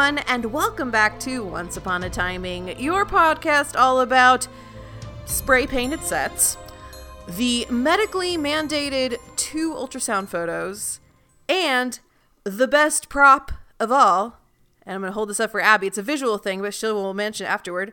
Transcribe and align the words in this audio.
everyone, 0.00 0.24
and 0.28 0.46
welcome 0.46 0.90
back 0.90 1.20
to 1.20 1.44
Once 1.44 1.76
Upon 1.76 2.02
a 2.04 2.08
Timing, 2.08 2.80
your 2.80 3.04
podcast 3.04 3.78
all 3.78 4.00
about 4.00 4.48
spray 5.26 5.66
painted 5.66 6.00
sets, 6.00 6.56
the 7.28 7.66
medically 7.68 8.38
mandated 8.38 9.18
two 9.36 9.74
ultrasound 9.74 10.28
photos, 10.28 11.00
and 11.50 12.00
the 12.44 12.66
best 12.66 13.10
prop 13.10 13.52
of 13.78 13.92
all. 13.92 14.38
And 14.86 14.94
I'm 14.94 15.02
going 15.02 15.10
to 15.10 15.14
hold 15.14 15.28
this 15.28 15.38
up 15.38 15.50
for 15.50 15.60
Abbey. 15.60 15.88
It's 15.88 15.98
a 15.98 16.02
visual 16.02 16.38
thing, 16.38 16.62
but 16.62 16.72
she 16.72 16.86
will 16.86 17.12
mention 17.12 17.44
it 17.44 17.50
afterward. 17.50 17.92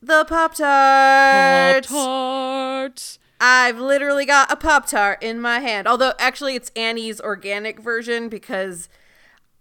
The 0.00 0.24
Pop 0.26 0.54
Tart. 0.54 1.84
Tart. 1.84 3.18
I've 3.40 3.80
literally 3.80 4.26
got 4.26 4.52
a 4.52 4.54
Pop 4.54 4.86
Tart 4.86 5.20
in 5.24 5.40
my 5.40 5.58
hand. 5.58 5.88
Although, 5.88 6.12
actually, 6.20 6.54
it's 6.54 6.70
Annie's 6.76 7.20
organic 7.20 7.80
version 7.80 8.28
because 8.28 8.88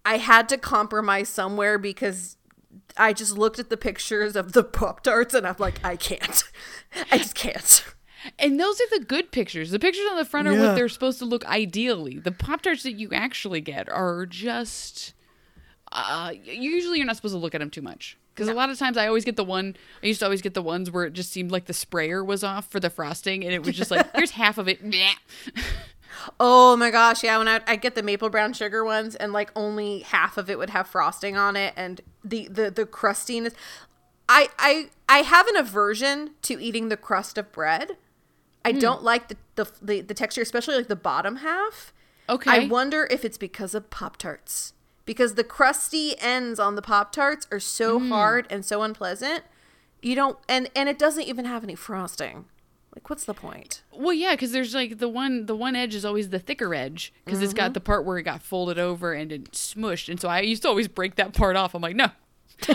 I 0.05 0.17
had 0.17 0.49
to 0.49 0.57
compromise 0.57 1.29
somewhere 1.29 1.77
because 1.77 2.37
I 2.97 3.13
just 3.13 3.37
looked 3.37 3.59
at 3.59 3.69
the 3.69 3.77
pictures 3.77 4.35
of 4.35 4.53
the 4.53 4.63
Pop 4.63 5.03
Tarts 5.03 5.33
and 5.33 5.45
I'm 5.45 5.55
like, 5.59 5.83
I 5.83 5.95
can't. 5.95 6.43
I 7.11 7.17
just 7.17 7.35
can't. 7.35 7.83
And 8.37 8.59
those 8.59 8.79
are 8.81 8.99
the 8.99 9.05
good 9.05 9.31
pictures. 9.31 9.71
The 9.71 9.79
pictures 9.79 10.05
on 10.11 10.17
the 10.17 10.25
front 10.25 10.47
are 10.47 10.53
Yeah. 10.53 10.67
what 10.67 10.75
they're 10.75 10.89
supposed 10.89 11.19
to 11.19 11.25
look 11.25 11.45
ideally. 11.45 12.19
The 12.19 12.31
Pop 12.31 12.61
Tarts 12.61 12.83
that 12.83 12.93
you 12.93 13.09
actually 13.13 13.61
get 13.61 13.89
are 13.89 14.25
just. 14.25 15.13
Uh, 15.91 16.33
usually 16.43 16.97
you're 16.99 17.07
not 17.07 17.15
supposed 17.15 17.33
to 17.33 17.39
look 17.39 17.55
at 17.55 17.59
them 17.59 17.69
too 17.69 17.81
much. 17.81 18.17
Because 18.35 18.47
a 18.47 18.53
lot 18.53 18.69
of 18.69 18.77
times 18.79 18.95
I 18.95 19.07
always 19.07 19.25
get 19.25 19.35
the 19.35 19.43
one, 19.43 19.75
I 20.01 20.05
used 20.05 20.19
to 20.19 20.25
always 20.25 20.41
get 20.41 20.53
the 20.53 20.61
ones 20.61 20.89
where 20.89 21.03
it 21.05 21.11
just 21.13 21.29
seemed 21.31 21.51
like 21.51 21.65
the 21.65 21.73
sprayer 21.73 22.23
was 22.23 22.41
off 22.43 22.69
for 22.71 22.79
the 22.79 22.89
frosting 22.89 23.43
and 23.43 23.53
it 23.53 23.63
was 23.63 23.75
just 23.75 23.91
like, 23.91 24.07
here's 24.15 24.31
half 24.31 24.57
of 24.57 24.67
it. 24.69 24.79
Oh 26.39 26.75
my 26.75 26.91
gosh, 26.91 27.23
yeah. 27.23 27.37
When 27.37 27.47
I 27.47 27.61
I 27.67 27.75
get 27.75 27.95
the 27.95 28.03
maple 28.03 28.29
brown 28.29 28.53
sugar 28.53 28.83
ones, 28.83 29.15
and 29.15 29.33
like 29.33 29.51
only 29.55 29.99
half 29.99 30.37
of 30.37 30.49
it 30.49 30.57
would 30.57 30.69
have 30.71 30.87
frosting 30.87 31.37
on 31.37 31.55
it, 31.55 31.73
and 31.75 32.01
the 32.23 32.47
the 32.47 32.71
the 32.71 32.85
crustiness. 32.85 33.53
I 34.27 34.49
I 34.57 34.89
I 35.07 35.19
have 35.19 35.47
an 35.47 35.57
aversion 35.57 36.31
to 36.43 36.61
eating 36.61 36.89
the 36.89 36.97
crust 36.97 37.37
of 37.37 37.51
bread. 37.51 37.97
I 38.63 38.73
hmm. 38.73 38.79
don't 38.79 39.03
like 39.03 39.29
the, 39.29 39.37
the 39.55 39.71
the 39.81 40.01
the 40.01 40.13
texture, 40.13 40.41
especially 40.41 40.75
like 40.75 40.87
the 40.87 40.95
bottom 40.95 41.37
half. 41.37 41.93
Okay. 42.29 42.51
I 42.51 42.67
wonder 42.67 43.07
if 43.09 43.25
it's 43.25 43.37
because 43.37 43.73
of 43.73 43.89
Pop 43.89 44.17
Tarts. 44.17 44.73
Because 45.05 45.33
the 45.33 45.43
crusty 45.43 46.13
ends 46.19 46.59
on 46.59 46.75
the 46.75 46.83
Pop 46.83 47.11
Tarts 47.11 47.47
are 47.51 47.59
so 47.59 47.97
hmm. 47.97 48.09
hard 48.09 48.45
and 48.49 48.63
so 48.63 48.83
unpleasant. 48.83 49.43
You 50.01 50.15
don't 50.15 50.37
and 50.47 50.69
and 50.75 50.87
it 50.87 50.99
doesn't 50.99 51.23
even 51.23 51.45
have 51.45 51.63
any 51.63 51.75
frosting. 51.75 52.45
Like 52.99 53.09
what's 53.09 53.23
the 53.23 53.33
point? 53.33 53.81
Well, 53.93 54.11
yeah, 54.11 54.31
because 54.33 54.51
there's 54.51 54.75
like 54.75 54.97
the 54.97 55.07
one 55.07 55.45
the 55.45 55.55
one 55.55 55.73
edge 55.73 55.95
is 55.95 56.03
always 56.03 56.29
the 56.29 56.39
thicker 56.39 56.75
edge 56.75 57.13
because 57.23 57.41
it's 57.41 57.53
got 57.53 57.73
the 57.73 57.79
part 57.79 58.03
where 58.03 58.17
it 58.17 58.23
got 58.23 58.41
folded 58.41 58.77
over 58.77 59.13
and 59.13 59.31
it 59.31 59.53
smushed, 59.53 60.09
and 60.09 60.19
so 60.19 60.27
I 60.27 60.41
used 60.41 60.63
to 60.63 60.67
always 60.67 60.89
break 60.89 61.15
that 61.15 61.33
part 61.33 61.55
off. 61.55 61.73
I'm 61.73 61.81
like, 61.81 61.95
no, 61.95 62.09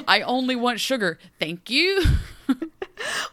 I 0.08 0.22
only 0.22 0.56
want 0.56 0.80
sugar. 0.80 1.19
Thank 1.39 1.69
you. 1.70 2.02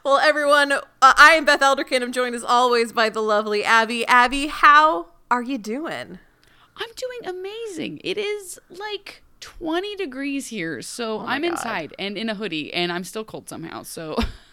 Well, 0.04 0.18
everyone, 0.18 0.72
uh, 0.72 0.82
I 1.02 1.36
am 1.36 1.46
Beth 1.46 1.62
Elderkin. 1.62 2.02
I'm 2.02 2.12
joined 2.12 2.34
as 2.34 2.44
always 2.44 2.92
by 2.92 3.10
the 3.10 3.22
lovely 3.22 3.64
Abbey. 3.64 4.06
Abbey, 4.08 4.48
how 4.48 5.08
are 5.30 5.44
you 5.44 5.60
doing? 5.60 6.18
I'm 6.76 6.90
doing 6.96 7.38
amazing. 7.38 8.02
It 8.04 8.18
is 8.18 8.60
like 8.70 9.22
20 9.40 9.96
degrees 9.96 10.48
here, 10.48 10.82
so 10.82 11.20
my 11.20 11.36
I'm 11.36 11.44
God. 11.44 11.52
inside 11.52 11.96
and 12.00 12.18
in 12.18 12.30
a 12.30 12.36
hoodie, 12.36 12.74
and 12.74 12.92
I'm 12.92 13.04
still 13.04 13.24
cold 13.24 13.48
somehow. 13.48 13.84
So 13.84 14.18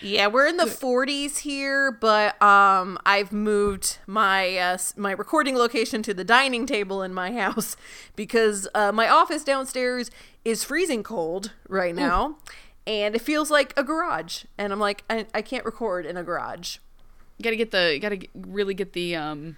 Yeah, 0.00 0.28
we're 0.28 0.46
in 0.46 0.58
the 0.58 0.64
40s 0.66 1.38
here, 1.38 1.90
but 1.90 2.40
um, 2.40 2.98
I've 3.04 3.32
moved 3.32 3.98
my 4.06 4.56
uh, 4.56 4.78
my 4.96 5.10
recording 5.10 5.56
location 5.56 6.02
to 6.04 6.14
the 6.14 6.22
dining 6.22 6.66
table 6.66 7.02
in 7.02 7.12
my 7.12 7.32
house 7.40 7.76
because 8.14 8.68
uh, 8.74 8.92
my 8.92 9.08
office 9.08 9.42
downstairs 9.42 10.10
is 10.44 10.62
freezing 10.62 11.02
cold 11.02 11.52
right 11.68 11.94
now, 11.96 12.36
and 12.86 13.16
it 13.16 13.22
feels 13.22 13.50
like 13.50 13.74
a 13.76 13.82
garage. 13.82 14.44
And 14.56 14.72
I'm 14.72 14.78
like, 14.78 15.02
I, 15.10 15.26
I 15.34 15.42
can't 15.42 15.64
record 15.64 16.06
in 16.06 16.16
a 16.16 16.22
garage. 16.22 16.78
you 17.36 17.42
gotta 17.42 17.56
get 17.56 17.72
the 17.72 17.92
you 17.94 17.98
gotta 17.98 18.20
really 18.34 18.74
get 18.74 18.92
the 18.92 19.16
um 19.16 19.56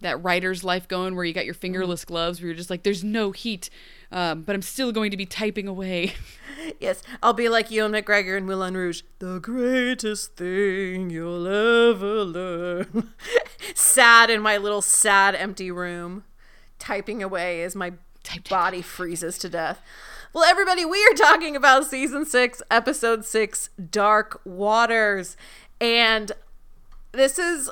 that 0.00 0.22
writer's 0.22 0.62
life 0.64 0.86
going 0.86 1.14
where 1.14 1.24
you 1.24 1.32
got 1.32 1.44
your 1.44 1.54
fingerless 1.54 2.04
gloves 2.04 2.40
where 2.40 2.48
you're 2.48 2.56
just 2.56 2.70
like 2.70 2.82
there's 2.82 3.04
no 3.04 3.30
heat 3.30 3.70
um, 4.12 4.42
but 4.42 4.54
i'm 4.54 4.62
still 4.62 4.92
going 4.92 5.10
to 5.10 5.16
be 5.16 5.26
typing 5.26 5.66
away 5.68 6.12
Yes, 6.80 7.02
I'll 7.22 7.34
be 7.34 7.48
like 7.48 7.70
Ewan 7.70 7.92
McGregor 7.92 8.38
in 8.38 8.46
Moulin 8.46 8.74
Rouge. 8.74 9.02
The 9.18 9.38
greatest 9.38 10.36
thing 10.36 11.10
you'll 11.10 11.46
ever 11.46 12.24
learn. 12.24 13.10
sad 13.74 14.30
in 14.30 14.40
my 14.40 14.56
little 14.56 14.82
sad 14.82 15.34
empty 15.34 15.70
room, 15.70 16.24
typing 16.78 17.22
away 17.22 17.62
as 17.62 17.76
my 17.76 17.92
Type, 18.22 18.44
type, 18.44 18.48
body 18.48 18.80
freezes 18.80 19.36
to 19.36 19.50
death. 19.50 19.82
Well, 20.32 20.44
everybody, 20.44 20.86
we 20.86 21.04
are 21.04 21.14
talking 21.14 21.56
about 21.56 21.84
season 21.84 22.24
six, 22.24 22.62
episode 22.70 23.26
six, 23.26 23.68
Dark 23.90 24.40
Waters. 24.46 25.36
And 25.78 26.32
this 27.12 27.38
is, 27.38 27.70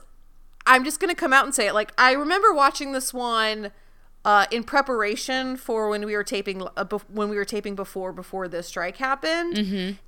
I'm 0.67 0.84
just 0.84 1.00
going 1.00 1.09
to 1.15 1.19
come 1.19 1.33
out 1.33 1.45
and 1.45 1.55
say 1.55 1.67
it. 1.67 1.75
Like, 1.75 1.93
I 1.99 2.12
remember 2.12 2.53
watching 2.53 2.93
this 2.93 3.12
one 3.12 3.73
uh, 4.25 4.47
in 4.50 4.62
preparation 4.65 5.56
for 5.56 5.89
when 5.89 6.06
we 6.06 6.15
were 6.15 6.25
taping 6.25 6.62
uh, 6.62 6.84
bef- 6.84 7.09
when 7.09 7.28
we 7.28 7.37
were 7.37 7.45
taping 7.45 7.75
before 7.75 8.12
before 8.12 8.47
the 8.49 8.62
strike 8.62 8.99
happened. 8.99 9.56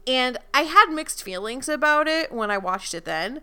And 0.06 0.38
i 0.52 0.62
had 0.62 0.90
mixed 0.90 1.22
feelings 1.22 1.68
about 1.68 2.06
it 2.06 2.32
when 2.32 2.50
i 2.50 2.58
watched 2.58 2.94
it 2.94 3.04
then. 3.04 3.40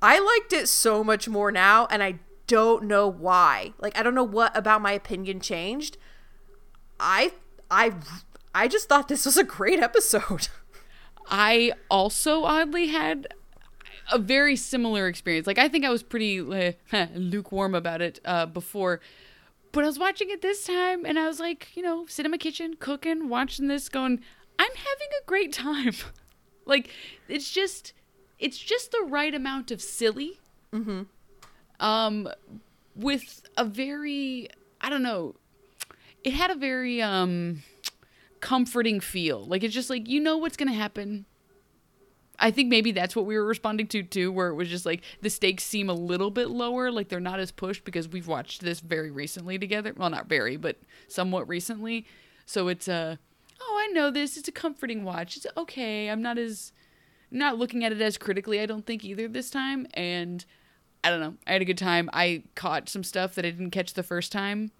I 0.00 0.18
liked 0.18 0.52
it 0.52 0.68
so 0.68 1.02
much 1.04 1.28
more 1.28 1.52
now 1.52 1.86
and 1.90 2.02
i 2.02 2.20
don't 2.46 2.84
know 2.84 3.06
why. 3.06 3.74
Like 3.78 3.98
i 3.98 4.02
don't 4.02 4.14
know 4.14 4.24
what 4.24 4.56
about 4.56 4.80
my 4.80 4.92
opinion 4.92 5.40
changed. 5.40 5.98
I 6.98 7.32
i 7.70 7.92
i 8.54 8.66
just 8.66 8.88
thought 8.88 9.08
this 9.08 9.26
was 9.26 9.36
a 9.36 9.44
great 9.44 9.78
episode. 9.78 10.48
I 11.30 11.72
also 11.90 12.44
oddly 12.44 12.86
had 12.86 13.28
a 14.10 14.18
very 14.18 14.56
similar 14.56 15.08
experience. 15.08 15.46
Like 15.46 15.58
I 15.58 15.68
think 15.68 15.84
I 15.84 15.90
was 15.90 16.02
pretty 16.02 16.40
uh, 16.40 16.72
lukewarm 17.14 17.74
about 17.74 18.02
it 18.02 18.20
uh, 18.24 18.46
before, 18.46 19.00
but 19.72 19.84
I 19.84 19.86
was 19.86 19.98
watching 19.98 20.30
it 20.30 20.42
this 20.42 20.64
time, 20.64 21.04
and 21.04 21.18
I 21.18 21.26
was 21.26 21.40
like, 21.40 21.68
you 21.74 21.82
know, 21.82 22.06
sitting 22.06 22.26
in 22.26 22.30
my 22.32 22.38
kitchen, 22.38 22.74
cooking, 22.78 23.28
watching 23.28 23.68
this, 23.68 23.88
going, 23.88 24.20
I'm 24.58 24.70
having 24.70 25.08
a 25.22 25.26
great 25.26 25.52
time. 25.52 25.94
like 26.66 26.90
it's 27.28 27.50
just, 27.50 27.92
it's 28.38 28.58
just 28.58 28.90
the 28.90 29.06
right 29.06 29.34
amount 29.34 29.70
of 29.70 29.82
silly. 29.82 30.40
Mm-hmm. 30.72 31.02
Um, 31.80 32.28
with 32.96 33.42
a 33.56 33.64
very, 33.64 34.48
I 34.80 34.90
don't 34.90 35.02
know, 35.02 35.36
it 36.24 36.32
had 36.32 36.50
a 36.50 36.54
very 36.54 37.00
um 37.00 37.62
comforting 38.40 39.00
feel. 39.00 39.44
Like 39.44 39.62
it's 39.62 39.74
just 39.74 39.90
like 39.90 40.08
you 40.08 40.20
know 40.20 40.36
what's 40.36 40.56
gonna 40.56 40.72
happen. 40.72 41.26
I 42.38 42.50
think 42.50 42.68
maybe 42.68 42.92
that's 42.92 43.16
what 43.16 43.26
we 43.26 43.36
were 43.36 43.44
responding 43.44 43.88
to 43.88 44.02
too, 44.02 44.30
where 44.30 44.48
it 44.48 44.54
was 44.54 44.68
just 44.68 44.86
like 44.86 45.02
the 45.22 45.30
stakes 45.30 45.64
seem 45.64 45.90
a 45.90 45.94
little 45.94 46.30
bit 46.30 46.48
lower, 46.48 46.90
like 46.90 47.08
they're 47.08 47.20
not 47.20 47.40
as 47.40 47.50
pushed 47.50 47.84
because 47.84 48.08
we've 48.08 48.28
watched 48.28 48.62
this 48.62 48.80
very 48.80 49.10
recently 49.10 49.58
together. 49.58 49.92
Well, 49.96 50.10
not 50.10 50.28
very, 50.28 50.56
but 50.56 50.78
somewhat 51.08 51.48
recently. 51.48 52.06
So 52.46 52.68
it's 52.68 52.86
a, 52.86 53.18
oh, 53.60 53.78
I 53.80 53.92
know 53.92 54.10
this. 54.10 54.36
It's 54.36 54.48
a 54.48 54.52
comforting 54.52 55.04
watch. 55.04 55.36
It's 55.36 55.46
okay. 55.56 56.08
I'm 56.08 56.22
not 56.22 56.38
as, 56.38 56.72
not 57.30 57.58
looking 57.58 57.84
at 57.84 57.92
it 57.92 58.00
as 58.00 58.16
critically. 58.16 58.60
I 58.60 58.66
don't 58.66 58.86
think 58.86 59.04
either 59.04 59.26
this 59.26 59.50
time. 59.50 59.86
And 59.94 60.44
I 61.02 61.10
don't 61.10 61.20
know. 61.20 61.34
I 61.46 61.52
had 61.52 61.62
a 61.62 61.66
good 61.66 61.78
time. 61.78 62.08
I 62.12 62.44
caught 62.54 62.88
some 62.88 63.04
stuff 63.04 63.34
that 63.34 63.44
I 63.44 63.50
didn't 63.50 63.70
catch 63.70 63.94
the 63.94 64.02
first 64.02 64.30
time. 64.30 64.70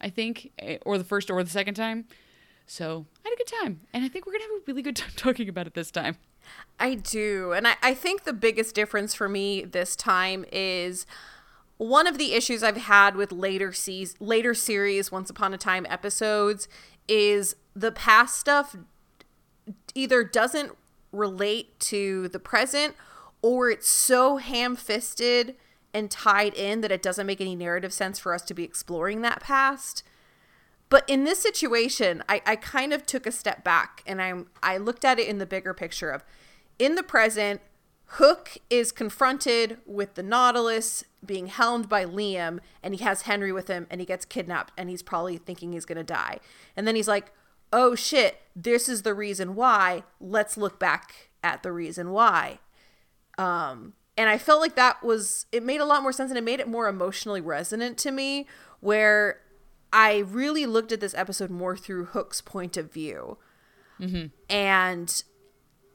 I 0.00 0.10
think, 0.10 0.52
eh, 0.58 0.78
or 0.84 0.98
the 0.98 1.04
first 1.04 1.30
or 1.30 1.42
the 1.42 1.50
second 1.50 1.74
time. 1.74 2.06
So 2.66 3.06
I 3.24 3.28
had 3.28 3.34
a 3.34 3.36
good 3.36 3.52
time, 3.62 3.80
and 3.92 4.04
I 4.04 4.08
think 4.08 4.26
we're 4.26 4.32
gonna 4.32 4.44
have 4.44 4.50
a 4.50 4.64
really 4.66 4.82
good 4.82 4.96
time 4.96 5.12
talking 5.16 5.48
about 5.48 5.66
it 5.66 5.74
this 5.74 5.90
time. 5.90 6.16
I 6.78 6.94
do. 6.94 7.52
And 7.52 7.66
I, 7.66 7.76
I 7.82 7.94
think 7.94 8.24
the 8.24 8.32
biggest 8.32 8.74
difference 8.74 9.14
for 9.14 9.28
me 9.28 9.64
this 9.64 9.96
time 9.96 10.44
is 10.52 11.06
one 11.78 12.06
of 12.06 12.18
the 12.18 12.32
issues 12.32 12.62
I've 12.62 12.76
had 12.76 13.16
with 13.16 13.32
later 13.32 13.72
seas 13.72 14.14
later 14.20 14.54
series 14.54 15.12
Once 15.12 15.30
Upon 15.30 15.52
a 15.52 15.58
Time 15.58 15.86
episodes 15.88 16.68
is 17.08 17.56
the 17.74 17.92
past 17.92 18.38
stuff 18.38 18.76
either 19.94 20.24
doesn't 20.24 20.72
relate 21.12 21.78
to 21.80 22.28
the 22.28 22.38
present 22.38 22.94
or 23.42 23.70
it's 23.70 23.88
so 23.88 24.38
ham-fisted 24.38 25.54
and 25.92 26.10
tied 26.10 26.54
in 26.54 26.80
that 26.80 26.92
it 26.92 27.02
doesn't 27.02 27.26
make 27.26 27.40
any 27.40 27.54
narrative 27.54 27.92
sense 27.92 28.18
for 28.18 28.34
us 28.34 28.42
to 28.42 28.54
be 28.54 28.64
exploring 28.64 29.22
that 29.22 29.40
past. 29.40 30.02
But 30.88 31.04
in 31.08 31.24
this 31.24 31.40
situation, 31.40 32.22
I, 32.28 32.42
I 32.46 32.56
kind 32.56 32.92
of 32.92 33.06
took 33.06 33.26
a 33.26 33.32
step 33.32 33.64
back 33.64 34.02
and 34.06 34.22
I'm 34.22 34.46
I 34.62 34.76
looked 34.76 35.04
at 35.04 35.18
it 35.18 35.28
in 35.28 35.38
the 35.38 35.46
bigger 35.46 35.74
picture 35.74 36.10
of 36.10 36.24
in 36.78 36.94
the 36.94 37.02
present, 37.02 37.60
Hook 38.10 38.58
is 38.70 38.92
confronted 38.92 39.78
with 39.84 40.14
the 40.14 40.22
Nautilus 40.22 41.04
being 41.24 41.48
helmed 41.48 41.88
by 41.88 42.04
Liam, 42.04 42.60
and 42.82 42.94
he 42.94 43.02
has 43.02 43.22
Henry 43.22 43.50
with 43.50 43.66
him, 43.66 43.86
and 43.90 44.00
he 44.00 44.06
gets 44.06 44.24
kidnapped, 44.24 44.72
and 44.78 44.88
he's 44.88 45.02
probably 45.02 45.38
thinking 45.38 45.72
he's 45.72 45.84
gonna 45.84 46.04
die. 46.04 46.38
And 46.76 46.86
then 46.86 46.94
he's 46.94 47.08
like, 47.08 47.32
oh 47.72 47.96
shit, 47.96 48.42
this 48.54 48.88
is 48.88 49.02
the 49.02 49.14
reason 49.14 49.56
why. 49.56 50.04
Let's 50.20 50.56
look 50.56 50.78
back 50.78 51.30
at 51.42 51.64
the 51.64 51.72
reason 51.72 52.12
why. 52.12 52.60
Um, 53.38 53.94
and 54.16 54.30
I 54.30 54.38
felt 54.38 54.60
like 54.60 54.76
that 54.76 55.02
was, 55.02 55.46
it 55.50 55.62
made 55.64 55.80
a 55.80 55.84
lot 55.84 56.02
more 56.02 56.12
sense 56.12 56.30
and 56.30 56.38
it 56.38 56.44
made 56.44 56.60
it 56.60 56.68
more 56.68 56.88
emotionally 56.88 57.40
resonant 57.40 57.98
to 57.98 58.12
me, 58.12 58.46
where 58.80 59.40
I 59.98 60.18
really 60.18 60.66
looked 60.66 60.92
at 60.92 61.00
this 61.00 61.14
episode 61.14 61.48
more 61.50 61.74
through 61.76 62.06
Hook's 62.06 62.42
point 62.42 62.76
of 62.76 62.92
view. 62.92 63.38
And 64.50 65.22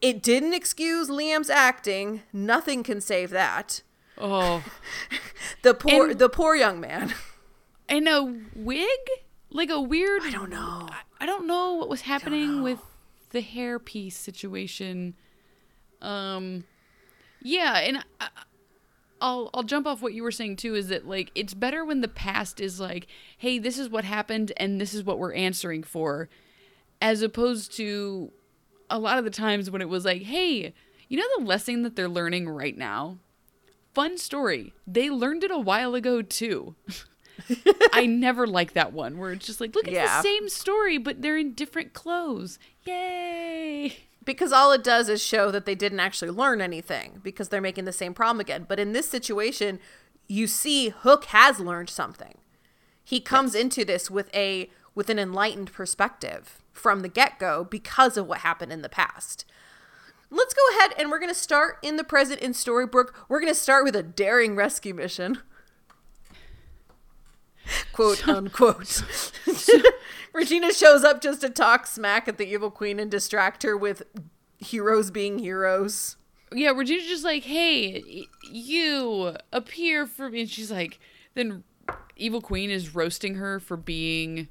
it 0.01 0.23
didn't 0.23 0.53
excuse 0.55 1.07
Liam's 1.07 1.51
acting. 1.51 2.23
Nothing 2.33 2.81
can 2.81 2.99
save 2.99 3.29
that. 3.29 3.83
Oh, 4.17 4.63
The 5.61 5.75
poor 5.75 6.09
And- 6.09 6.17
the 6.19 6.29
poor 6.29 6.55
young 6.55 6.79
man. 6.79 7.13
and 7.87 8.07
a 8.07 8.33
wig, 8.55 8.99
like 9.51 9.69
a 9.69 9.79
weird. 9.79 10.23
I 10.23 10.31
don't 10.31 10.49
know. 10.49 10.87
I 11.19 11.25
don't 11.27 11.45
know 11.45 11.73
what 11.73 11.89
was 11.89 12.01
happening 12.01 12.63
with 12.63 12.79
the 13.29 13.43
hairpiece 13.43 14.13
situation. 14.13 15.13
Um, 16.01 16.63
yeah, 17.43 17.77
and 17.79 18.03
I, 18.19 18.29
I'll 19.21 19.49
I'll 19.53 19.63
jump 19.63 19.87
off 19.87 20.01
what 20.01 20.13
you 20.13 20.23
were 20.23 20.31
saying 20.31 20.57
too. 20.57 20.75
Is 20.75 20.87
that 20.89 21.07
like 21.07 21.31
it's 21.35 21.53
better 21.53 21.85
when 21.85 22.01
the 22.01 22.07
past 22.07 22.59
is 22.59 22.79
like, 22.79 23.07
hey, 23.37 23.59
this 23.59 23.77
is 23.79 23.87
what 23.89 24.03
happened, 24.03 24.51
and 24.57 24.81
this 24.81 24.93
is 24.93 25.03
what 25.03 25.19
we're 25.19 25.33
answering 25.33 25.83
for, 25.83 26.27
as 27.01 27.21
opposed 27.21 27.71
to 27.77 28.31
a 28.89 28.99
lot 28.99 29.17
of 29.17 29.23
the 29.23 29.29
times 29.29 29.69
when 29.71 29.81
it 29.81 29.87
was 29.89 30.03
like, 30.03 30.23
hey, 30.23 30.73
you 31.07 31.17
know 31.17 31.23
the 31.37 31.45
lesson 31.45 31.83
that 31.83 31.95
they're 31.95 32.09
learning 32.09 32.49
right 32.49 32.77
now. 32.77 33.17
Fun 33.93 34.17
story. 34.17 34.73
They 34.87 35.09
learned 35.09 35.43
it 35.43 35.51
a 35.51 35.59
while 35.59 35.95
ago 35.95 36.21
too. 36.21 36.75
I 37.93 38.05
never 38.05 38.45
like 38.47 38.73
that 38.73 38.93
one 38.93 39.17
where 39.17 39.31
it's 39.31 39.45
just 39.45 39.59
like, 39.59 39.75
look, 39.75 39.85
it's 39.87 39.93
Yeah. 39.95 40.17
the 40.17 40.23
same 40.23 40.47
story, 40.49 40.97
but 40.97 41.21
they're 41.21 41.37
in 41.37 41.53
different 41.53 41.93
clothes. 41.93 42.59
Yay! 42.85 43.97
Because 44.23 44.51
all 44.51 44.71
it 44.71 44.83
does 44.83 45.09
is 45.09 45.21
show 45.21 45.51
that 45.51 45.65
they 45.65 45.75
didn't 45.75 45.99
actually 45.99 46.31
learn 46.31 46.61
anything 46.61 47.19
because 47.23 47.49
they're 47.49 47.61
making 47.61 47.85
the 47.85 47.93
same 47.93 48.13
problem 48.13 48.39
again. 48.39 48.65
But 48.67 48.79
in 48.79 48.93
this 48.93 49.09
situation, 49.09 49.79
you 50.27 50.47
see 50.47 50.89
Hook 50.89 51.25
has 51.25 51.59
learned 51.59 51.89
something. 51.89 52.37
He 53.03 53.19
comes 53.19 53.55
into 53.55 53.83
this 53.83 54.11
with 54.11 54.33
a 54.33 54.69
with 54.93 55.09
an 55.09 55.19
enlightened 55.19 55.71
perspective 55.71 56.61
from 56.73 56.99
the 56.99 57.07
get-go 57.07 57.63
because 57.63 58.17
of 58.17 58.27
what 58.27 58.39
happened 58.39 58.73
in 58.73 58.81
the 58.81 58.89
past. 58.89 59.45
Let's 60.29 60.53
go 60.53 60.61
ahead 60.77 60.93
and 60.97 61.09
we're 61.09 61.19
going 61.19 61.33
to 61.33 61.35
start 61.35 61.77
in 61.81 61.97
the 61.97 62.03
present 62.03 62.41
in 62.41 62.51
Storybrooke. 62.51 63.11
We're 63.27 63.39
going 63.39 63.53
to 63.53 63.59
start 63.59 63.83
with 63.83 63.95
a 63.95 64.03
daring 64.03 64.55
rescue 64.55 64.93
mission. 64.93 65.39
Quote 67.93 68.27
unquote. 68.27 69.03
Regina 70.33 70.73
shows 70.73 71.03
up 71.03 71.21
just 71.21 71.41
to 71.41 71.49
talk 71.49 71.87
smack 71.87 72.27
at 72.27 72.37
the 72.37 72.47
evil 72.47 72.71
queen 72.71 72.99
and 72.99 73.11
distract 73.11 73.63
her 73.63 73.75
with 73.75 74.03
heroes 74.59 75.11
being 75.11 75.39
heroes. 75.39 76.17
Yeah, 76.53 76.71
Regina's 76.71 77.07
just 77.07 77.23
like, 77.23 77.43
hey, 77.43 78.27
you 78.49 79.35
appear 79.53 80.05
for 80.05 80.29
me. 80.29 80.41
And 80.41 80.49
she's 80.49 80.71
like, 80.71 80.99
then 81.33 81.63
Evil 82.15 82.41
Queen 82.41 82.69
is 82.69 82.93
roasting 82.93 83.35
her 83.35 83.59
for 83.59 83.77
being 83.77 84.47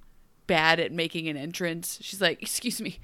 bad 0.47 0.81
at 0.81 0.93
making 0.93 1.29
an 1.29 1.37
entrance. 1.37 1.99
She's 2.01 2.21
like, 2.21 2.43
excuse 2.43 2.81
me, 2.81 2.99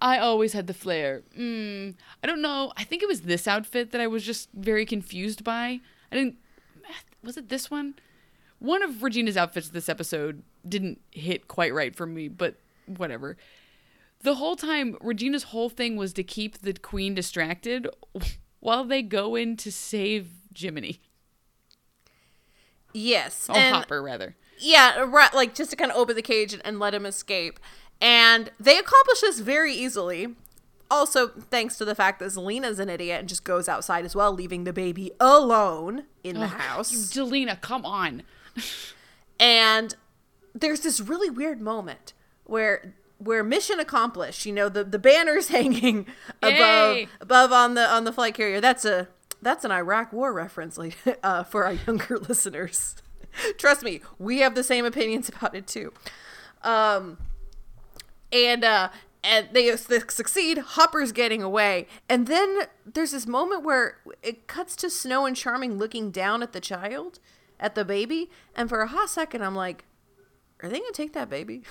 I 0.00 0.18
always 0.18 0.52
had 0.52 0.66
the 0.66 0.74
flair. 0.74 1.22
Mm, 1.36 1.94
I 2.22 2.26
don't 2.26 2.40
know. 2.40 2.72
I 2.76 2.84
think 2.84 3.02
it 3.02 3.08
was 3.08 3.22
this 3.22 3.46
outfit 3.46 3.92
that 3.92 4.00
I 4.00 4.06
was 4.06 4.24
just 4.24 4.48
very 4.54 4.86
confused 4.86 5.44
by. 5.44 5.80
I 6.10 6.16
didn't. 6.16 6.36
Was 7.22 7.36
it 7.36 7.48
this 7.48 7.70
one? 7.70 7.94
One 8.58 8.82
of 8.82 9.02
Regina's 9.02 9.36
outfits 9.36 9.68
this 9.68 9.88
episode 9.88 10.42
didn't 10.68 11.00
hit 11.10 11.48
quite 11.48 11.74
right 11.74 11.94
for 11.94 12.06
me, 12.06 12.28
but 12.28 12.56
whatever. 12.86 13.36
The 14.22 14.36
whole 14.36 14.56
time, 14.56 14.96
Regina's 15.00 15.44
whole 15.44 15.68
thing 15.68 15.96
was 15.96 16.12
to 16.14 16.22
keep 16.22 16.58
the 16.58 16.72
queen 16.72 17.14
distracted 17.14 17.88
while 18.60 18.84
they 18.84 19.02
go 19.02 19.34
in 19.34 19.56
to 19.58 19.70
save 19.70 20.28
Jiminy. 20.56 21.00
Yes. 22.92 23.46
Oh, 23.48 23.54
and 23.54 23.74
Hopper, 23.74 24.02
rather. 24.02 24.36
yeah, 24.58 24.98
right, 25.00 25.32
like 25.34 25.54
just 25.54 25.70
to 25.70 25.76
kind 25.76 25.90
of 25.90 25.96
open 25.96 26.16
the 26.16 26.22
cage 26.22 26.52
and, 26.52 26.64
and 26.64 26.78
let 26.78 26.94
him 26.94 27.04
escape. 27.04 27.60
And 28.00 28.50
they 28.58 28.78
accomplish 28.78 29.20
this 29.20 29.40
very 29.40 29.72
easily. 29.74 30.34
Also, 30.90 31.28
thanks 31.28 31.76
to 31.78 31.84
the 31.84 31.94
fact 31.94 32.20
that 32.20 32.26
Zelena's 32.26 32.78
an 32.78 32.88
idiot 32.88 33.20
and 33.20 33.28
just 33.28 33.44
goes 33.44 33.68
outside 33.68 34.04
as 34.04 34.14
well, 34.14 34.32
leaving 34.32 34.64
the 34.64 34.72
baby 34.72 35.10
alone 35.18 36.04
in 36.22 36.38
the 36.38 36.46
house. 36.46 36.92
Zelena, 36.92 37.60
come 37.60 37.84
on. 37.84 38.22
and 39.40 39.96
there's 40.60 40.80
this 40.80 41.00
really 41.00 41.30
weird 41.30 41.60
moment 41.60 42.14
where 42.44 42.94
where 43.18 43.42
mission 43.44 43.78
accomplished 43.78 44.46
you 44.46 44.52
know 44.52 44.68
the 44.68 44.84
the 44.84 44.98
banners 44.98 45.48
hanging 45.56 46.06
above 46.42 46.96
Yay! 46.96 47.08
above 47.20 47.52
on 47.52 47.74
the 47.74 47.88
on 47.88 48.04
the 48.04 48.12
flight 48.12 48.34
carrier. 48.34 48.60
That's 48.60 48.84
a 48.84 49.08
that's 49.42 49.64
an 49.64 49.70
iraq 49.70 50.12
war 50.12 50.32
reference 50.32 50.78
like 50.78 50.96
uh, 51.22 51.44
for 51.44 51.64
our 51.64 51.74
younger 51.74 52.18
listeners. 52.28 52.96
Trust 53.58 53.82
me 53.82 54.00
we 54.18 54.38
have 54.38 54.54
the 54.54 54.64
same 54.64 54.84
opinions 54.84 55.28
about 55.28 55.54
it 55.54 55.66
too. 55.66 55.92
Um 56.62 57.18
and 58.32 58.64
uh 58.64 58.88
and 59.22 59.48
they, 59.52 59.70
they 59.70 60.00
succeed 60.08 60.58
hopper's 60.58 61.10
getting 61.10 61.42
away 61.42 61.86
and 62.08 62.28
then 62.28 62.60
there's 62.84 63.10
this 63.10 63.26
moment 63.26 63.64
where 63.64 63.98
it 64.22 64.46
cuts 64.46 64.76
to 64.76 64.88
snow 64.88 65.26
and 65.26 65.36
charming 65.36 65.78
looking 65.78 66.10
down 66.10 66.42
at 66.42 66.52
the 66.52 66.60
child 66.60 67.18
at 67.58 67.74
the 67.74 67.84
baby 67.84 68.30
and 68.54 68.68
for 68.68 68.80
a 68.82 68.86
hot 68.86 69.10
second 69.10 69.42
i'm 69.42 69.54
like 69.54 69.84
are 70.62 70.68
they 70.68 70.78
gonna 70.78 70.92
take 70.92 71.12
that 71.12 71.30
baby 71.30 71.62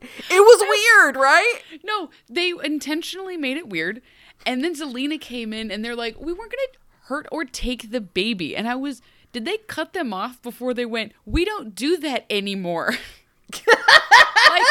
it 0.00 0.08
was 0.30 0.60
weird 0.60 1.16
right 1.16 1.60
No, 1.84 2.10
they 2.28 2.52
intentionally 2.62 3.36
made 3.36 3.56
it 3.56 3.68
weird. 3.68 4.02
And 4.46 4.64
then 4.64 4.74
Zelena 4.74 5.20
came 5.20 5.52
in 5.52 5.70
and 5.70 5.84
they're 5.84 5.96
like, 5.96 6.20
we 6.20 6.32
weren't 6.32 6.52
to 6.52 6.78
hurt 7.04 7.26
or 7.30 7.44
take 7.44 7.90
the 7.90 8.00
baby. 8.00 8.56
And 8.56 8.68
I 8.68 8.74
was, 8.74 9.02
did 9.32 9.44
they 9.44 9.58
cut 9.58 9.92
them 9.92 10.12
off 10.12 10.40
before 10.42 10.72
they 10.74 10.86
went, 10.86 11.12
we 11.24 11.44
don't 11.44 11.74
do 11.74 11.96
that 11.98 12.24
anymore? 12.30 12.94
like, 13.66 14.66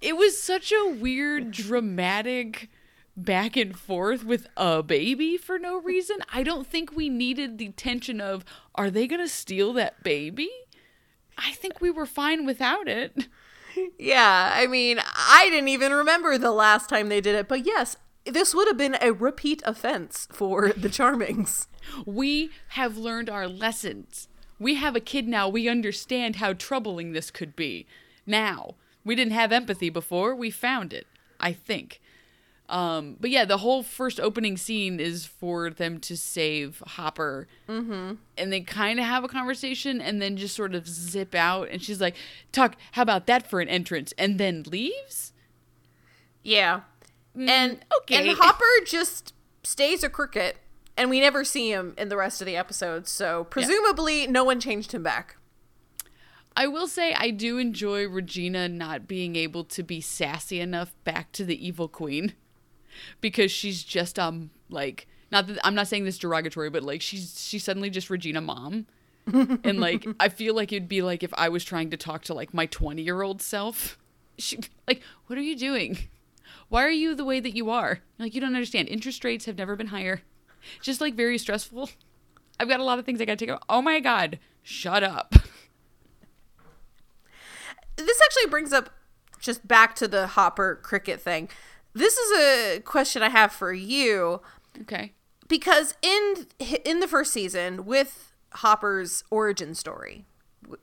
it 0.00 0.16
was 0.16 0.40
such 0.40 0.72
a 0.72 0.88
weird, 0.88 1.50
dramatic 1.50 2.70
back 3.16 3.56
and 3.56 3.78
forth 3.78 4.24
with 4.24 4.46
a 4.56 4.82
baby 4.82 5.36
for 5.36 5.58
no 5.58 5.80
reason. 5.80 6.18
I 6.32 6.42
don't 6.42 6.66
think 6.66 6.94
we 6.94 7.08
needed 7.08 7.58
the 7.58 7.70
tension 7.70 8.20
of, 8.20 8.44
are 8.74 8.90
they 8.90 9.06
going 9.06 9.22
to 9.22 9.28
steal 9.28 9.72
that 9.74 10.02
baby? 10.02 10.50
I 11.36 11.52
think 11.52 11.80
we 11.80 11.90
were 11.90 12.06
fine 12.06 12.46
without 12.46 12.88
it. 12.88 13.28
Yeah, 13.98 14.52
I 14.54 14.66
mean, 14.66 15.00
I 15.04 15.48
didn't 15.50 15.68
even 15.68 15.92
remember 15.92 16.38
the 16.38 16.50
last 16.50 16.88
time 16.88 17.08
they 17.08 17.20
did 17.20 17.34
it, 17.34 17.46
but 17.46 17.66
yes, 17.66 17.96
this 18.24 18.54
would 18.54 18.66
have 18.68 18.78
been 18.78 18.96
a 19.00 19.12
repeat 19.12 19.62
offense 19.66 20.26
for 20.32 20.68
the 20.76 20.88
Charmings. 20.88 21.66
We 22.04 22.50
have 22.68 22.96
learned 22.96 23.28
our 23.28 23.46
lessons. 23.46 24.28
We 24.58 24.76
have 24.76 24.96
a 24.96 25.00
kid 25.00 25.28
now. 25.28 25.48
We 25.48 25.68
understand 25.68 26.36
how 26.36 26.54
troubling 26.54 27.12
this 27.12 27.30
could 27.30 27.54
be. 27.54 27.86
Now, 28.26 28.76
we 29.04 29.14
didn't 29.14 29.34
have 29.34 29.52
empathy 29.52 29.90
before. 29.90 30.34
We 30.34 30.50
found 30.50 30.92
it, 30.92 31.06
I 31.38 31.52
think. 31.52 32.00
Um, 32.68 33.16
but 33.20 33.30
yeah, 33.30 33.44
the 33.44 33.58
whole 33.58 33.82
first 33.82 34.18
opening 34.18 34.56
scene 34.56 34.98
is 34.98 35.24
for 35.24 35.70
them 35.70 36.00
to 36.00 36.16
save 36.16 36.82
Hopper. 36.86 37.46
Mm-hmm. 37.68 38.14
And 38.36 38.52
they 38.52 38.60
kind 38.60 38.98
of 38.98 39.06
have 39.06 39.24
a 39.24 39.28
conversation 39.28 40.00
and 40.00 40.20
then 40.20 40.36
just 40.36 40.56
sort 40.56 40.74
of 40.74 40.88
zip 40.88 41.34
out. 41.34 41.68
And 41.70 41.82
she's 41.82 42.00
like, 42.00 42.16
Tuck, 42.52 42.76
how 42.92 43.02
about 43.02 43.26
that 43.26 43.48
for 43.48 43.60
an 43.60 43.68
entrance? 43.68 44.12
And 44.18 44.38
then 44.38 44.64
leaves? 44.66 45.32
Yeah. 46.42 46.80
and 47.34 47.84
okay. 48.02 48.28
and 48.28 48.38
Hopper 48.38 48.64
just 48.86 49.32
stays 49.62 50.02
a 50.02 50.08
cricket 50.08 50.56
and 50.96 51.10
we 51.10 51.20
never 51.20 51.44
see 51.44 51.70
him 51.70 51.94
in 51.98 52.08
the 52.08 52.16
rest 52.16 52.40
of 52.40 52.46
the 52.46 52.56
episodes, 52.56 53.10
so 53.10 53.44
presumably 53.44 54.26
no 54.26 54.44
one 54.44 54.60
changed 54.60 54.92
him 54.92 55.02
back. 55.02 55.36
I 56.56 56.66
will 56.68 56.86
say 56.86 57.12
I 57.12 57.30
do 57.30 57.58
enjoy 57.58 58.08
Regina 58.08 58.66
not 58.66 59.06
being 59.06 59.36
able 59.36 59.64
to 59.64 59.82
be 59.82 60.00
sassy 60.00 60.58
enough 60.58 60.94
back 61.04 61.32
to 61.32 61.44
the 61.44 61.66
evil 61.66 61.86
queen 61.86 62.32
because 63.20 63.50
she's 63.50 63.82
just 63.82 64.18
um 64.18 64.50
like 64.68 65.06
not 65.30 65.46
that 65.46 65.58
I'm 65.64 65.74
not 65.74 65.88
saying 65.88 66.04
this 66.04 66.18
derogatory 66.18 66.70
but 66.70 66.82
like 66.82 67.02
she's 67.02 67.40
she's 67.40 67.64
suddenly 67.64 67.90
just 67.90 68.10
Regina 68.10 68.40
mom. 68.40 68.86
And 69.32 69.80
like 69.80 70.06
I 70.20 70.28
feel 70.28 70.54
like 70.54 70.72
it'd 70.72 70.88
be 70.88 71.02
like 71.02 71.22
if 71.24 71.34
I 71.34 71.48
was 71.48 71.64
trying 71.64 71.90
to 71.90 71.96
talk 71.96 72.22
to 72.24 72.34
like 72.34 72.54
my 72.54 72.66
20 72.66 73.02
year 73.02 73.22
old 73.22 73.42
self 73.42 73.98
she 74.38 74.58
like 74.86 75.02
what 75.26 75.38
are 75.38 75.42
you 75.42 75.56
doing? 75.56 75.98
Why 76.68 76.84
are 76.84 76.90
you 76.90 77.14
the 77.14 77.24
way 77.24 77.40
that 77.40 77.56
you 77.56 77.70
are? 77.70 78.00
Like 78.18 78.34
you 78.34 78.40
don't 78.40 78.54
understand. 78.54 78.88
Interest 78.88 79.24
rates 79.24 79.46
have 79.46 79.58
never 79.58 79.74
been 79.76 79.88
higher. 79.88 80.22
Just 80.80 81.00
like 81.00 81.14
very 81.14 81.38
stressful. 81.38 81.90
I've 82.58 82.68
got 82.68 82.80
a 82.80 82.84
lot 82.84 82.98
of 82.98 83.04
things 83.04 83.20
I 83.20 83.24
gotta 83.24 83.36
take 83.36 83.50
out 83.50 83.64
oh 83.68 83.82
my 83.82 84.00
god. 84.00 84.38
Shut 84.62 85.02
up. 85.02 85.34
This 87.96 88.20
actually 88.24 88.50
brings 88.50 88.72
up 88.72 88.90
just 89.40 89.66
back 89.66 89.94
to 89.96 90.08
the 90.08 90.26
Hopper 90.28 90.78
cricket 90.82 91.20
thing. 91.20 91.48
This 91.96 92.16
is 92.16 92.38
a 92.38 92.80
question 92.80 93.22
I 93.22 93.30
have 93.30 93.52
for 93.52 93.72
you 93.72 94.40
okay 94.82 95.12
because 95.48 95.94
in 96.02 96.46
in 96.84 97.00
the 97.00 97.08
first 97.08 97.32
season 97.32 97.86
with 97.86 98.32
Hopper's 98.52 99.24
origin 99.30 99.74
story 99.74 100.26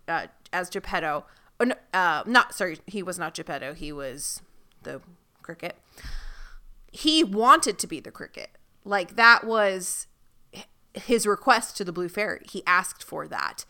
uh, 0.07 0.27
as 0.51 0.69
Geppetto, 0.69 1.25
oh, 1.59 1.71
uh, 1.93 2.23
not 2.25 2.53
sorry, 2.53 2.79
he 2.85 3.03
was 3.03 3.19
not 3.19 3.33
Geppetto. 3.33 3.73
He 3.73 3.91
was 3.91 4.41
the 4.83 5.01
cricket. 5.41 5.77
He 6.91 7.23
wanted 7.23 7.79
to 7.79 7.87
be 7.87 7.99
the 7.99 8.11
cricket. 8.11 8.51
Like 8.85 9.15
that 9.15 9.43
was 9.43 10.07
his 10.93 11.25
request 11.25 11.75
to 11.77 11.83
the 11.83 11.91
Blue 11.91 12.09
Fairy. 12.09 12.41
He 12.49 12.63
asked 12.67 13.03
for 13.03 13.27
that. 13.27 13.65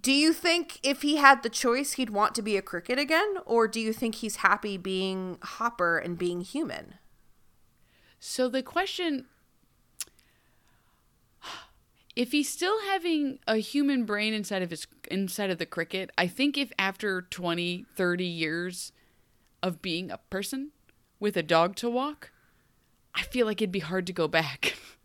Do 0.00 0.12
you 0.12 0.32
think 0.32 0.80
if 0.82 1.02
he 1.02 1.16
had 1.16 1.42
the 1.42 1.48
choice, 1.48 1.92
he'd 1.92 2.10
want 2.10 2.34
to 2.34 2.42
be 2.42 2.56
a 2.56 2.62
cricket 2.62 2.98
again? 2.98 3.36
Or 3.44 3.68
do 3.68 3.80
you 3.80 3.92
think 3.92 4.16
he's 4.16 4.36
happy 4.36 4.76
being 4.76 5.38
Hopper 5.42 5.98
and 5.98 6.18
being 6.18 6.40
human? 6.40 6.94
So 8.18 8.48
the 8.48 8.62
question 8.62 9.26
if 12.16 12.32
he's 12.32 12.48
still 12.48 12.80
having 12.86 13.38
a 13.46 13.56
human 13.56 14.04
brain 14.04 14.32
inside 14.32 14.62
of 14.62 14.70
his 14.70 14.86
inside 15.10 15.50
of 15.50 15.58
the 15.58 15.66
cricket, 15.66 16.10
I 16.16 16.26
think 16.26 16.56
if 16.56 16.72
after 16.78 17.22
20, 17.22 17.84
30 17.94 18.24
years 18.24 18.92
of 19.62 19.82
being 19.82 20.10
a 20.10 20.18
person 20.30 20.70
with 21.20 21.36
a 21.36 21.42
dog 21.42 21.76
to 21.76 21.90
walk, 21.90 22.32
I 23.14 23.22
feel 23.22 23.46
like 23.46 23.60
it'd 23.60 23.70
be 23.70 23.80
hard 23.80 24.06
to 24.06 24.12
go 24.14 24.28
back. 24.28 24.76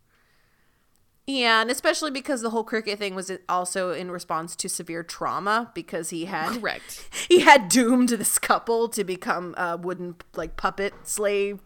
Yeah, 1.40 1.62
and 1.62 1.72
especially 1.72 2.12
because 2.12 2.42
the 2.42 2.50
whole 2.50 2.64
cricket 2.64 3.00
thing 3.00 3.16
was 3.16 3.32
also 3.48 3.92
in 3.92 4.12
response 4.12 4.56
to 4.58 4.70
severe 4.70 5.04
trauma 5.04 5.72
because 5.74 6.10
he 6.10 6.26
had 6.26 6.50
correct 6.60 7.08
he 7.30 7.40
had 7.40 7.70
doomed 7.70 8.10
this 8.10 8.38
couple 8.38 8.90
to 8.90 9.04
become 9.04 9.56
uh, 9.58 9.78
wooden 9.80 10.16
like 10.36 10.58
puppet 10.58 10.94
slave 11.04 11.60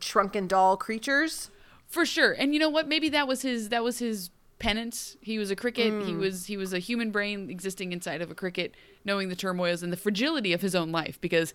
shrunken 0.00 0.46
doll 0.46 0.76
creatures. 0.76 1.50
For 1.86 2.06
sure, 2.06 2.32
and 2.32 2.54
you 2.54 2.60
know 2.60 2.70
what? 2.70 2.88
Maybe 2.88 3.10
that 3.10 3.28
was 3.28 3.42
his 3.42 3.68
that 3.68 3.84
was 3.84 3.98
his 3.98 4.30
penance. 4.58 5.16
He 5.20 5.38
was 5.38 5.50
a 5.50 5.56
cricket. 5.56 5.92
Mm. 5.92 6.06
He 6.06 6.14
was 6.14 6.46
he 6.46 6.56
was 6.56 6.72
a 6.72 6.78
human 6.78 7.10
brain 7.10 7.50
existing 7.50 7.92
inside 7.92 8.22
of 8.22 8.30
a 8.30 8.34
cricket, 8.34 8.74
knowing 9.04 9.28
the 9.28 9.36
turmoils 9.36 9.82
and 9.82 9.92
the 9.92 9.96
fragility 9.96 10.52
of 10.52 10.62
his 10.62 10.74
own 10.74 10.90
life. 10.90 11.20
Because, 11.20 11.52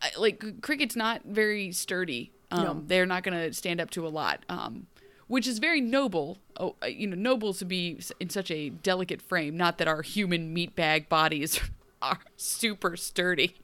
I, 0.00 0.10
like, 0.16 0.60
cricket's 0.62 0.94
not 0.94 1.22
very 1.24 1.72
sturdy. 1.72 2.30
Um, 2.50 2.62
no. 2.62 2.82
They're 2.86 3.06
not 3.06 3.24
going 3.24 3.36
to 3.36 3.52
stand 3.52 3.80
up 3.80 3.90
to 3.90 4.06
a 4.06 4.08
lot. 4.08 4.44
Um, 4.48 4.86
which 5.28 5.46
is 5.46 5.58
very 5.58 5.80
noble. 5.80 6.38
Oh, 6.58 6.74
uh, 6.82 6.86
you 6.86 7.06
know, 7.06 7.16
noble 7.16 7.54
to 7.54 7.64
be 7.64 8.00
in 8.18 8.30
such 8.30 8.50
a 8.50 8.70
delicate 8.70 9.22
frame. 9.22 9.56
Not 9.56 9.78
that 9.78 9.86
our 9.86 10.02
human 10.02 10.54
meatbag 10.54 11.08
bodies 11.08 11.60
are 12.02 12.20
super 12.36 12.96
sturdy, 12.96 13.56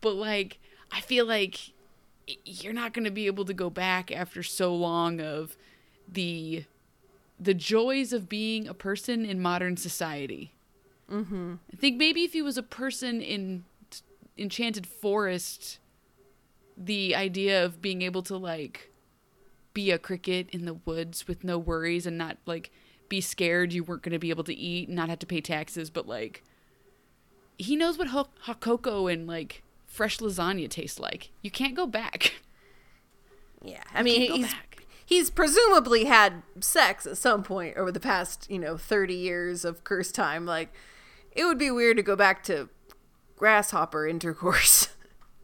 but 0.00 0.14
like 0.14 0.58
I 0.92 1.00
feel 1.00 1.26
like 1.26 1.72
you're 2.44 2.72
not 2.72 2.92
going 2.92 3.04
to 3.04 3.10
be 3.10 3.26
able 3.26 3.44
to 3.46 3.54
go 3.54 3.68
back 3.68 4.12
after 4.12 4.42
so 4.42 4.74
long 4.74 5.20
of 5.20 5.56
the 6.06 6.64
the 7.40 7.54
joys 7.54 8.12
of 8.12 8.28
being 8.28 8.68
a 8.68 8.74
person 8.74 9.24
in 9.24 9.40
modern 9.40 9.76
society. 9.76 10.52
Mm-hmm. 11.10 11.54
I 11.72 11.76
think 11.76 11.96
maybe 11.96 12.22
if 12.22 12.32
he 12.32 12.42
was 12.42 12.56
a 12.56 12.62
person 12.62 13.20
in 13.20 13.64
Enchanted 14.38 14.86
Forest, 14.86 15.78
the 16.76 17.16
idea 17.16 17.64
of 17.64 17.82
being 17.82 18.02
able 18.02 18.22
to 18.22 18.36
like 18.36 18.91
be 19.74 19.90
a 19.90 19.98
cricket 19.98 20.48
in 20.50 20.64
the 20.64 20.74
woods 20.74 21.26
with 21.26 21.44
no 21.44 21.58
worries 21.58 22.06
and 22.06 22.18
not 22.18 22.36
like 22.46 22.70
be 23.08 23.20
scared 23.20 23.72
you 23.72 23.84
weren't 23.84 24.02
going 24.02 24.12
to 24.12 24.18
be 24.18 24.30
able 24.30 24.44
to 24.44 24.54
eat 24.54 24.88
and 24.88 24.96
not 24.96 25.08
have 25.08 25.18
to 25.18 25.26
pay 25.26 25.40
taxes, 25.40 25.90
but 25.90 26.06
like 26.08 26.42
he 27.58 27.76
knows 27.76 27.98
what 27.98 28.08
hot, 28.08 28.30
cocoa 28.60 29.06
and 29.06 29.26
like 29.26 29.62
fresh 29.86 30.18
lasagna 30.18 30.68
taste 30.68 30.98
like. 30.98 31.30
You 31.42 31.50
can't 31.50 31.74
go 31.74 31.86
back. 31.86 32.34
Yeah, 33.64 33.82
I 33.94 34.02
mean 34.02 34.32
he's 34.32 34.52
he's 35.04 35.30
presumably 35.30 36.06
had 36.06 36.42
sex 36.58 37.06
at 37.06 37.16
some 37.16 37.42
point 37.42 37.76
over 37.76 37.92
the 37.92 38.00
past 38.00 38.50
you 38.50 38.58
know 38.58 38.76
thirty 38.76 39.14
years 39.14 39.64
of 39.64 39.84
curse 39.84 40.10
time. 40.10 40.46
Like 40.46 40.72
it 41.30 41.44
would 41.44 41.58
be 41.58 41.70
weird 41.70 41.96
to 41.98 42.02
go 42.02 42.16
back 42.16 42.42
to 42.44 42.70
grasshopper 43.36 44.06
intercourse. 44.08 44.88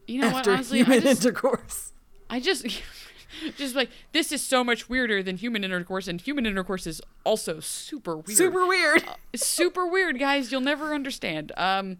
You 0.07 0.21
know 0.21 0.27
after 0.35 0.51
what? 0.51 0.57
Honestly, 0.57 0.79
human 0.79 0.97
I 0.97 1.01
just, 1.01 1.25
intercourse. 1.25 1.93
I 2.29 2.39
just 2.39 2.65
just 3.57 3.75
like 3.75 3.89
this 4.11 4.31
is 4.31 4.41
so 4.41 4.63
much 4.63 4.89
weirder 4.89 5.23
than 5.23 5.37
human 5.37 5.63
intercourse, 5.63 6.07
and 6.07 6.19
human 6.19 6.45
intercourse 6.45 6.87
is 6.87 7.01
also 7.23 7.59
super 7.59 8.17
weird. 8.17 8.37
Super 8.37 8.65
weird. 8.65 9.03
Uh, 9.31 9.37
super 9.37 9.85
weird, 9.85 10.19
guys. 10.19 10.51
You'll 10.51 10.61
never 10.61 10.93
understand. 10.93 11.51
Um, 11.55 11.97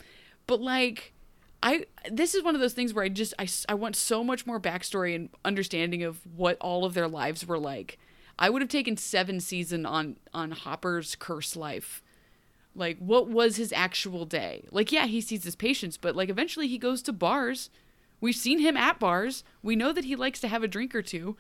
but 0.47 0.59
like, 0.61 1.13
I 1.61 1.85
this 2.11 2.33
is 2.33 2.43
one 2.43 2.55
of 2.55 2.61
those 2.61 2.73
things 2.73 2.93
where 2.93 3.05
I 3.05 3.09
just 3.09 3.33
I 3.37 3.47
I 3.67 3.75
want 3.75 3.95
so 3.95 4.23
much 4.23 4.45
more 4.47 4.59
backstory 4.59 5.15
and 5.15 5.29
understanding 5.45 6.03
of 6.03 6.19
what 6.35 6.57
all 6.59 6.85
of 6.85 6.93
their 6.93 7.07
lives 7.07 7.45
were 7.45 7.59
like. 7.59 7.99
I 8.37 8.49
would 8.49 8.61
have 8.61 8.69
taken 8.69 8.97
seven 8.97 9.39
season 9.39 9.85
on 9.85 10.17
on 10.33 10.51
Hopper's 10.51 11.15
curse 11.15 11.55
life. 11.55 12.01
Like, 12.75 12.97
what 12.99 13.27
was 13.27 13.57
his 13.57 13.73
actual 13.73 14.25
day? 14.25 14.63
Like, 14.71 14.91
yeah, 14.91 15.05
he 15.05 15.21
sees 15.21 15.43
his 15.43 15.55
patients, 15.55 15.97
but 15.97 16.15
like 16.15 16.29
eventually 16.29 16.67
he 16.67 16.77
goes 16.77 17.01
to 17.03 17.13
bars 17.13 17.69
We've 18.21 18.35
seen 18.35 18.59
him 18.59 18.75
at 18.75 18.99
bars. 18.99 19.43
We 19.63 19.75
know 19.75 19.91
that 19.93 20.05
he 20.05 20.15
likes 20.15 20.39
to 20.41 20.47
have 20.47 20.63
a 20.63 20.67
drink 20.67 20.93
or 20.93 21.01
two. 21.01 21.37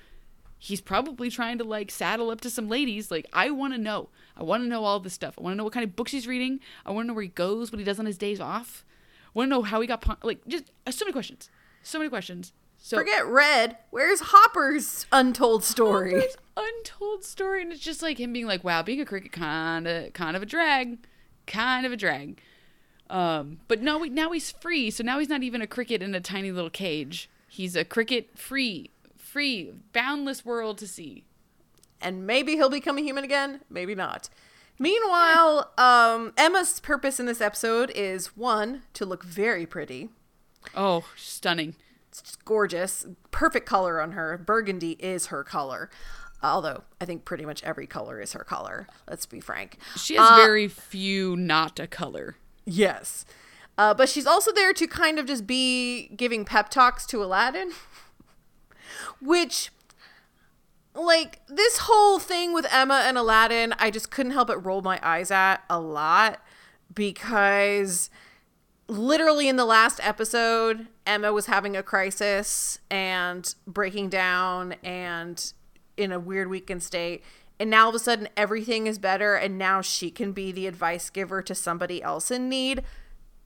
He's 0.57 0.81
probably 0.81 1.29
trying 1.29 1.57
to 1.57 1.63
like 1.63 1.89
saddle 1.91 2.29
up 2.29 2.41
to 2.41 2.49
some 2.49 2.67
ladies. 2.67 3.11
Like, 3.11 3.27
I 3.31 3.49
want 3.49 3.73
to 3.73 3.79
know. 3.79 4.09
I 4.35 4.43
want 4.43 4.63
to 4.63 4.69
know 4.69 4.83
all 4.83 4.99
this 4.99 5.13
stuff. 5.13 5.35
I 5.37 5.41
want 5.41 5.53
to 5.53 5.57
know 5.57 5.63
what 5.63 5.73
kind 5.73 5.83
of 5.85 5.95
books 5.95 6.11
he's 6.11 6.27
reading. 6.27 6.59
I 6.85 6.91
want 6.91 7.05
to 7.05 7.07
know 7.07 7.13
where 7.13 7.23
he 7.23 7.29
goes, 7.29 7.71
what 7.71 7.79
he 7.79 7.85
does 7.85 7.99
on 7.99 8.05
his 8.05 8.17
days 8.17 8.39
off. 8.39 8.85
I 9.27 9.31
want 9.33 9.47
to 9.47 9.49
know 9.49 9.61
how 9.61 9.79
he 9.81 9.87
got 9.87 10.23
like 10.23 10.45
just 10.47 10.65
uh, 10.87 10.91
so 10.91 11.05
many 11.05 11.13
questions. 11.13 11.49
So 11.83 11.97
many 11.97 12.09
questions. 12.09 12.53
So 12.77 12.97
forget 12.97 13.25
Red. 13.27 13.77
Where's 13.89 14.21
Hopper's 14.21 15.05
untold 15.11 15.63
story? 15.63 16.13
Hopper's 16.13 16.37
untold 16.55 17.23
story, 17.23 17.61
and 17.61 17.71
it's 17.71 17.81
just 17.81 18.01
like 18.01 18.19
him 18.19 18.33
being 18.33 18.47
like, 18.47 18.63
"Wow, 18.63 18.83
being 18.83 19.01
a 19.01 19.05
cricket 19.05 19.31
kind 19.31 19.87
of 19.87 20.13
kind 20.13 20.35
of 20.35 20.41
a 20.41 20.45
drag, 20.45 20.99
kind 21.45 21.85
of 21.85 21.91
a 21.91 21.97
drag." 21.97 22.41
Um, 23.09 23.59
but 23.67 23.81
no, 23.81 24.03
now 24.03 24.31
he's 24.31 24.51
free. 24.51 24.91
So 24.91 25.03
now 25.03 25.19
he's 25.19 25.29
not 25.29 25.43
even 25.43 25.61
a 25.61 25.67
cricket 25.67 26.01
in 26.01 26.13
a 26.13 26.21
tiny 26.21 26.51
little 26.51 26.69
cage. 26.69 27.29
He's 27.47 27.75
a 27.75 27.83
cricket 27.83 28.37
free, 28.37 28.91
free, 29.17 29.73
boundless 29.93 30.45
world 30.45 30.77
to 30.79 30.87
see. 30.87 31.25
And 32.01 32.25
maybe 32.25 32.53
he'll 32.53 32.69
become 32.69 32.97
a 32.97 33.01
human 33.01 33.23
again. 33.23 33.61
Maybe 33.69 33.95
not. 33.95 34.29
Meanwhile, 34.77 35.71
um, 35.77 36.33
Emma's 36.37 36.79
purpose 36.79 37.19
in 37.19 37.25
this 37.25 37.41
episode 37.41 37.91
is 37.93 38.37
one 38.37 38.83
to 38.93 39.05
look 39.05 39.23
very 39.23 39.65
pretty. 39.65 40.09
Oh, 40.75 41.05
stunning! 41.17 41.75
It's 42.07 42.37
gorgeous, 42.37 43.05
perfect 43.31 43.65
color 43.65 43.99
on 43.99 44.13
her. 44.13 44.37
Burgundy 44.37 44.91
is 44.99 45.27
her 45.27 45.43
color 45.43 45.89
although 46.41 46.83
I 47.01 47.05
think 47.05 47.25
pretty 47.25 47.45
much 47.45 47.63
every 47.63 47.87
color 47.87 48.19
is 48.19 48.33
her 48.33 48.43
color. 48.43 48.87
Let's 49.09 49.25
be 49.25 49.39
frank. 49.39 49.77
She 49.97 50.15
has 50.15 50.29
uh, 50.29 50.35
very 50.35 50.67
few 50.67 51.35
not 51.35 51.79
a 51.79 51.87
color. 51.87 52.37
Yes. 52.69 53.25
Uh, 53.77 53.93
but 53.93 54.09
she's 54.09 54.27
also 54.27 54.51
there 54.51 54.73
to 54.73 54.87
kind 54.87 55.19
of 55.19 55.25
just 55.25 55.47
be 55.47 56.09
giving 56.15 56.45
pep 56.45 56.69
talks 56.69 57.05
to 57.07 57.23
Aladdin. 57.23 57.71
Which, 59.21 59.71
like, 60.93 61.41
this 61.47 61.79
whole 61.79 62.19
thing 62.19 62.53
with 62.53 62.67
Emma 62.71 63.03
and 63.05 63.17
Aladdin, 63.17 63.73
I 63.79 63.89
just 63.89 64.11
couldn't 64.11 64.33
help 64.33 64.47
but 64.47 64.63
roll 64.63 64.81
my 64.81 64.99
eyes 65.01 65.31
at 65.31 65.63
a 65.69 65.79
lot 65.79 66.41
because 66.93 68.09
literally 68.87 69.47
in 69.47 69.55
the 69.55 69.65
last 69.65 69.99
episode, 70.03 70.87
Emma 71.05 71.33
was 71.33 71.47
having 71.47 71.75
a 71.75 71.83
crisis 71.83 72.79
and 72.89 73.55
breaking 73.65 74.09
down 74.09 74.73
and 74.83 75.53
in 75.97 76.11
a 76.11 76.19
weird 76.19 76.49
weakened 76.49 76.83
state 76.83 77.23
and 77.59 77.69
now 77.69 77.83
all 77.83 77.89
of 77.89 77.95
a 77.95 77.99
sudden 77.99 78.29
everything 78.37 78.87
is 78.87 78.97
better 78.97 79.35
and 79.35 79.57
now 79.57 79.81
she 79.81 80.09
can 80.09 80.31
be 80.31 80.51
the 80.51 80.65
advice 80.65 81.09
giver 81.09 81.41
to 81.41 81.53
somebody 81.53 82.01
else 82.01 82.31
in 82.31 82.47
need. 82.47 82.83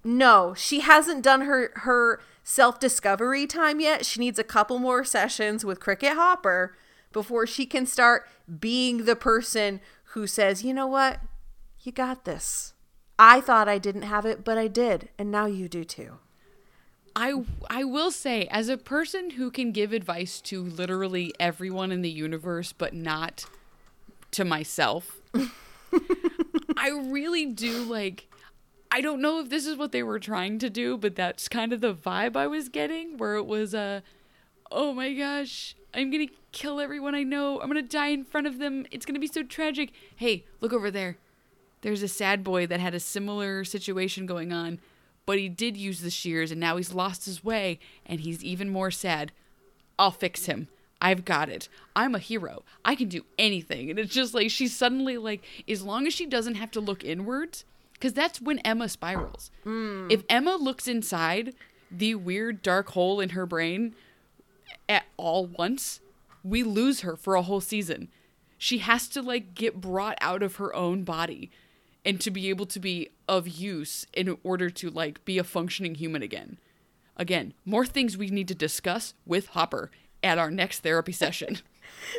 No 0.04 0.54
she 0.54 0.82
hasn't 0.82 1.24
done 1.24 1.42
her 1.42 1.72
her 1.78 2.22
self-discovery 2.44 3.48
time 3.48 3.80
yet. 3.80 4.06
She 4.06 4.20
needs 4.20 4.38
a 4.38 4.44
couple 4.44 4.78
more 4.78 5.04
sessions 5.04 5.66
with 5.66 5.80
cricket 5.80 6.14
hopper 6.14 6.76
before 7.12 7.48
she 7.48 7.66
can 7.66 7.86
start 7.86 8.28
being 8.60 9.06
the 9.06 9.16
person 9.16 9.82
who 10.12 10.28
says 10.28 10.64
you 10.64 10.74
know 10.74 10.88
what? 10.88 11.20
You 11.82 11.92
got 11.92 12.26
this. 12.26 12.74
I 13.18 13.42
thought 13.42 13.68
i 13.68 13.78
didn't 13.78 14.04
have 14.04 14.26
it 14.26 14.44
but 14.44 14.58
i 14.58 14.68
did 14.68 15.10
and 15.18 15.32
now 15.32 15.48
you 15.48 15.68
do 15.68 15.84
too. 15.84 16.20
I 17.16 17.44
I 17.70 17.84
will 17.84 18.12
say 18.12 18.46
as 18.52 18.70
a 18.70 18.78
person 18.78 19.32
who 19.32 19.50
can 19.50 19.72
give 19.72 19.94
advice 19.94 20.42
to 20.42 20.64
literally 20.64 21.34
everyone 21.40 21.92
in 21.92 22.02
the 22.02 22.12
universe 22.12 22.74
but 22.74 22.94
not 22.94 23.46
to 24.34 24.46
myself. 24.46 25.22
I 26.78 26.90
really 26.90 27.46
do 27.46 27.84
like 27.84 28.28
I 28.92 29.02
don't 29.02 29.22
know 29.22 29.40
if 29.40 29.50
this 29.50 29.66
is 29.66 29.76
what 29.76 29.92
they 29.92 30.04
were 30.04 30.20
trying 30.20 30.60
to 30.60 30.70
do, 30.70 30.98
but 30.98 31.16
that's 31.16 31.48
kind 31.48 31.74
of 31.74 31.82
the 31.82 31.96
vibe 31.96 32.36
I 32.36 32.46
was 32.46 32.70
getting 32.70 33.18
where 33.18 33.36
it 33.36 33.46
was 33.46 33.74
a 33.74 33.80
uh, 33.80 34.00
oh 34.72 34.94
my 34.94 35.14
gosh, 35.14 35.76
I'm 35.94 36.10
going 36.12 36.28
to 36.28 36.34
kill 36.52 36.80
everyone 36.80 37.16
I 37.16 37.24
know. 37.24 37.60
I'm 37.62 37.70
going 37.70 37.82
to 37.82 37.88
die 37.88 38.08
in 38.08 38.24
front 38.24 38.48
of 38.48 38.60
them. 38.60 38.86
It's 38.92 39.06
going 39.06 39.14
to 39.14 39.20
be 39.20 39.28
so 39.28 39.44
tragic. 39.44 39.94
Hey, 40.16 40.46
look 40.62 40.74
over 40.74 40.92
there. 40.92 41.18
There's 41.82 42.02
a 42.02 42.08
sad 42.08 42.44
boy 42.44 42.66
that 42.68 42.80
had 42.80 42.94
a 42.94 43.00
similar 43.00 43.64
situation 43.64 44.26
going 44.26 44.52
on, 44.52 44.80
but 45.26 45.38
he 45.38 45.50
did 45.50 45.78
use 45.78 46.02
the 46.02 46.10
shears 46.10 46.52
and 46.52 46.60
now 46.60 46.78
he's 46.78 46.94
lost 46.94 47.26
his 47.26 47.44
way 47.44 47.80
and 48.06 48.22
he's 48.22 48.44
even 48.44 48.70
more 48.70 48.92
sad. 48.92 49.32
I'll 50.00 50.12
fix 50.12 50.46
him. 50.46 50.68
I've 51.04 51.26
got 51.26 51.50
it. 51.50 51.68
I'm 51.96 52.16
a 52.16 52.20
hero. 52.20 52.64
I 52.84 52.96
can 52.96 53.10
do 53.10 53.26
anything. 53.38 53.90
And 53.90 54.00
it's 54.00 54.14
just 54.14 54.34
like 54.34 54.50
she's 54.50 54.76
suddenly 54.76 55.18
like, 55.18 55.44
as 55.68 55.84
long 55.84 56.08
as 56.08 56.14
she 56.14 56.26
doesn't 56.26 56.56
have 56.56 56.72
to 56.72 56.80
look 56.80 57.04
inwards, 57.04 57.66
because 57.94 58.14
that's 58.14 58.42
when 58.42 58.60
Emma 58.60 58.88
spirals. 58.88 59.52
Mm. 59.66 60.12
If 60.12 60.24
Emma 60.30 60.56
looks 60.56 60.88
inside 60.88 61.54
the 61.92 62.16
weird 62.16 62.62
dark 62.62 62.90
hole 62.92 63.20
in 63.20 63.30
her 63.30 63.46
brain 63.46 63.94
at 64.88 65.04
all 65.18 65.46
once, 65.46 66.00
we 66.44 66.64
lose 66.64 67.02
her 67.02 67.16
for 67.16 67.36
a 67.36 67.44
whole 67.44 67.62
season. 67.62 68.08
She 68.58 68.78
has 68.80 69.08
to 69.10 69.22
like 69.22 69.54
get 69.54 69.82
brought 69.82 70.18
out 70.22 70.42
of 70.42 70.56
her 70.56 70.74
own 70.74 71.04
body. 71.04 71.52
and 72.06 72.20
to 72.22 72.32
be 72.32 72.50
able 72.50 72.66
to 72.66 72.80
be 72.80 73.10
of 73.28 73.48
use 73.48 74.06
in 74.14 74.38
order 74.44 74.70
to 74.70 74.90
like 74.90 75.24
be 75.26 75.38
a 75.38 75.44
functioning 75.44 75.96
human 75.96 76.22
again. 76.22 76.58
Again, 77.16 77.54
more 77.66 77.86
things 77.86 78.18
we 78.18 78.28
need 78.30 78.48
to 78.48 78.56
discuss 78.56 79.14
with 79.26 79.48
Hopper 79.48 79.92
at 80.24 80.38
our 80.38 80.50
next 80.52 80.80
therapy 80.80 81.12
session. 81.12 81.60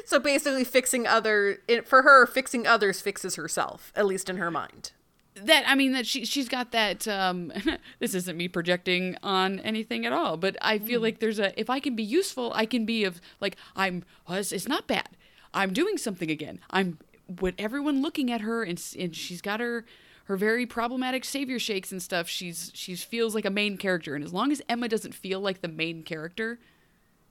So 0.07 0.19
basically, 0.19 0.65
fixing 0.65 1.07
other 1.07 1.59
for 1.85 2.03
her, 2.03 2.27
fixing 2.27 2.67
others 2.67 3.01
fixes 3.01 3.35
herself, 3.35 3.93
at 3.95 4.07
least 4.07 4.31
in 4.31 4.39
her 4.39 4.51
mind. 4.51 4.93
that 5.35 5.65
I 5.67 5.75
mean 5.75 5.93
that 5.93 6.07
she 6.07 6.25
she's 6.25 6.49
got 6.49 6.71
that 6.73 7.07
um 7.07 7.53
this 7.99 8.15
isn't 8.15 8.37
me 8.37 8.49
projecting 8.49 9.17
on 9.23 9.61
anything 9.61 10.07
at 10.07 10.13
all, 10.13 10.37
but 10.37 10.57
I 10.63 10.79
feel 10.79 11.01
like 11.01 11.19
there's 11.19 11.39
a 11.39 11.59
if 11.61 11.69
I 11.69 11.81
can 11.81 11.95
be 11.97 12.03
useful, 12.03 12.53
I 12.55 12.67
can 12.67 12.87
be 12.87 13.05
of 13.05 13.21
like 13.41 13.57
I'm 13.77 14.05
well, 14.29 14.39
it's, 14.39 14.53
it's 14.53 14.69
not 14.69 14.87
bad. 14.87 15.09
I'm 15.53 15.73
doing 15.73 15.99
something 15.99 16.31
again. 16.31 16.61
I'm 16.71 16.99
with 17.41 17.55
everyone 17.59 18.01
looking 18.03 18.31
at 18.33 18.41
her 18.41 18.63
and 18.63 18.83
and 18.99 19.15
she's 19.15 19.43
got 19.43 19.61
her 19.61 19.85
her 20.25 20.37
very 20.37 20.65
problematic 20.67 21.25
savior 21.25 21.59
shakes 21.59 21.93
and 21.93 22.03
stuff. 22.03 22.29
She's 22.29 22.71
she 22.75 22.95
feels 22.97 23.35
like 23.35 23.45
a 23.45 23.51
main 23.51 23.77
character 23.77 24.15
and 24.15 24.25
as 24.25 24.33
long 24.33 24.51
as 24.51 24.63
Emma 24.69 24.89
doesn't 24.89 25.15
feel 25.15 25.41
like 25.41 25.61
the 25.61 25.69
main 25.69 26.03
character, 26.03 26.59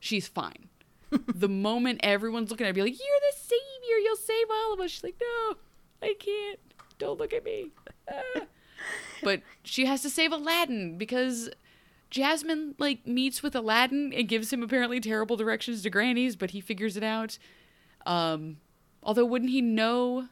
she's 0.04 0.28
fine. 0.28 0.68
the 1.34 1.48
moment 1.48 2.00
everyone's 2.02 2.50
looking 2.50 2.66
at 2.66 2.70
her, 2.70 2.74
be 2.74 2.82
like, 2.82 2.98
"You're 2.98 3.30
the 3.32 3.36
savior. 3.38 3.96
You'll 4.02 4.16
save 4.16 4.46
all 4.50 4.72
of 4.74 4.80
us." 4.80 4.90
She's 4.90 5.04
like, 5.04 5.16
"No, 5.20 5.54
I 6.02 6.14
can't. 6.18 6.58
Don't 6.98 7.18
look 7.18 7.32
at 7.32 7.44
me." 7.44 7.70
Ah. 8.10 8.42
but 9.22 9.40
she 9.62 9.86
has 9.86 10.02
to 10.02 10.10
save 10.10 10.32
Aladdin 10.32 10.98
because 10.98 11.48
Jasmine 12.10 12.74
like 12.78 13.06
meets 13.06 13.42
with 13.42 13.54
Aladdin 13.56 14.12
and 14.12 14.28
gives 14.28 14.52
him 14.52 14.62
apparently 14.62 15.00
terrible 15.00 15.36
directions 15.36 15.82
to 15.82 15.90
Granny's, 15.90 16.36
but 16.36 16.50
he 16.50 16.60
figures 16.60 16.96
it 16.96 17.02
out. 17.04 17.38
Um, 18.06 18.58
although 19.02 19.24
wouldn't 19.24 19.50
he 19.50 19.62
know? 19.62 20.28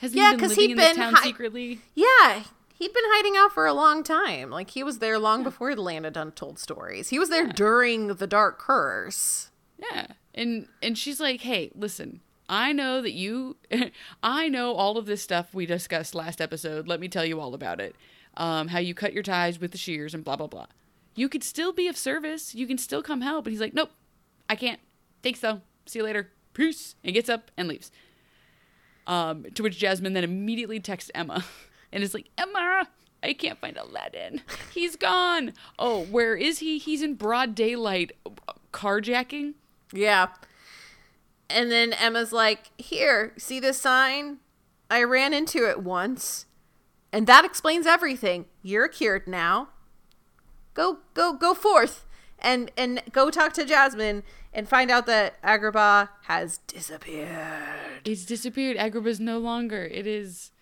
Hasn't 0.00 0.18
Yeah, 0.18 0.30
he 0.30 0.36
been 0.36 0.48
living 0.48 0.62
he'd 0.64 0.70
in 0.72 0.76
this 0.76 0.88
been 0.88 0.96
town 0.96 1.14
hi- 1.14 1.22
secretly? 1.24 1.80
Yeah, 1.94 2.42
he'd 2.80 2.92
been 2.94 3.04
hiding 3.06 3.36
out 3.36 3.52
for 3.52 3.66
a 3.66 3.74
long 3.74 4.02
time. 4.02 4.50
Like 4.50 4.70
he 4.70 4.82
was 4.82 4.98
there 4.98 5.18
long 5.18 5.44
before 5.44 5.74
the 5.76 5.82
land 5.82 6.06
of 6.06 6.16
untold 6.16 6.58
stories. 6.58 7.10
He 7.10 7.18
was 7.18 7.28
there 7.28 7.46
during 7.46 8.08
the 8.08 8.26
Dark 8.26 8.58
Curse. 8.58 9.50
Yeah. 9.78 10.06
And 10.34 10.66
and 10.82 10.98
she's 10.98 11.20
like, 11.20 11.42
"Hey, 11.42 11.70
listen. 11.74 12.20
I 12.48 12.72
know 12.72 13.00
that 13.02 13.12
you 13.12 13.56
I 14.22 14.48
know 14.48 14.72
all 14.74 14.96
of 14.96 15.06
this 15.06 15.22
stuff 15.22 15.54
we 15.54 15.66
discussed 15.66 16.14
last 16.14 16.40
episode. 16.40 16.88
Let 16.88 16.98
me 16.98 17.08
tell 17.08 17.24
you 17.24 17.38
all 17.38 17.54
about 17.54 17.80
it. 17.80 17.94
Um 18.36 18.68
how 18.68 18.78
you 18.78 18.94
cut 18.94 19.12
your 19.12 19.22
ties 19.22 19.60
with 19.60 19.72
the 19.72 19.78
shears 19.78 20.14
and 20.14 20.24
blah 20.24 20.36
blah 20.36 20.48
blah. 20.48 20.66
You 21.14 21.28
could 21.28 21.44
still 21.44 21.72
be 21.72 21.86
of 21.86 21.96
service. 21.96 22.54
You 22.54 22.66
can 22.66 22.78
still 22.78 23.02
come 23.02 23.20
help." 23.20 23.46
And 23.46 23.52
he's 23.52 23.60
like, 23.60 23.74
"Nope. 23.74 23.90
I 24.48 24.56
can't. 24.56 24.80
Thanks 25.22 25.40
though. 25.40 25.60
See 25.86 25.98
you 25.98 26.04
later. 26.04 26.30
Peace." 26.54 26.94
And 27.04 27.12
gets 27.14 27.28
up 27.28 27.50
and 27.58 27.68
leaves. 27.68 27.90
Um 29.06 29.44
to 29.54 29.62
which 29.62 29.78
Jasmine 29.78 30.14
then 30.14 30.24
immediately 30.24 30.80
texts 30.80 31.10
Emma 31.14 31.44
and 31.92 32.02
it's 32.02 32.14
like, 32.14 32.28
"Emma, 32.38 32.88
I 33.22 33.32
can't 33.32 33.58
find 33.60 33.76
Aladdin. 33.76 34.42
He's 34.72 34.96
gone. 34.96 35.52
Oh, 35.78 36.04
where 36.04 36.36
is 36.36 36.58
he? 36.58 36.78
He's 36.78 37.02
in 37.02 37.14
broad 37.14 37.54
daylight 37.54 38.12
carjacking." 38.72 39.54
Yeah. 39.92 40.28
And 41.50 41.70
then 41.70 41.92
Emma's 41.92 42.32
like, 42.32 42.70
Here, 42.78 43.32
see 43.36 43.60
this 43.60 43.80
sign? 43.80 44.38
I 44.90 45.02
ran 45.02 45.34
into 45.34 45.68
it 45.68 45.82
once. 45.82 46.46
And 47.12 47.26
that 47.26 47.44
explains 47.44 47.86
everything. 47.86 48.46
You're 48.62 48.88
cured 48.88 49.26
now. 49.26 49.68
Go 50.74 50.98
go 51.12 51.32
go 51.32 51.54
forth 51.54 52.06
and 52.38 52.70
and 52.76 53.02
go 53.10 53.30
talk 53.30 53.52
to 53.54 53.64
Jasmine 53.64 54.22
and 54.52 54.68
find 54.68 54.90
out 54.90 55.06
that 55.06 55.40
Agrabah 55.42 56.08
has 56.24 56.58
disappeared. 56.68 58.02
It's 58.04 58.24
disappeared. 58.24 58.76
Agrabah's 58.76 59.18
no 59.18 59.38
longer. 59.38 59.84
It 59.84 60.06
is 60.06 60.52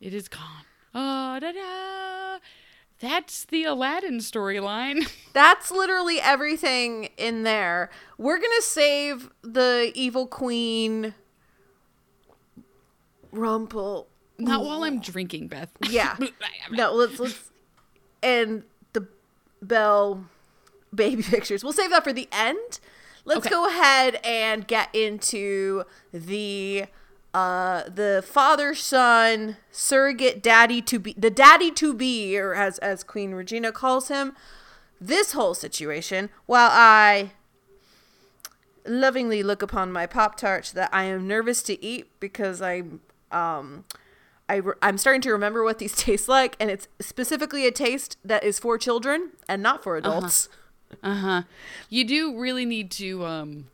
it 0.00 0.14
is 0.14 0.28
gone. 0.28 0.64
Ah, 0.94 1.36
oh 1.36 1.40
da 1.40 1.52
da 1.52 2.38
That's 3.00 3.44
the 3.44 3.64
Aladdin 3.64 4.18
storyline. 4.18 5.10
That's 5.32 5.70
literally 5.70 6.20
everything 6.20 7.10
in 7.16 7.42
there. 7.42 7.90
We're 8.18 8.38
gonna 8.38 8.62
save 8.62 9.30
the 9.42 9.92
evil 9.94 10.26
queen 10.26 11.14
Rumple. 13.32 14.06
Not 14.38 14.64
while 14.64 14.84
I'm 14.84 15.00
drinking, 15.00 15.48
Beth. 15.48 15.70
Yeah. 15.88 16.16
No, 16.70 16.92
let's 16.92 17.18
let's 17.18 17.50
and 18.22 18.64
the 18.92 19.06
Belle 19.62 20.24
baby 20.94 21.22
pictures. 21.22 21.62
We'll 21.64 21.72
save 21.72 21.90
that 21.90 22.04
for 22.04 22.12
the 22.12 22.28
end. 22.32 22.80
Let's 23.24 23.40
Okay. 23.46 23.50
go 23.50 23.66
ahead 23.68 24.20
and 24.24 24.66
get 24.66 24.94
into 24.94 25.84
the 26.12 26.84
uh 27.36 27.86
the 27.90 28.24
father 28.26 28.74
son 28.74 29.58
surrogate 29.70 30.42
daddy 30.42 30.80
to 30.80 30.98
be 30.98 31.14
the 31.18 31.28
daddy 31.28 31.70
to 31.70 31.92
be 31.92 32.38
or 32.38 32.54
as 32.54 32.78
as 32.78 33.04
Queen 33.04 33.32
Regina 33.32 33.72
calls 33.72 34.08
him. 34.08 34.34
This 34.98 35.32
whole 35.32 35.52
situation 35.52 36.30
while 36.46 36.70
I 36.72 37.32
lovingly 38.86 39.42
look 39.42 39.60
upon 39.60 39.92
my 39.92 40.06
pop 40.06 40.38
tarts 40.38 40.72
that 40.72 40.88
I 40.94 41.04
am 41.04 41.28
nervous 41.28 41.62
to 41.64 41.84
eat 41.84 42.08
because 42.20 42.62
I'm 42.62 43.00
um 43.30 43.84
I 44.48 44.54
re- 44.54 44.74
I'm 44.80 44.96
starting 44.96 45.20
to 45.22 45.32
remember 45.32 45.62
what 45.62 45.78
these 45.78 45.94
taste 46.06 46.30
like 46.30 46.56
and 46.58 46.70
it's 46.70 46.88
specifically 47.00 47.66
a 47.66 47.70
taste 47.70 48.16
that 48.24 48.44
is 48.44 48.58
for 48.58 48.78
children 48.78 49.32
and 49.46 49.62
not 49.62 49.82
for 49.82 49.98
adults. 49.98 50.48
Uh-huh. 51.02 51.42
You 51.90 52.04
do 52.06 52.40
really 52.40 52.64
need 52.64 52.90
to 52.92 53.26
um 53.26 53.66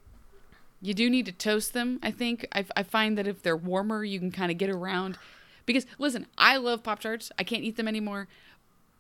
you 0.83 0.95
do 0.95 1.09
need 1.09 1.27
to 1.27 1.33
toast 1.33 1.73
them, 1.73 2.01
I 2.03 2.11
think. 2.11 2.47
I, 2.53 2.65
I 2.77 2.83
find 2.83 3.17
that 3.17 3.29
if 3.29 3.43
they're 3.43 3.57
warmer, 3.57 4.05
you 4.05 4.19
can 4.19 4.33
kind 4.33 4.51
of 4.51 4.59
get 4.59 4.69
around 4.69 5.17
because 5.65 5.87
listen, 5.97 6.27
I 6.37 6.57
love 6.57 6.83
Pop 6.83 7.01
Tarts. 7.01 7.31
I 7.39 7.45
can't 7.45 7.63
eat 7.63 7.77
them 7.77 7.87
anymore, 7.87 8.27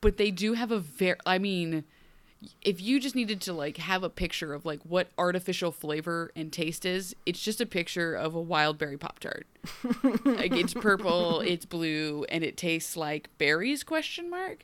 but 0.01 0.17
they 0.17 0.31
do 0.31 0.55
have 0.55 0.71
a 0.71 0.79
very 0.79 1.19
I 1.27 1.39
mean, 1.39 1.83
if 2.63 2.81
you 2.81 3.01
just 3.01 3.17
needed 3.17 3.41
to 3.43 3.53
like 3.53 3.79
have 3.79 4.05
a 4.05 4.09
picture 4.09 4.55
of 4.55 4.65
like 4.65 4.81
what 4.83 5.09
artificial 5.19 5.73
flavor 5.73 6.31
and 6.37 6.53
taste 6.53 6.87
is, 6.87 7.17
it's 7.27 7.43
just 7.43 7.61
a 7.61 7.67
picture 7.67 8.15
of 8.15 8.37
a 8.37 8.41
wild 8.41 8.79
berry 8.79 8.97
pop 8.97 9.19
tart. 9.19 9.49
like 10.25 10.53
it's 10.53 10.75
purple, 10.75 11.41
it's 11.41 11.65
blue, 11.65 12.25
and 12.29 12.45
it 12.45 12.57
tastes 12.57 12.97
like 12.97 13.29
berries? 13.39 13.83
Question 13.83 14.31
mark. 14.31 14.63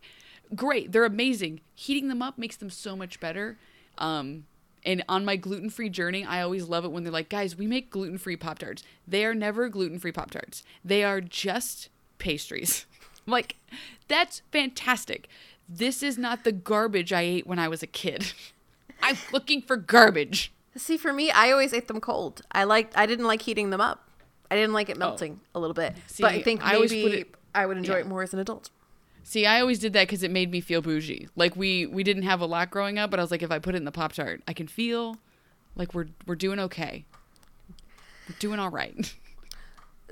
Great, 0.55 0.93
they're 0.93 1.05
amazing. 1.05 1.61
Heating 1.75 2.09
them 2.09 2.23
up 2.23 2.39
makes 2.39 2.57
them 2.57 2.71
so 2.71 2.95
much 2.95 3.19
better. 3.19 3.59
Um, 3.99 4.45
and 4.89 5.05
on 5.07 5.23
my 5.23 5.37
gluten 5.37 5.69
free 5.69 5.91
journey, 5.91 6.25
I 6.25 6.41
always 6.41 6.67
love 6.67 6.87
it 6.87 6.91
when 6.91 7.05
they're 7.05 7.13
like, 7.13 7.29
guys, 7.29 7.55
we 7.55 7.67
make 7.67 7.91
gluten 7.91 8.17
free 8.17 8.39
pop 8.39 8.59
tarts. 8.59 8.83
They 9.07 9.23
are 9.27 9.35
never 9.35 9.69
gluten 9.69 9.99
free 9.99 10.13
pop 10.13 10.31
tarts. 10.31 10.65
They 10.83 11.05
are 11.05 11.21
just 11.21 11.91
pastries. 12.17 12.87
I'm 13.27 13.31
like, 13.31 13.57
that's 14.09 14.41
fantastic. 14.51 15.29
This 15.69 16.03
is 16.03 16.17
not 16.17 16.43
the 16.43 16.53
garbage 16.53 17.13
I 17.13 17.21
ate 17.21 17.47
when 17.47 17.59
I 17.59 17.69
was 17.69 17.83
a 17.83 17.87
kid. 17.87 18.33
I'm 19.03 19.19
looking 19.31 19.61
for 19.61 19.77
garbage. 19.77 20.53
See, 20.75 20.97
for 20.97 21.13
me, 21.13 21.31
I 21.31 21.53
always 21.53 21.75
ate 21.75 21.87
them 21.87 22.01
cold. 22.01 22.41
I 22.51 22.65
liked 22.65 22.97
I 22.97 23.05
didn't 23.05 23.27
like 23.27 23.43
heating 23.43 23.69
them 23.69 23.83
up. 23.83 24.09
I 24.51 24.55
didn't 24.55 24.73
like 24.73 24.89
it 24.89 24.97
oh. 24.97 25.01
melting 25.01 25.41
a 25.55 25.61
little 25.61 25.75
bit. 25.75 25.97
See, 26.07 26.23
but 26.23 26.33
I 26.33 26.41
think 26.41 26.65
I 26.65 26.79
maybe 26.79 27.03
put 27.03 27.13
it- 27.13 27.35
I 27.55 27.67
would 27.67 27.77
enjoy 27.77 27.95
yeah. 27.95 28.01
it 28.01 28.07
more 28.07 28.23
as 28.23 28.33
an 28.33 28.41
adult. 28.41 28.71
See, 29.23 29.45
I 29.47 29.61
always 29.61 29.79
did 29.79 29.93
that 29.93 30.09
because 30.09 30.23
it 30.23 30.31
made 30.31 30.51
me 30.51 30.61
feel 30.61 30.81
bougie. 30.81 31.29
Like 31.37 31.55
we 31.57 31.87
we 31.87 32.03
didn't 32.03 32.23
have 32.23 32.41
a 32.41 32.47
lot 32.47 32.71
growing 32.71 32.99
up, 32.99 33.11
but 33.11 33.21
I 33.21 33.23
was 33.23 33.31
like, 33.31 33.43
if 33.43 33.51
I 33.51 33.59
put 33.59 33.75
it 33.75 33.79
in 33.79 33.85
the 33.85 33.93
pop 33.93 34.13
tart, 34.13 34.43
I 34.49 34.53
can 34.53 34.67
feel 34.67 35.17
like 35.77 35.95
we're 35.95 36.09
we're 36.27 36.35
doing 36.35 36.59
okay. 36.61 37.05
We're 38.29 38.37
doing 38.39 38.59
all 38.59 38.71
right. 38.71 39.15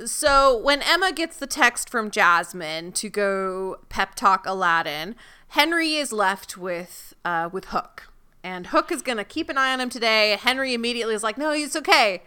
So 0.05 0.59
when 0.59 0.83
Emma 0.83 1.11
gets 1.11 1.39
the 1.39 1.47
text 1.47 1.89
from 1.89 2.11
Jasmine 2.11 2.93
to 2.93 3.09
go 3.09 3.79
pep 3.89 4.15
talk 4.15 4.45
Aladdin, 4.45 5.17
Henry 5.49 5.95
is 5.95 6.13
left 6.13 6.59
with 6.59 7.15
uh, 7.25 7.49
with 7.51 7.67
Hook, 7.67 8.13
and 8.45 8.67
Hook 8.67 8.93
is 8.93 9.01
gonna 9.01 9.25
keep 9.25 9.49
an 9.49 9.57
eye 9.57 9.73
on 9.73 9.81
him 9.81 9.89
today. 9.89 10.37
Henry 10.39 10.75
immediately 10.75 11.15
is 11.15 11.23
like, 11.23 11.39
"No, 11.39 11.51
it's 11.51 11.75
okay. 11.77 12.23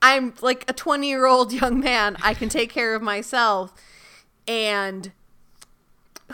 I'm 0.00 0.32
like 0.40 0.64
a 0.66 0.72
20 0.72 1.06
year 1.06 1.26
old 1.26 1.52
young 1.52 1.78
man. 1.78 2.16
I 2.22 2.32
can 2.32 2.48
take 2.48 2.70
care 2.70 2.94
of 2.94 3.02
myself." 3.02 3.74
And 4.48 5.12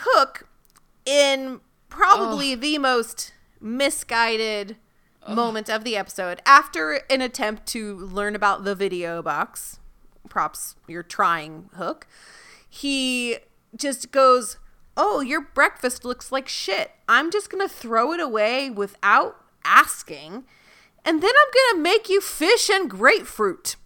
Hook, 0.00 0.48
in 1.04 1.60
probably 1.88 2.54
the 2.54 2.78
most 2.78 3.32
misguided 3.60 4.76
moment 5.28 5.68
of 5.68 5.84
the 5.84 5.96
episode, 5.96 6.40
after 6.46 7.00
an 7.10 7.20
attempt 7.20 7.66
to 7.68 7.96
learn 7.96 8.34
about 8.34 8.64
the 8.64 8.74
video 8.74 9.22
box, 9.22 9.78
props, 10.28 10.76
you're 10.88 11.02
trying 11.02 11.68
Hook, 11.74 12.06
he 12.68 13.38
just 13.76 14.10
goes, 14.10 14.56
Oh, 14.96 15.20
your 15.20 15.40
breakfast 15.40 16.04
looks 16.04 16.32
like 16.32 16.48
shit. 16.48 16.92
I'm 17.08 17.30
just 17.30 17.50
going 17.50 17.66
to 17.66 17.72
throw 17.72 18.12
it 18.12 18.20
away 18.20 18.70
without 18.70 19.36
asking. 19.64 20.44
And 21.04 21.22
then 21.22 21.30
I'm 21.30 21.52
going 21.52 21.76
to 21.76 21.82
make 21.82 22.08
you 22.08 22.20
fish 22.20 22.68
and 22.68 22.90
grapefruit. 22.90 23.76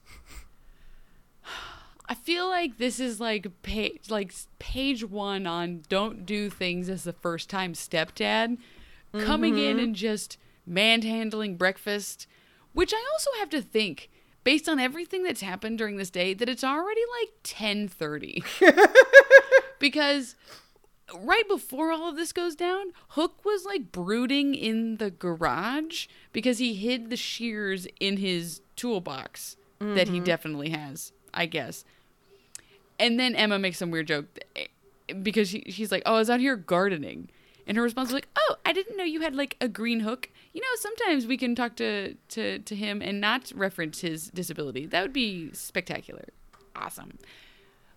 I 2.06 2.14
feel 2.14 2.48
like 2.48 2.78
this 2.78 3.00
is 3.00 3.18
like 3.20 3.46
page 3.62 4.10
like 4.10 4.32
page 4.58 5.04
one 5.04 5.46
on 5.46 5.82
don't 5.88 6.26
do 6.26 6.50
things 6.50 6.88
as 6.88 7.04
the 7.04 7.12
first 7.12 7.48
time 7.48 7.72
stepdad 7.72 8.58
coming 9.18 9.58
in 9.58 9.76
mm-hmm. 9.76 9.84
and 9.84 9.94
just 9.94 10.38
manhandling 10.66 11.56
breakfast, 11.56 12.26
which 12.72 12.92
I 12.92 13.02
also 13.12 13.30
have 13.38 13.50
to 13.50 13.62
think 13.62 14.10
based 14.42 14.68
on 14.68 14.78
everything 14.78 15.22
that's 15.22 15.40
happened 15.40 15.78
during 15.78 15.96
this 15.96 16.10
day 16.10 16.34
that 16.34 16.48
it's 16.48 16.64
already 16.64 17.00
like 17.20 17.30
10:30. 17.42 18.44
because 19.78 20.34
right 21.18 21.46
before 21.48 21.90
all 21.90 22.08
of 22.08 22.16
this 22.16 22.32
goes 22.32 22.54
down, 22.54 22.92
Hook 23.08 23.44
was 23.44 23.64
like 23.64 23.92
brooding 23.92 24.54
in 24.54 24.96
the 24.96 25.10
garage 25.10 26.06
because 26.32 26.58
he 26.58 26.74
hid 26.74 27.10
the 27.10 27.16
shears 27.16 27.86
in 28.00 28.18
his 28.18 28.60
toolbox 28.76 29.56
that 29.80 30.08
he 30.08 30.16
mm-hmm. 30.16 30.24
definitely 30.24 30.70
has, 30.70 31.12
I 31.34 31.46
guess. 31.46 31.84
And 32.98 33.18
then 33.18 33.34
Emma 33.34 33.58
makes 33.58 33.78
some 33.78 33.90
weird 33.90 34.06
joke 34.06 34.26
because 35.22 35.48
she, 35.48 35.64
she's 35.68 35.92
like, 35.92 36.02
"Oh, 36.06 36.14
I 36.14 36.18
was 36.18 36.30
out 36.30 36.40
here 36.40 36.56
gardening," 36.56 37.28
and 37.66 37.76
her 37.76 37.82
response 37.82 38.08
was 38.08 38.14
like, 38.14 38.28
"Oh, 38.36 38.56
I 38.64 38.72
didn't 38.72 38.96
know 38.96 39.04
you 39.04 39.20
had 39.20 39.34
like 39.34 39.56
a 39.60 39.68
green 39.68 40.00
hook. 40.00 40.30
You 40.52 40.60
know, 40.60 40.66
sometimes 40.78 41.26
we 41.26 41.36
can 41.36 41.54
talk 41.54 41.76
to 41.76 42.14
to 42.14 42.60
to 42.60 42.74
him 42.74 43.02
and 43.02 43.20
not 43.20 43.52
reference 43.54 44.00
his 44.00 44.30
disability. 44.30 44.86
That 44.86 45.02
would 45.02 45.12
be 45.12 45.50
spectacular, 45.52 46.28
awesome." 46.76 47.18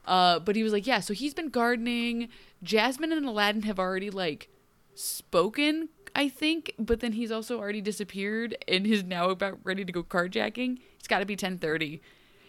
Uh, 0.05 0.39
but 0.39 0.55
he 0.55 0.63
was 0.63 0.73
like, 0.73 0.87
"Yeah, 0.87 0.99
so 0.99 1.13
he's 1.13 1.33
been 1.33 1.49
gardening. 1.49 2.29
Jasmine 2.63 3.11
and 3.11 3.25
Aladdin 3.25 3.63
have 3.63 3.79
already 3.79 4.09
like 4.09 4.49
spoken." 4.95 5.89
I 6.15 6.29
think, 6.29 6.73
but 6.79 6.99
then 6.99 7.11
he's 7.11 7.31
also 7.31 7.59
already 7.59 7.79
disappeared 7.79 8.57
and 8.67 8.87
is 8.87 9.03
now 9.03 9.29
about 9.29 9.59
ready 9.63 9.85
to 9.85 9.91
go 9.91 10.01
carjacking. 10.01 10.79
It's 10.97 11.07
got 11.07 11.19
to 11.19 11.25
be 11.25 11.35
10:30 11.35 11.99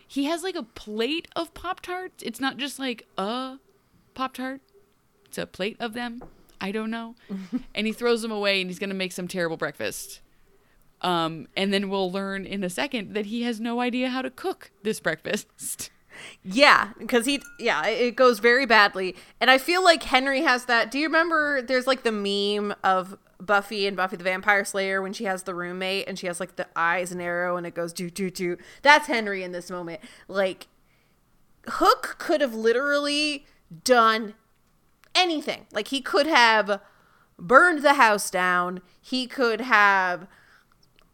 he 0.08 0.24
has 0.24 0.42
like 0.42 0.56
a 0.56 0.62
plate 0.64 1.28
of 1.36 1.54
pop 1.54 1.80
tarts 1.80 2.22
it's 2.24 2.40
not 2.40 2.56
just 2.56 2.78
like 2.78 3.06
a 3.16 3.58
pop 4.14 4.34
tart 4.34 4.60
it's 5.28 5.38
a 5.38 5.46
plate 5.46 5.76
of 5.78 5.92
them. 5.92 6.22
I 6.60 6.72
don't 6.72 6.90
know. 6.90 7.14
And 7.74 7.86
he 7.86 7.92
throws 7.92 8.22
them 8.22 8.32
away 8.32 8.60
and 8.60 8.68
he's 8.68 8.78
gonna 8.78 8.94
make 8.94 9.12
some 9.12 9.28
terrible 9.28 9.56
breakfast. 9.56 10.20
Um 11.02 11.46
and 11.56 11.72
then 11.72 11.88
we'll 11.88 12.10
learn 12.10 12.44
in 12.46 12.64
a 12.64 12.70
second 12.70 13.14
that 13.14 13.26
he 13.26 13.42
has 13.42 13.60
no 13.60 13.80
idea 13.80 14.08
how 14.08 14.22
to 14.22 14.30
cook 14.30 14.70
this 14.82 15.00
breakfast. 15.00 15.90
Yeah, 16.42 16.94
because 16.98 17.26
he, 17.26 17.40
yeah, 17.60 17.86
it 17.86 18.00
it 18.00 18.16
goes 18.16 18.40
very 18.40 18.66
badly. 18.66 19.14
And 19.40 19.48
I 19.48 19.58
feel 19.58 19.84
like 19.84 20.02
Henry 20.02 20.42
has 20.42 20.64
that. 20.64 20.90
Do 20.90 20.98
you 20.98 21.06
remember 21.06 21.62
there's 21.62 21.86
like 21.86 22.02
the 22.02 22.10
meme 22.10 22.74
of 22.82 23.16
Buffy 23.40 23.86
and 23.86 23.96
Buffy 23.96 24.16
the 24.16 24.24
Vampire 24.24 24.64
Slayer 24.64 25.00
when 25.00 25.12
she 25.12 25.24
has 25.24 25.44
the 25.44 25.54
roommate 25.54 26.08
and 26.08 26.18
she 26.18 26.26
has 26.26 26.40
like 26.40 26.56
the 26.56 26.66
eyes 26.74 27.12
and 27.12 27.22
arrow 27.22 27.56
and 27.56 27.66
it 27.66 27.74
goes 27.74 27.92
do, 27.92 28.10
do, 28.10 28.30
do. 28.30 28.56
That's 28.82 29.06
Henry 29.06 29.42
in 29.42 29.52
this 29.52 29.70
moment. 29.70 30.00
Like, 30.26 30.66
Hook 31.66 32.16
could 32.18 32.40
have 32.40 32.54
literally 32.54 33.46
done 33.84 34.34
anything. 35.14 35.66
Like, 35.72 35.88
he 35.88 36.00
could 36.00 36.26
have 36.26 36.80
burned 37.38 37.82
the 37.82 37.94
house 37.94 38.30
down, 38.30 38.80
he 39.00 39.26
could 39.26 39.60
have 39.60 40.26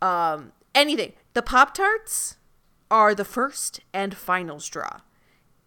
um, 0.00 0.52
anything. 0.74 1.12
The 1.34 1.42
Pop 1.42 1.74
Tarts 1.74 2.36
are 2.90 3.14
the 3.14 3.24
first 3.24 3.80
and 3.92 4.16
final 4.16 4.60
straw. 4.60 5.00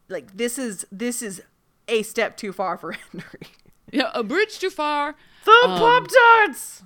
Like 0.09 0.37
this 0.37 0.57
is 0.57 0.85
this 0.91 1.21
is 1.21 1.41
a 1.87 2.03
step 2.03 2.37
too 2.37 2.53
far 2.53 2.77
for 2.77 2.91
Henry. 3.11 3.47
yeah 3.91 4.11
a 4.13 4.23
bridge 4.23 4.59
too 4.59 4.69
far 4.69 5.15
The 5.47 5.69
um, 5.69 5.79
Pop 5.79 6.07
Tarts. 6.09 6.83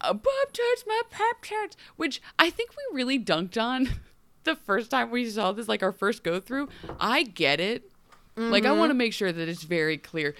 uh, 0.00 0.14
pop 0.14 0.52
tarts 0.52 0.84
my 0.84 1.00
pop 1.10 1.36
tarts 1.42 1.76
which 1.94 2.20
i 2.40 2.50
think 2.50 2.70
we 2.70 2.96
really 2.96 3.18
dunked 3.18 3.60
on 3.60 3.88
the 4.44 4.56
first 4.56 4.90
time 4.90 5.10
we 5.12 5.28
saw 5.30 5.52
this 5.52 5.68
like 5.68 5.82
our 5.82 5.92
first 5.92 6.24
go 6.24 6.40
through 6.40 6.68
i 6.98 7.22
get 7.22 7.60
it. 7.60 7.90
Like 8.36 8.64
i 8.64 8.72
want 8.72 8.90
to 8.90 8.94
mm-hmm. 8.94 8.98
make 8.98 9.12
sure 9.12 9.30
that 9.30 9.48
it's 9.48 9.62
very 9.62 9.96
clear. 9.96 10.34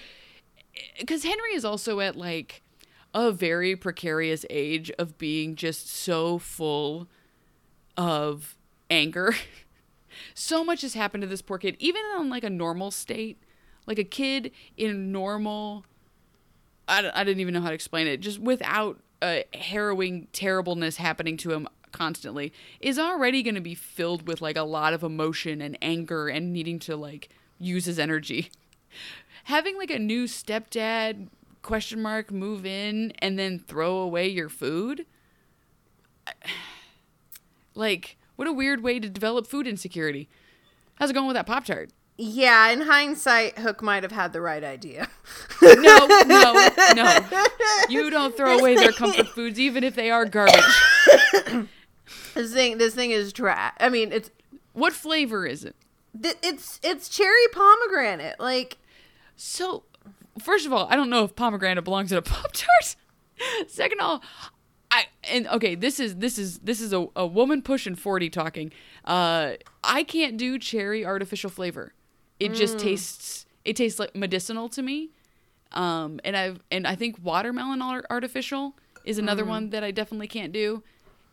Eh, 0.75 0.79
because 0.99 1.23
henry 1.23 1.53
is 1.53 1.63
also 1.63 2.01
at 2.01 2.17
like 2.17 2.61
a 3.13 3.31
very 3.31 3.75
precarious 3.77 4.45
age 4.49 4.91
of 4.99 5.17
being 5.17 5.55
just 5.55 5.87
so 5.87 6.39
full 6.39 7.07
of 7.95 8.57
anger. 8.89 9.33
So 10.33 10.65
much 10.65 10.81
has 10.81 10.93
happened 10.93 11.21
to 11.21 11.27
this 11.27 11.41
poor 11.41 11.57
kid 11.57 11.77
even 11.79 12.01
on 12.17 12.29
like 12.29 12.43
a 12.43 12.49
normal 12.49 12.91
state. 12.91 13.41
Like 13.87 13.97
a 13.97 14.03
kid 14.03 14.51
in 14.75 15.11
normal 15.13 15.85
I, 16.87 17.09
I 17.13 17.23
didn't 17.23 17.39
even 17.41 17.53
know 17.53 17.61
how 17.61 17.69
to 17.69 17.75
explain 17.75 18.07
it. 18.07 18.17
Just 18.19 18.39
without 18.39 18.99
a 19.21 19.45
harrowing 19.53 20.27
terribleness 20.33 20.97
happening 20.97 21.37
to 21.37 21.51
him 21.51 21.67
constantly, 21.91 22.53
is 22.79 22.97
already 22.97 23.43
going 23.43 23.55
to 23.55 23.61
be 23.61 23.75
filled 23.75 24.27
with 24.27 24.41
like 24.41 24.57
a 24.57 24.63
lot 24.63 24.93
of 24.93 25.03
emotion 25.03 25.61
and 25.61 25.77
anger 25.81 26.27
and 26.27 26.53
needing 26.53 26.79
to 26.79 26.95
like 26.95 27.29
use 27.59 27.85
his 27.85 27.99
energy. 27.99 28.49
Having 29.45 29.77
like 29.77 29.91
a 29.91 29.99
new 29.99 30.25
stepdad 30.25 31.27
question 31.61 32.01
mark 32.01 32.31
move 32.31 32.65
in 32.65 33.11
and 33.19 33.37
then 33.37 33.59
throw 33.59 33.97
away 33.97 34.27
your 34.27 34.49
food. 34.49 35.05
Like, 37.73 38.17
what 38.35 38.49
a 38.49 38.51
weird 38.51 38.83
way 38.83 38.99
to 38.99 39.07
develop 39.07 39.47
food 39.47 39.65
insecurity. 39.65 40.27
How's 40.95 41.09
it 41.09 41.13
going 41.13 41.27
with 41.27 41.35
that 41.35 41.45
Pop 41.45 41.63
Tart? 41.63 41.89
Yeah, 42.23 42.69
in 42.69 42.81
hindsight, 42.81 43.57
Hook 43.57 43.81
might 43.81 44.03
have 44.03 44.11
had 44.11 44.31
the 44.31 44.41
right 44.41 44.63
idea. 44.63 45.07
No, 45.63 46.07
no, 46.27 46.69
no. 46.95 47.19
You 47.89 48.09
don't 48.11 48.35
throw 48.37 48.59
away 48.59 48.75
their 48.75 48.91
comfort 48.91 49.27
foods, 49.29 49.59
even 49.59 49.83
if 49.83 49.95
they 49.95 50.11
are 50.11 50.25
garbage. 50.25 50.63
this 52.35 52.53
thing, 52.53 52.77
this 52.77 52.93
thing 52.93 53.09
is 53.11 53.33
trash. 53.33 53.73
I 53.79 53.89
mean, 53.89 54.11
it's 54.11 54.29
What 54.73 54.93
flavor 54.93 55.45
is 55.47 55.63
it? 55.65 55.75
th- 56.21 56.35
it's 56.43 56.79
it's 56.83 57.09
cherry 57.09 57.47
pomegranate. 57.51 58.39
Like 58.39 58.77
So, 59.35 59.83
first 60.39 60.65
of 60.67 60.73
all, 60.73 60.87
I 60.91 60.95
don't 60.95 61.09
know 61.09 61.23
if 61.23 61.35
pomegranate 61.35 61.83
belongs 61.83 62.11
in 62.11 62.17
a 62.19 62.21
pop 62.33 62.51
tart. 62.53 62.95
Second 63.67 63.99
of 63.99 64.05
all, 64.05 64.23
I 64.91 65.05
and 65.23 65.47
okay, 65.47 65.73
this 65.73 65.99
is 65.99 66.17
this 66.17 66.37
is 66.37 66.59
this 66.59 66.81
is 66.81 66.93
a, 66.93 67.07
a 67.15 67.25
woman 67.25 67.61
pushing 67.63 67.95
forty 67.95 68.29
talking. 68.29 68.71
Uh, 69.05 69.53
I 69.83 70.03
can't 70.03 70.37
do 70.37 70.59
cherry 70.59 71.03
artificial 71.05 71.49
flavor. 71.49 71.93
It 72.41 72.53
just 72.53 72.79
tastes 72.79 73.45
it 73.63 73.75
tastes 73.75 73.99
like 73.99 74.15
medicinal 74.15 74.67
to 74.69 74.81
me. 74.81 75.09
Um, 75.71 76.19
and 76.23 76.35
I've 76.35 76.59
and 76.71 76.85
I 76.87 76.95
think 76.95 77.17
watermelon 77.23 77.81
artificial 78.09 78.73
is 79.05 79.17
another 79.17 79.45
one 79.45 79.69
that 79.69 79.83
I 79.83 79.91
definitely 79.91 80.27
can't 80.27 80.51
do. 80.51 80.83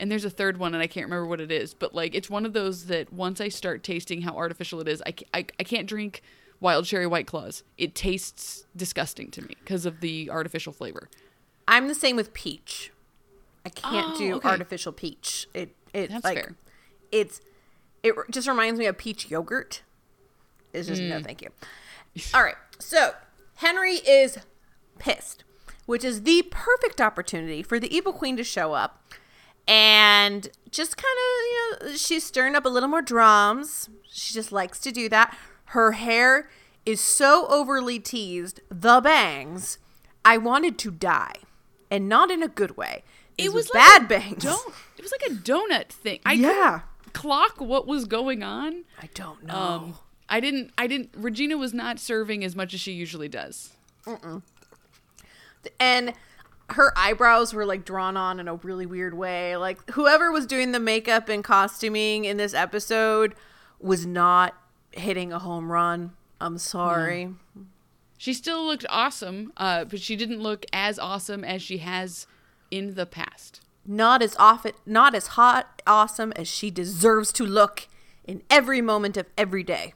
And 0.01 0.11
there's 0.13 0.25
a 0.25 0.31
third 0.31 0.59
one, 0.59 0.75
and 0.75 0.83
I 0.83 0.87
can't 0.87 1.07
remember 1.07 1.27
what 1.27 1.41
it 1.41 1.51
is. 1.51 1.75
But 1.75 1.93
like, 1.93 2.15
it's 2.15 2.31
one 2.31 2.47
of 2.47 2.53
those 2.53 2.87
that 2.87 3.13
once 3.13 3.41
I 3.41 3.49
start 3.49 3.83
tasting 3.83 4.23
how 4.23 4.37
artificial 4.37 4.81
it 4.81 4.87
is, 4.87 5.03
I, 5.05 5.13
I, 5.35 5.47
I 5.59 5.65
can't 5.65 5.89
drink 5.89 6.23
wild 6.61 6.85
cherry 6.85 7.07
white 7.09 7.27
claws. 7.27 7.65
It 7.77 7.97
tastes 7.97 8.65
disgusting 8.77 9.31
to 9.33 9.43
me 9.43 9.57
because 9.59 9.87
of 9.87 9.99
the 10.01 10.31
artificial 10.31 10.73
flavor. 10.73 11.09
I'm 11.67 11.89
the 11.89 11.97
same 11.97 12.15
with 12.15 12.33
peach. 12.33 12.93
I 13.67 13.71
can't 13.71 14.13
Oh, 14.15 14.19
do 14.19 14.35
okay. 14.37 14.49
artificial 14.49 14.93
peach. 14.93 15.49
It 15.53 15.75
it's 15.93 16.13
That's 16.13 16.25
like 16.25 16.37
fair. 16.39 16.55
it's 17.11 17.41
it 18.05 18.15
just 18.31 18.47
reminds 18.47 18.79
me 18.79 18.87
of 18.87 18.97
peach 18.97 19.29
yogurt. 19.29 19.83
It's 20.73 20.89
just 20.89 21.01
Mm. 21.03 21.09
no, 21.09 21.23
thank 21.23 21.43
you. 21.43 21.49
All 22.35 22.43
right, 22.43 22.57
so 22.79 23.13
Henry 23.57 23.95
is 23.97 24.39
pissed, 24.99 25.45
which 25.87 26.05
is 26.05 26.23
the 26.23 26.43
perfect 26.51 27.01
opportunity 27.01 27.63
for 27.63 27.79
the 27.81 27.95
evil 27.95 28.13
queen 28.13 28.37
to 28.37 28.45
show 28.45 28.73
up 28.75 29.03
and 29.67 30.49
just 30.71 30.97
kind 30.97 31.07
of 31.19 31.85
you 31.85 31.89
know 31.91 31.97
she's 31.97 32.25
stirring 32.25 32.55
up 32.55 32.65
a 32.65 32.69
little 32.69 32.89
more 32.89 33.03
drums. 33.03 33.89
She 34.11 34.35
just 34.35 34.53
likes 34.53 34.79
to 34.81 34.91
do 34.93 35.09
that. 35.11 35.37
Her 35.67 35.93
hair 35.93 36.49
is 36.87 37.01
so 37.01 37.47
overly 37.49 37.99
teased, 38.01 38.61
the 38.71 39.01
bangs. 39.01 39.79
I 40.25 40.39
wanted 40.39 40.79
to 40.79 40.91
die, 40.91 41.35
and 41.91 42.09
not 42.09 42.31
in 42.31 42.43
a 42.43 42.49
good 42.49 42.77
way. 42.77 43.05
These 43.37 43.49
It 43.49 43.53
was 43.55 43.71
bad 43.71 44.03
a 44.05 44.07
bangs. 44.07 44.43
Don't. 44.43 44.75
It 44.97 45.03
was 45.03 45.13
like 45.13 45.31
a 45.31 45.35
donut 45.35 45.89
thing. 45.91 46.21
I 46.27 46.33
Yeah. 46.33 46.81
clock 47.13 47.61
what 47.61 47.87
was 47.87 48.05
going 48.07 48.43
on. 48.43 48.85
I 49.01 49.09
don't 49.15 49.45
know. 49.45 49.55
Um, 49.55 49.99
I 50.29 50.41
didn't. 50.41 50.73
I 50.77 50.87
didn't. 50.87 51.11
Regina 51.17 51.57
was 51.57 51.73
not 51.73 51.99
serving 51.99 52.45
as 52.45 52.55
much 52.55 52.75
as 52.75 52.81
she 52.81 52.93
usually 52.93 53.29
does. 53.29 53.73
and 55.81 56.13
her 56.71 56.93
eyebrows 56.97 57.55
were 57.55 57.65
like 57.65 57.85
drawn 57.85 58.17
on 58.17 58.39
in 58.41 58.49
a 58.49 58.55
really 58.57 58.87
weird 58.87 59.15
way. 59.15 59.57
Like 59.57 59.91
whoever 59.91 60.31
was 60.31 60.47
doing 60.47 60.73
the 60.73 60.81
makeup 60.81 61.29
and 61.29 61.43
costuming 61.43 62.25
in 62.25 62.37
this 62.37 62.55
episode 62.55 63.35
was 63.81 64.05
not 64.05 64.55
hitting 64.93 65.33
a 65.33 65.39
home 65.39 65.73
run. 65.73 66.13
I'm 66.41 66.59
sorry. 66.59 67.35
She 68.19 68.35
still 68.35 68.67
looked 68.67 68.85
awesome, 68.89 69.53
uh, 69.57 69.85
but 69.85 70.01
she 70.01 70.17
didn't 70.17 70.41
look 70.41 70.67
as 70.73 70.99
awesome 70.99 71.45
as 71.45 71.63
she 71.63 71.79
has 71.79 72.27
in 72.71 72.95
the 72.95 73.07
past. 73.07 73.61
Not 73.87 74.23
as 74.23 74.37
often, 74.39 74.73
not 74.85 75.15
as 75.15 75.29
hot, 75.29 75.81
awesome 75.87 76.33
as 76.37 76.49
she 76.49 76.71
deserves 76.71 77.33
to 77.35 77.45
look 77.45 77.87
in 78.25 78.43
every 78.51 78.83
moment 78.83 79.17
of 79.17 79.27
every 79.39 79.63
day. 79.63 79.95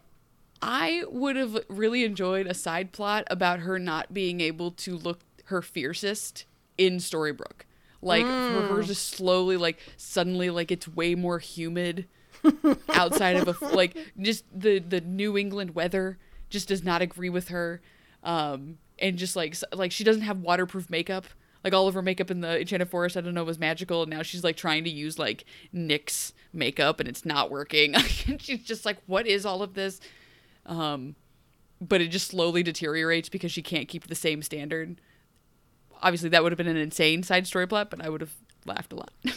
I 0.63 1.05
would 1.09 1.37
have 1.37 1.59
really 1.69 2.05
enjoyed 2.05 2.47
a 2.47 2.55
side 2.55 2.93
plot 2.93 3.25
about 3.29 3.61
her 3.61 3.79
not 3.79 4.15
being 4.15 4.41
able 4.41 4.71
to 4.73 4.97
look 4.97 5.21
her 5.47 5.61
fiercest 5.61 6.45
in 6.79 6.99
Storybrooke. 6.99 7.67
Like 8.01 8.25
for 8.25 8.75
her 8.75 8.83
just 8.83 9.11
slowly, 9.11 9.57
like 9.57 9.79
suddenly, 9.97 10.51
like 10.51 10.73
it's 10.73 10.89
way 10.89 11.15
more 11.15 11.39
humid 11.39 12.09
outside 12.89 13.37
of 13.37 13.63
a 13.63 13.67
like 13.67 13.97
just 14.21 14.45
the 14.53 14.81
the 14.81 15.01
New 15.01 15.39
England 15.39 15.77
weather 15.77 16.19
just 16.51 16.69
does 16.69 16.83
not 16.83 17.01
agree 17.01 17.31
with 17.31 17.49
her, 17.49 17.81
um, 18.25 18.79
and 18.99 19.19
just 19.19 19.37
like 19.37 19.55
like 19.73 19.93
she 19.93 20.03
doesn't 20.03 20.23
have 20.23 20.39
waterproof 20.41 20.91
makeup. 20.91 21.27
Like 21.63 21.75
all 21.75 21.87
of 21.87 21.95
her 21.95 22.03
makeup 22.03 22.29
in 22.33 22.41
the 22.41 22.61
Enchanted 22.61 22.89
Forest, 22.89 23.17
I 23.17 23.21
don't 23.21 23.35
know, 23.35 23.45
was 23.45 23.61
magical, 23.61 24.03
and 24.03 24.11
now 24.11 24.23
she's 24.23 24.43
like 24.43 24.57
trying 24.57 24.83
to 24.83 24.91
use 24.91 25.17
like 25.17 25.45
NYX 25.73 26.33
makeup, 26.53 26.99
and 26.99 27.09
it's 27.09 27.25
not 27.25 27.53
working. 27.53 27.95
and 28.27 28.43
she's 28.43 28.65
just 28.65 28.85
like, 28.85 28.99
"What 29.07 29.29
is 29.29 29.47
all 29.47 29.63
of 29.63 29.75
this?" 29.75 30.01
Um, 30.67 31.17
but 31.81 32.01
it 32.01 32.09
just 32.09 32.29
slowly 32.29 32.63
deteriorates 32.63 33.29
because 33.29 33.51
she 33.51 33.63
can't 33.63 33.89
keep 33.89 34.07
the 34.07 34.15
same 34.15 34.43
standard. 34.43 35.01
Obviously, 36.01 36.29
that 36.31 36.43
would 36.43 36.53
have 36.53 36.57
been 36.57 36.69
an 36.69 36.77
insane 36.77 37.23
side 37.23 37.47
story 37.47 37.67
plot, 37.67 37.91
but 37.91 38.05
I 38.05 38.09
would 38.09 38.21
have 38.21 38.35
laughed 38.65 38.93
a 38.93 38.97
lot. 38.97 39.13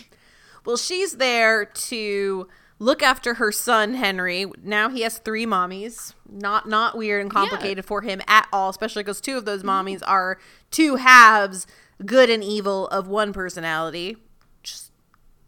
Well, 0.65 0.77
she's 0.77 1.17
there 1.17 1.65
to 1.65 2.47
look 2.79 3.03
after 3.03 3.35
her 3.35 3.51
son 3.51 3.93
Henry. 3.93 4.47
Now 4.63 4.89
he 4.89 5.01
has 5.01 5.19
three 5.19 5.45
mommies. 5.45 6.13
Not 6.27 6.67
not 6.67 6.97
weird 6.97 7.21
and 7.21 7.29
complicated 7.31 7.85
for 7.85 8.01
him 8.01 8.21
at 8.27 8.47
all, 8.51 8.69
especially 8.69 9.03
because 9.03 9.21
two 9.21 9.37
of 9.37 9.45
those 9.45 9.61
mommies 9.63 10.01
are 10.05 10.39
two 10.71 10.95
halves, 10.95 11.67
good 12.03 12.29
and 12.29 12.43
evil 12.43 12.87
of 12.87 13.07
one 13.07 13.31
personality. 13.31 14.17
Just 14.63 14.91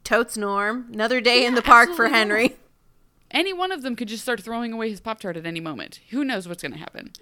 totes 0.03 0.37
norm. 0.37 0.87
Another 0.93 1.19
day 1.19 1.45
in 1.45 1.55
the 1.55 1.63
park 1.63 1.95
for 1.95 2.07
Henry. 2.09 2.55
Any 3.31 3.53
one 3.53 3.71
of 3.71 3.81
them 3.81 3.95
could 3.95 4.07
just 4.07 4.23
start 4.23 4.41
throwing 4.41 4.73
away 4.73 4.89
his 4.89 4.99
Pop 4.99 5.19
Tart 5.19 5.37
at 5.37 5.45
any 5.45 5.59
moment. 5.59 5.99
Who 6.09 6.23
knows 6.23 6.47
what's 6.47 6.61
going 6.61 6.73
to 6.73 6.79
happen? 6.79 7.11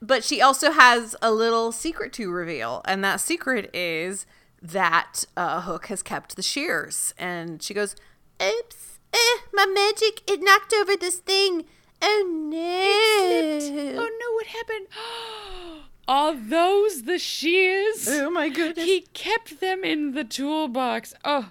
But 0.00 0.24
she 0.24 0.40
also 0.40 0.70
has 0.72 1.14
a 1.20 1.30
little 1.30 1.72
secret 1.72 2.12
to 2.14 2.30
reveal, 2.30 2.82
and 2.84 3.04
that 3.04 3.20
secret 3.20 3.70
is 3.74 4.26
that 4.62 5.24
uh, 5.36 5.60
Hook 5.62 5.86
has 5.86 6.02
kept 6.02 6.36
the 6.36 6.42
shears. 6.42 7.14
And 7.18 7.62
she 7.62 7.74
goes, 7.74 7.94
"Oops, 8.42 8.98
eh, 9.12 9.38
my 9.52 9.66
magic 9.66 10.22
it 10.30 10.42
knocked 10.42 10.72
over 10.72 10.96
this 10.96 11.16
thing. 11.16 11.64
Oh 12.02 12.48
no! 12.50 13.98
oh 13.98 14.18
no, 14.20 14.34
what 14.34 14.46
happened? 14.46 14.86
Are 16.08 16.34
those 16.34 17.04
the 17.04 17.18
shears? 17.18 18.06
Oh 18.08 18.30
my 18.30 18.48
goodness! 18.50 18.84
He 18.84 19.06
kept 19.14 19.60
them 19.60 19.84
in 19.84 20.12
the 20.12 20.24
toolbox. 20.24 21.14
Oh, 21.24 21.50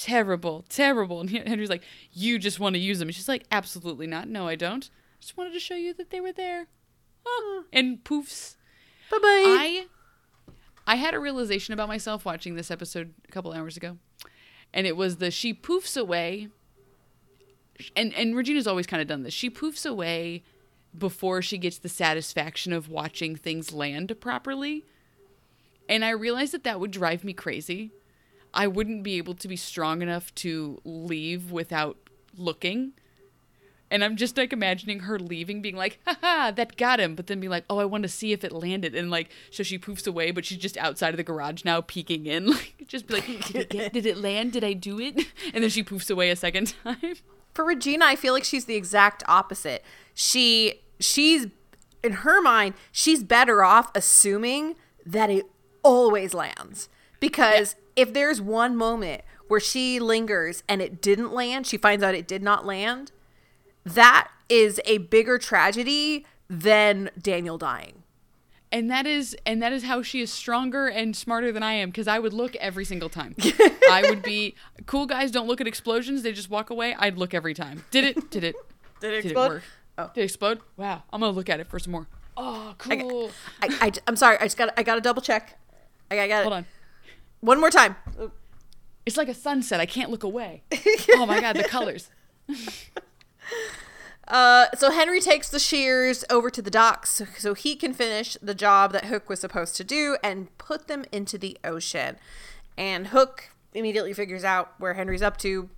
terrible, 0.00 0.64
terrible. 0.68 1.20
And 1.20 1.30
Henry's 1.30 1.70
like, 1.70 1.82
You 2.12 2.38
just 2.38 2.58
want 2.58 2.74
to 2.74 2.80
use 2.80 2.98
them. 2.98 3.08
And 3.08 3.14
she's 3.14 3.28
like, 3.28 3.44
Absolutely 3.52 4.06
not. 4.06 4.28
No, 4.28 4.48
I 4.48 4.56
don't. 4.56 4.88
Just 5.20 5.36
wanted 5.36 5.52
to 5.52 5.60
show 5.60 5.74
you 5.74 5.92
that 5.94 6.10
they 6.10 6.20
were 6.20 6.32
there. 6.32 6.66
Oh, 7.26 7.64
and 7.72 8.02
poofs. 8.02 8.56
Bye 9.10 9.18
bye. 9.18 9.26
I 9.26 9.86
I 10.86 10.96
had 10.96 11.14
a 11.14 11.20
realization 11.20 11.74
about 11.74 11.88
myself 11.88 12.24
watching 12.24 12.54
this 12.54 12.70
episode 12.70 13.12
a 13.28 13.32
couple 13.32 13.52
hours 13.52 13.76
ago. 13.76 13.98
And 14.72 14.86
it 14.86 14.96
was 14.96 15.16
the 15.16 15.30
she 15.30 15.52
poofs 15.52 16.00
away. 16.00 16.48
And 17.94 18.14
and 18.14 18.34
Regina's 18.34 18.66
always 18.66 18.86
kind 18.86 19.02
of 19.02 19.08
done 19.08 19.22
this. 19.22 19.34
She 19.34 19.50
poofs 19.50 19.88
away 19.88 20.42
before 20.98 21.42
she 21.42 21.58
gets 21.58 21.78
the 21.78 21.88
satisfaction 21.88 22.72
of 22.72 22.88
watching 22.88 23.36
things 23.36 23.72
land 23.72 24.18
properly. 24.20 24.84
And 25.88 26.04
I 26.04 26.10
realized 26.10 26.52
that 26.52 26.64
that 26.64 26.80
would 26.80 26.90
drive 26.90 27.22
me 27.24 27.32
crazy. 27.32 27.90
I 28.52 28.66
wouldn't 28.66 29.02
be 29.02 29.16
able 29.18 29.34
to 29.34 29.48
be 29.48 29.56
strong 29.56 30.02
enough 30.02 30.34
to 30.36 30.80
leave 30.84 31.50
without 31.50 31.96
looking. 32.36 32.92
And 33.92 34.04
I'm 34.04 34.16
just 34.16 34.36
like 34.36 34.52
imagining 34.52 35.00
her 35.00 35.18
leaving, 35.18 35.62
being 35.62 35.76
like, 35.76 35.98
haha, 36.06 36.52
that 36.52 36.76
got 36.76 37.00
him. 37.00 37.16
But 37.16 37.26
then 37.26 37.40
being 37.40 37.50
like, 37.50 37.64
oh, 37.68 37.78
I 37.78 37.84
want 37.84 38.04
to 38.04 38.08
see 38.08 38.32
if 38.32 38.44
it 38.44 38.52
landed. 38.52 38.94
And 38.94 39.10
like, 39.10 39.30
so 39.50 39.64
she 39.64 39.78
poofs 39.78 40.06
away, 40.06 40.30
but 40.30 40.44
she's 40.44 40.58
just 40.58 40.76
outside 40.76 41.10
of 41.12 41.16
the 41.16 41.24
garage 41.24 41.64
now, 41.64 41.80
peeking 41.80 42.26
in. 42.26 42.50
Like, 42.60 42.84
just 42.86 43.06
be 43.06 43.14
like, 43.14 43.46
did 43.46 43.56
it, 43.56 43.70
get, 43.70 43.92
did 43.92 44.06
it 44.06 44.16
land? 44.16 44.52
Did 44.52 44.64
I 44.64 44.72
do 44.72 44.98
it? 45.00 45.26
And 45.54 45.62
then 45.62 45.70
she 45.70 45.82
poofs 45.82 46.10
away 46.10 46.30
a 46.30 46.36
second 46.36 46.74
time. 46.84 47.14
For 47.54 47.64
Regina, 47.64 48.04
I 48.04 48.16
feel 48.16 48.32
like 48.32 48.44
she's 48.44 48.66
the 48.66 48.76
exact 48.76 49.22
opposite. 49.26 49.84
She 50.14 50.82
she's 51.00 51.46
in 52.02 52.12
her 52.12 52.40
mind, 52.40 52.74
she's 52.92 53.22
better 53.22 53.64
off 53.64 53.90
assuming 53.94 54.76
that 55.04 55.30
it 55.30 55.46
always 55.82 56.34
lands. 56.34 56.88
Because 57.18 57.76
if 58.00 58.14
there's 58.14 58.40
one 58.40 58.76
moment 58.76 59.22
where 59.48 59.60
she 59.60 60.00
lingers 60.00 60.62
and 60.68 60.80
it 60.80 61.02
didn't 61.02 61.32
land, 61.32 61.66
she 61.66 61.76
finds 61.76 62.02
out 62.02 62.14
it 62.14 62.26
did 62.26 62.42
not 62.42 62.64
land, 62.64 63.12
that 63.84 64.28
is 64.48 64.80
a 64.86 64.98
bigger 64.98 65.38
tragedy 65.38 66.24
than 66.48 67.10
Daniel 67.20 67.58
dying. 67.58 68.02
And 68.72 68.88
that 68.90 69.04
is 69.04 69.36
and 69.44 69.60
that 69.62 69.72
is 69.72 69.82
how 69.82 70.00
she 70.00 70.20
is 70.20 70.32
stronger 70.32 70.86
and 70.86 71.14
smarter 71.14 71.50
than 71.50 71.62
I 71.62 71.72
am 71.72 71.90
because 71.90 72.06
I 72.06 72.20
would 72.20 72.32
look 72.32 72.54
every 72.56 72.84
single 72.84 73.08
time. 73.08 73.34
I 73.90 74.06
would 74.08 74.22
be 74.22 74.54
cool 74.86 75.06
guys 75.06 75.32
don't 75.32 75.48
look 75.48 75.60
at 75.60 75.66
explosions, 75.66 76.22
they 76.22 76.32
just 76.32 76.48
walk 76.48 76.70
away. 76.70 76.94
I'd 76.96 77.18
look 77.18 77.34
every 77.34 77.52
time. 77.52 77.84
Did 77.90 78.04
it? 78.04 78.30
Did 78.30 78.44
it? 78.44 78.54
Did 79.00 79.12
it 79.12 79.12
Did 79.12 79.12
it 79.12 79.24
explode? 79.24 79.48
work? 79.48 79.62
Oh. 79.98 80.10
Did 80.14 80.20
it 80.20 80.24
explode? 80.24 80.60
Wow. 80.76 81.02
I'm 81.12 81.20
gonna 81.20 81.32
look 81.32 81.48
at 81.50 81.58
it 81.58 81.66
for 81.66 81.80
some 81.80 81.90
more. 81.92 82.06
Oh, 82.36 82.74
cool. 82.78 83.32
I, 83.60 83.68
I, 83.80 83.92
am 84.06 84.16
sorry. 84.16 84.38
I 84.38 84.44
just 84.44 84.56
got. 84.56 84.72
I 84.76 84.82
got 84.84 84.94
to 84.94 85.00
double 85.00 85.20
check. 85.20 85.58
I, 86.10 86.20
I 86.20 86.28
got 86.28 86.42
Hold 86.42 86.54
on. 86.54 86.66
One 87.40 87.60
more 87.60 87.70
time. 87.70 87.96
It's 89.06 89.16
like 89.16 89.28
a 89.28 89.34
sunset. 89.34 89.80
I 89.80 89.86
can't 89.86 90.10
look 90.10 90.22
away. 90.22 90.62
oh 91.14 91.26
my 91.26 91.40
god, 91.40 91.56
the 91.56 91.64
colors. 91.64 92.10
Uh, 94.30 94.66
so 94.76 94.92
Henry 94.92 95.20
takes 95.20 95.48
the 95.48 95.58
shears 95.58 96.24
over 96.30 96.50
to 96.50 96.62
the 96.62 96.70
docks 96.70 97.10
so, 97.10 97.26
so 97.36 97.52
he 97.52 97.74
can 97.74 97.92
finish 97.92 98.36
the 98.40 98.54
job 98.54 98.92
that 98.92 99.06
Hook 99.06 99.28
was 99.28 99.40
supposed 99.40 99.74
to 99.76 99.82
do 99.82 100.16
and 100.22 100.56
put 100.56 100.86
them 100.86 101.04
into 101.10 101.36
the 101.36 101.58
ocean. 101.64 102.16
And 102.78 103.08
Hook 103.08 103.50
immediately 103.74 104.12
figures 104.12 104.44
out 104.44 104.74
where 104.78 104.94
Henry's 104.94 105.20
up 105.22 105.36
to. 105.38 105.68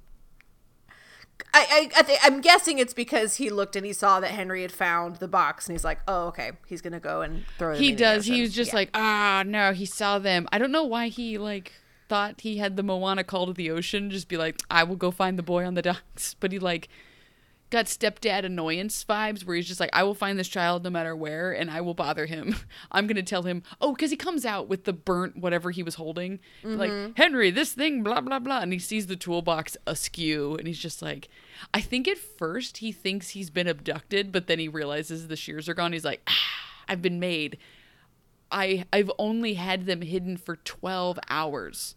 I, 1.55 1.91
I, 1.95 2.01
I 2.01 2.03
th- 2.03 2.19
I'm 2.23 2.41
guessing 2.41 2.79
it's 2.79 2.95
because 2.95 3.37
he 3.37 3.51
looked 3.51 3.77
and 3.77 3.85
he 3.85 3.93
saw 3.93 4.21
that 4.21 4.31
Henry 4.31 4.63
had 4.63 4.73
found 4.73 5.17
the 5.17 5.29
box 5.29 5.69
and 5.69 5.75
he's 5.77 5.85
like, 5.85 6.01
oh, 6.09 6.29
okay, 6.29 6.53
he's 6.67 6.81
gonna 6.81 7.01
go 7.01 7.21
and 7.23 7.45
throw. 7.59 7.75
He 7.75 7.93
does. 7.93 8.25
He 8.27 8.41
was 8.41 8.55
just 8.55 8.71
Yeah. 8.73 8.77
like, 8.77 8.91
ah, 8.95 9.43
no, 9.47 9.73
he 9.73 9.85
saw 9.85 10.19
them. 10.19 10.49
I 10.51 10.59
don't 10.59 10.73
know 10.73 10.85
why 10.85 11.09
he 11.09 11.37
like 11.39 11.73
thought 12.09 12.41
he 12.41 12.57
had 12.59 12.77
the 12.77 12.83
Moana 12.83 13.23
call 13.25 13.47
to 13.47 13.53
the 13.53 13.71
ocean. 13.71 14.11
Just 14.11 14.29
be 14.29 14.37
like, 14.37 14.61
I 14.71 14.83
will 14.85 14.97
go 14.97 15.11
find 15.11 15.39
the 15.39 15.43
boy 15.43 15.65
on 15.67 15.75
the 15.75 15.83
docks. 15.83 16.35
But 16.41 16.53
he 16.53 16.59
like 16.59 16.89
got 17.73 17.87
stepdad 17.87 18.45
annoyance 18.45 19.03
vibes 19.03 19.45
where 19.45 19.57
he's 19.57 19.67
just 19.67 19.81
like, 19.81 19.91
I 19.95 20.03
will 20.03 20.15
find 20.15 20.39
this 20.39 20.47
child 20.47 20.85
no 20.85 20.91
matter 20.91 21.17
where, 21.17 21.53
and 21.53 21.71
I 21.71 21.81
will 21.81 21.95
bother 21.95 22.27
him. 22.27 22.55
I'm 22.93 23.07
gonna 23.07 23.23
tell 23.23 23.43
him, 23.43 23.63
oh, 23.81 23.95
because 23.95 24.11
he 24.11 24.17
comes 24.17 24.45
out 24.45 24.69
with 24.69 24.85
the 24.85 24.93
burnt 24.93 25.39
whatever 25.39 25.73
he 25.73 25.83
was 25.83 25.97
holding, 25.97 26.39
like 26.63 27.17
Henry, 27.17 27.51
this 27.51 27.73
thing, 27.73 28.03
blah 28.05 28.21
blah 28.21 28.39
blah, 28.39 28.61
and 28.61 28.73
he 28.73 28.79
sees 28.79 29.09
the 29.09 29.17
toolbox 29.17 29.77
askew, 29.87 30.55
and 30.57 30.69
he's 30.69 30.79
just 30.79 31.03
like, 31.03 31.29
I 31.75 31.81
think 31.81 32.07
at 32.07 32.19
first 32.19 32.77
he 32.79 32.93
thinks 32.93 33.31
he's 33.31 33.51
been 33.51 33.67
abducted, 33.67 34.31
but 34.31 34.47
then 34.47 34.59
he 34.59 34.69
realizes 34.69 35.27
the 35.27 35.37
shears 35.37 35.69
are 35.69 35.75
gone. 35.75 35.93
He's 35.95 36.05
like, 36.05 36.21
ah, 36.29 36.33
I've 36.89 37.03
been 37.03 37.19
made. 37.19 37.57
I 38.51 38.85
I've 38.93 39.11
only 39.19 39.55
had 39.55 39.87
them 39.87 40.03
hidden 40.03 40.37
for 40.37 40.57
12 40.57 41.19
hours. 41.31 41.95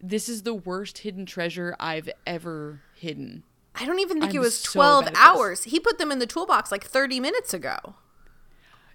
This 0.00 0.28
is 0.28 0.42
the 0.42 0.54
worst 0.54 0.98
hidden 0.98 1.26
treasure 1.26 1.76
I've 1.78 2.08
ever 2.26 2.80
hidden. 2.94 3.44
I 3.78 3.84
don't 3.84 3.98
even 4.00 4.20
think 4.20 4.34
it 4.34 4.38
I'm 4.38 4.42
was 4.42 4.58
so 4.58 4.72
12 4.72 5.04
bad 5.04 5.14
this. 5.14 5.20
hours. 5.20 5.64
He 5.64 5.78
put 5.78 5.98
them 5.98 6.10
in 6.10 6.18
the 6.18 6.26
toolbox 6.26 6.72
like 6.72 6.84
30 6.84 7.20
minutes 7.20 7.52
ago. 7.54 7.94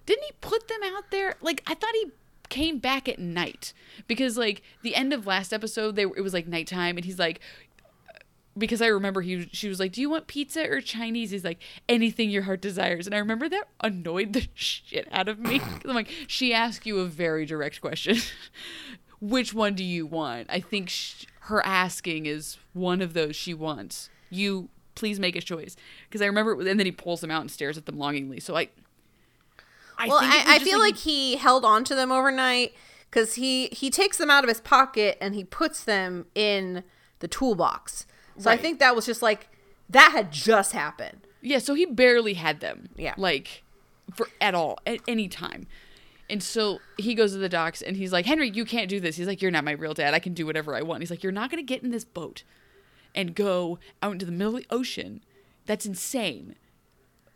Didn't 0.06 0.24
he 0.24 0.32
put 0.40 0.68
them 0.68 0.80
out 0.84 1.10
there? 1.10 1.36
Like 1.40 1.62
I 1.66 1.74
thought 1.74 1.94
he 1.94 2.10
came 2.48 2.78
back 2.78 3.08
at 3.08 3.18
night 3.18 3.72
because 4.06 4.36
like 4.36 4.62
the 4.82 4.94
end 4.94 5.12
of 5.12 5.26
last 5.26 5.52
episode 5.52 5.96
they 5.96 6.04
were, 6.04 6.16
it 6.16 6.20
was 6.20 6.34
like 6.34 6.46
nighttime 6.46 6.96
and 6.96 7.04
he's 7.04 7.18
like 7.18 7.40
uh, 8.10 8.18
because 8.58 8.82
I 8.82 8.88
remember 8.88 9.22
he 9.22 9.48
she 9.52 9.68
was 9.68 9.78
like, 9.78 9.92
"Do 9.92 10.00
you 10.00 10.10
want 10.10 10.26
pizza 10.26 10.68
or 10.68 10.80
Chinese?" 10.80 11.30
He's 11.30 11.44
like, 11.44 11.62
"Anything 11.88 12.28
your 12.30 12.42
heart 12.42 12.60
desires." 12.60 13.06
And 13.06 13.14
I 13.14 13.18
remember 13.18 13.48
that 13.48 13.68
annoyed 13.80 14.32
the 14.32 14.48
shit 14.54 15.06
out 15.12 15.28
of 15.28 15.38
me. 15.38 15.60
I'm 15.88 15.94
like, 15.94 16.10
she 16.26 16.52
asked 16.52 16.84
you 16.84 16.98
a 16.98 17.06
very 17.06 17.46
direct 17.46 17.80
question. 17.80 18.18
Which 19.20 19.54
one 19.54 19.74
do 19.74 19.84
you 19.84 20.04
want? 20.04 20.48
I 20.50 20.58
think 20.58 20.88
sh- 20.90 21.26
her 21.42 21.64
asking 21.64 22.26
is 22.26 22.58
one 22.72 23.00
of 23.00 23.14
those 23.14 23.36
she 23.36 23.54
wants. 23.54 24.10
You 24.32 24.68
please 24.94 25.18
make 25.18 25.36
a 25.36 25.40
choice 25.40 25.76
because 26.08 26.22
I 26.22 26.26
remember, 26.26 26.52
and 26.52 26.78
then 26.78 26.86
he 26.86 26.92
pulls 26.92 27.20
them 27.20 27.30
out 27.30 27.40
and 27.40 27.50
stares 27.50 27.78
at 27.78 27.86
them 27.86 27.98
longingly. 27.98 28.40
So 28.40 28.56
I, 28.56 28.68
I 29.98 30.08
well, 30.08 30.20
think 30.20 30.34
it 30.34 30.38
was 30.38 30.46
I, 30.48 30.54
I 30.56 30.58
feel 30.58 30.78
like 30.78 30.96
he 30.96 31.36
held 31.36 31.64
on 31.64 31.84
to 31.84 31.94
them 31.94 32.10
overnight 32.10 32.72
because 33.10 33.34
he 33.34 33.66
he 33.68 33.90
takes 33.90 34.16
them 34.16 34.30
out 34.30 34.44
of 34.44 34.48
his 34.48 34.60
pocket 34.60 35.18
and 35.20 35.34
he 35.34 35.44
puts 35.44 35.84
them 35.84 36.26
in 36.34 36.82
the 37.20 37.28
toolbox. 37.28 38.06
So 38.38 38.50
I 38.50 38.56
think 38.56 38.78
that 38.78 38.96
was 38.96 39.06
just 39.06 39.22
like 39.22 39.48
that 39.90 40.12
had 40.12 40.32
just 40.32 40.72
happened. 40.72 41.26
Yeah, 41.42 41.58
so 41.58 41.74
he 41.74 41.84
barely 41.84 42.34
had 42.34 42.60
them. 42.60 42.88
Yeah. 42.96 43.14
Like 43.16 43.62
for 44.14 44.28
at 44.40 44.54
all, 44.54 44.78
at 44.86 45.00
any 45.06 45.28
time. 45.28 45.66
And 46.30 46.42
so 46.42 46.78
he 46.96 47.14
goes 47.14 47.32
to 47.32 47.38
the 47.38 47.48
docks 47.48 47.82
and 47.82 47.96
he's 47.96 48.12
like, 48.12 48.24
Henry, 48.24 48.48
you 48.48 48.64
can't 48.64 48.88
do 48.88 49.00
this. 49.00 49.16
He's 49.16 49.26
like, 49.26 49.42
You're 49.42 49.50
not 49.50 49.64
my 49.64 49.72
real 49.72 49.92
dad. 49.92 50.14
I 50.14 50.18
can 50.18 50.32
do 50.32 50.46
whatever 50.46 50.74
I 50.74 50.82
want. 50.82 51.02
He's 51.02 51.10
like, 51.10 51.22
You're 51.22 51.32
not 51.32 51.50
gonna 51.50 51.62
get 51.62 51.82
in 51.82 51.90
this 51.90 52.04
boat 52.04 52.42
and 53.14 53.34
go 53.34 53.78
out 54.02 54.12
into 54.12 54.26
the 54.26 54.32
middle 54.32 54.56
of 54.56 54.62
the 54.62 54.74
ocean. 54.74 55.22
That's 55.66 55.86
insane. 55.86 56.56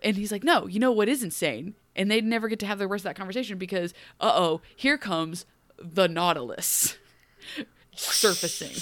And 0.03 0.17
he's 0.17 0.33
like, 0.33 0.45
No, 0.45 0.67
you 0.67 0.79
know 0.79 0.93
what 0.93 1.09
is 1.09 1.23
insane? 1.23 1.75
And 1.95 2.11
they'd 2.11 2.25
never 2.25 2.49
get 2.49 2.59
to 2.61 2.67
have 2.67 2.79
the 2.79 2.89
rest 2.89 3.01
of 3.01 3.11
that 3.11 3.17
conversation 3.17 3.59
because, 3.59 3.95
uh 4.21 4.33
oh, 4.35 4.61
here 4.75 4.99
comes 4.99 5.47
the 5.79 6.09
Nautilus 6.09 6.99
surfacing. 7.97 8.73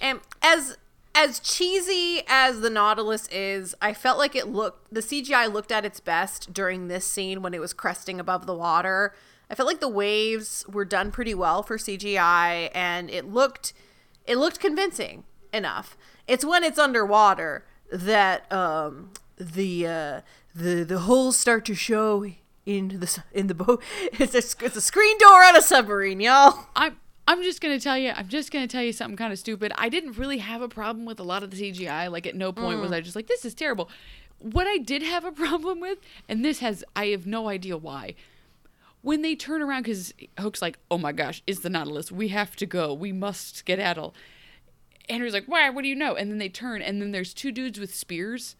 And 0.00 0.20
as 0.42 0.76
as 1.14 1.40
cheesy 1.40 2.22
as 2.28 2.60
the 2.60 2.68
Nautilus 2.68 3.26
is, 3.28 3.74
I 3.80 3.94
felt 3.94 4.18
like 4.18 4.36
it 4.36 4.48
looked 4.48 4.92
the 4.92 5.00
CGI 5.00 5.52
looked 5.52 5.72
at 5.72 5.84
its 5.84 6.00
best 6.00 6.52
during 6.52 6.88
this 6.88 7.06
scene 7.06 7.42
when 7.42 7.54
it 7.54 7.60
was 7.60 7.72
cresting 7.72 8.20
above 8.20 8.46
the 8.46 8.54
water. 8.54 9.14
I 9.48 9.54
felt 9.54 9.68
like 9.68 9.80
the 9.80 9.88
waves 9.88 10.64
were 10.68 10.84
done 10.84 11.10
pretty 11.12 11.34
well 11.34 11.62
for 11.62 11.78
CGI 11.78 12.70
and 12.74 13.08
it 13.10 13.26
looked 13.32 13.72
it 14.26 14.36
looked 14.36 14.60
convincing 14.60 15.24
enough. 15.52 15.96
It's 16.26 16.44
when 16.44 16.64
it's 16.64 16.78
underwater 16.78 17.64
that 17.90 18.50
um 18.52 19.10
the 19.36 19.86
uh, 19.86 20.20
the 20.54 20.84
the 20.84 21.00
holes 21.00 21.36
start 21.36 21.64
to 21.66 21.74
show 21.74 22.26
in 22.64 22.88
the 22.88 23.22
in 23.32 23.46
the 23.46 23.54
boat. 23.54 23.82
It's 24.12 24.34
a 24.34 24.64
it's 24.64 24.76
a 24.76 24.80
screen 24.80 25.18
door 25.18 25.44
on 25.44 25.56
a 25.56 25.62
submarine, 25.62 26.20
y'all. 26.20 26.66
I'm 26.74 26.96
I'm 27.28 27.42
just 27.42 27.60
gonna 27.60 27.80
tell 27.80 27.98
you. 27.98 28.12
I'm 28.14 28.28
just 28.28 28.52
gonna 28.52 28.66
tell 28.66 28.82
you 28.82 28.92
something 28.92 29.16
kind 29.16 29.32
of 29.32 29.38
stupid. 29.38 29.72
I 29.76 29.88
didn't 29.88 30.18
really 30.18 30.38
have 30.38 30.62
a 30.62 30.68
problem 30.68 31.04
with 31.06 31.20
a 31.20 31.24
lot 31.24 31.42
of 31.42 31.50
the 31.50 31.56
CGI. 31.56 32.10
Like 32.10 32.26
at 32.26 32.34
no 32.34 32.52
point 32.52 32.80
was 32.80 32.92
I 32.92 33.00
just 33.00 33.16
like, 33.16 33.26
this 33.26 33.44
is 33.44 33.54
terrible. 33.54 33.88
What 34.38 34.66
I 34.66 34.78
did 34.78 35.02
have 35.02 35.24
a 35.24 35.32
problem 35.44 35.80
with, 35.80 35.98
and 36.28 36.44
this 36.44 36.60
has 36.60 36.84
I 36.94 37.06
have 37.06 37.26
no 37.26 37.48
idea 37.48 37.76
why. 37.76 38.14
When 39.06 39.22
they 39.22 39.36
turn 39.36 39.62
around, 39.62 39.84
because 39.84 40.12
Hook's 40.36 40.60
like, 40.60 40.80
"Oh 40.90 40.98
my 40.98 41.12
gosh, 41.12 41.40
it's 41.46 41.60
the 41.60 41.70
Nautilus. 41.70 42.10
We 42.10 42.26
have 42.28 42.56
to 42.56 42.66
go. 42.66 42.92
We 42.92 43.12
must 43.12 43.64
get 43.64 43.78
skedaddle." 43.78 44.16
Henry's 45.08 45.32
like, 45.32 45.46
"Why? 45.46 45.70
What 45.70 45.82
do 45.82 45.88
you 45.88 45.94
know?" 45.94 46.16
And 46.16 46.28
then 46.28 46.38
they 46.38 46.48
turn, 46.48 46.82
and 46.82 47.00
then 47.00 47.12
there's 47.12 47.32
two 47.32 47.52
dudes 47.52 47.78
with 47.78 47.94
spears, 47.94 48.56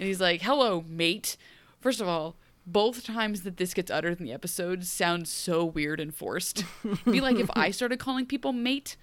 and 0.00 0.08
he's 0.08 0.20
like, 0.20 0.42
"Hello, 0.42 0.84
mate." 0.88 1.36
First 1.80 2.00
of 2.00 2.08
all, 2.08 2.34
both 2.66 3.04
times 3.04 3.42
that 3.42 3.56
this 3.56 3.72
gets 3.72 3.88
uttered 3.88 4.18
in 4.18 4.26
the 4.26 4.32
episode 4.32 4.84
sounds 4.84 5.30
so 5.30 5.64
weird 5.64 6.00
and 6.00 6.12
forced. 6.12 6.64
Be 7.04 7.20
like 7.20 7.36
if 7.36 7.48
I 7.54 7.70
started 7.70 8.00
calling 8.00 8.26
people 8.26 8.52
mate. 8.52 8.96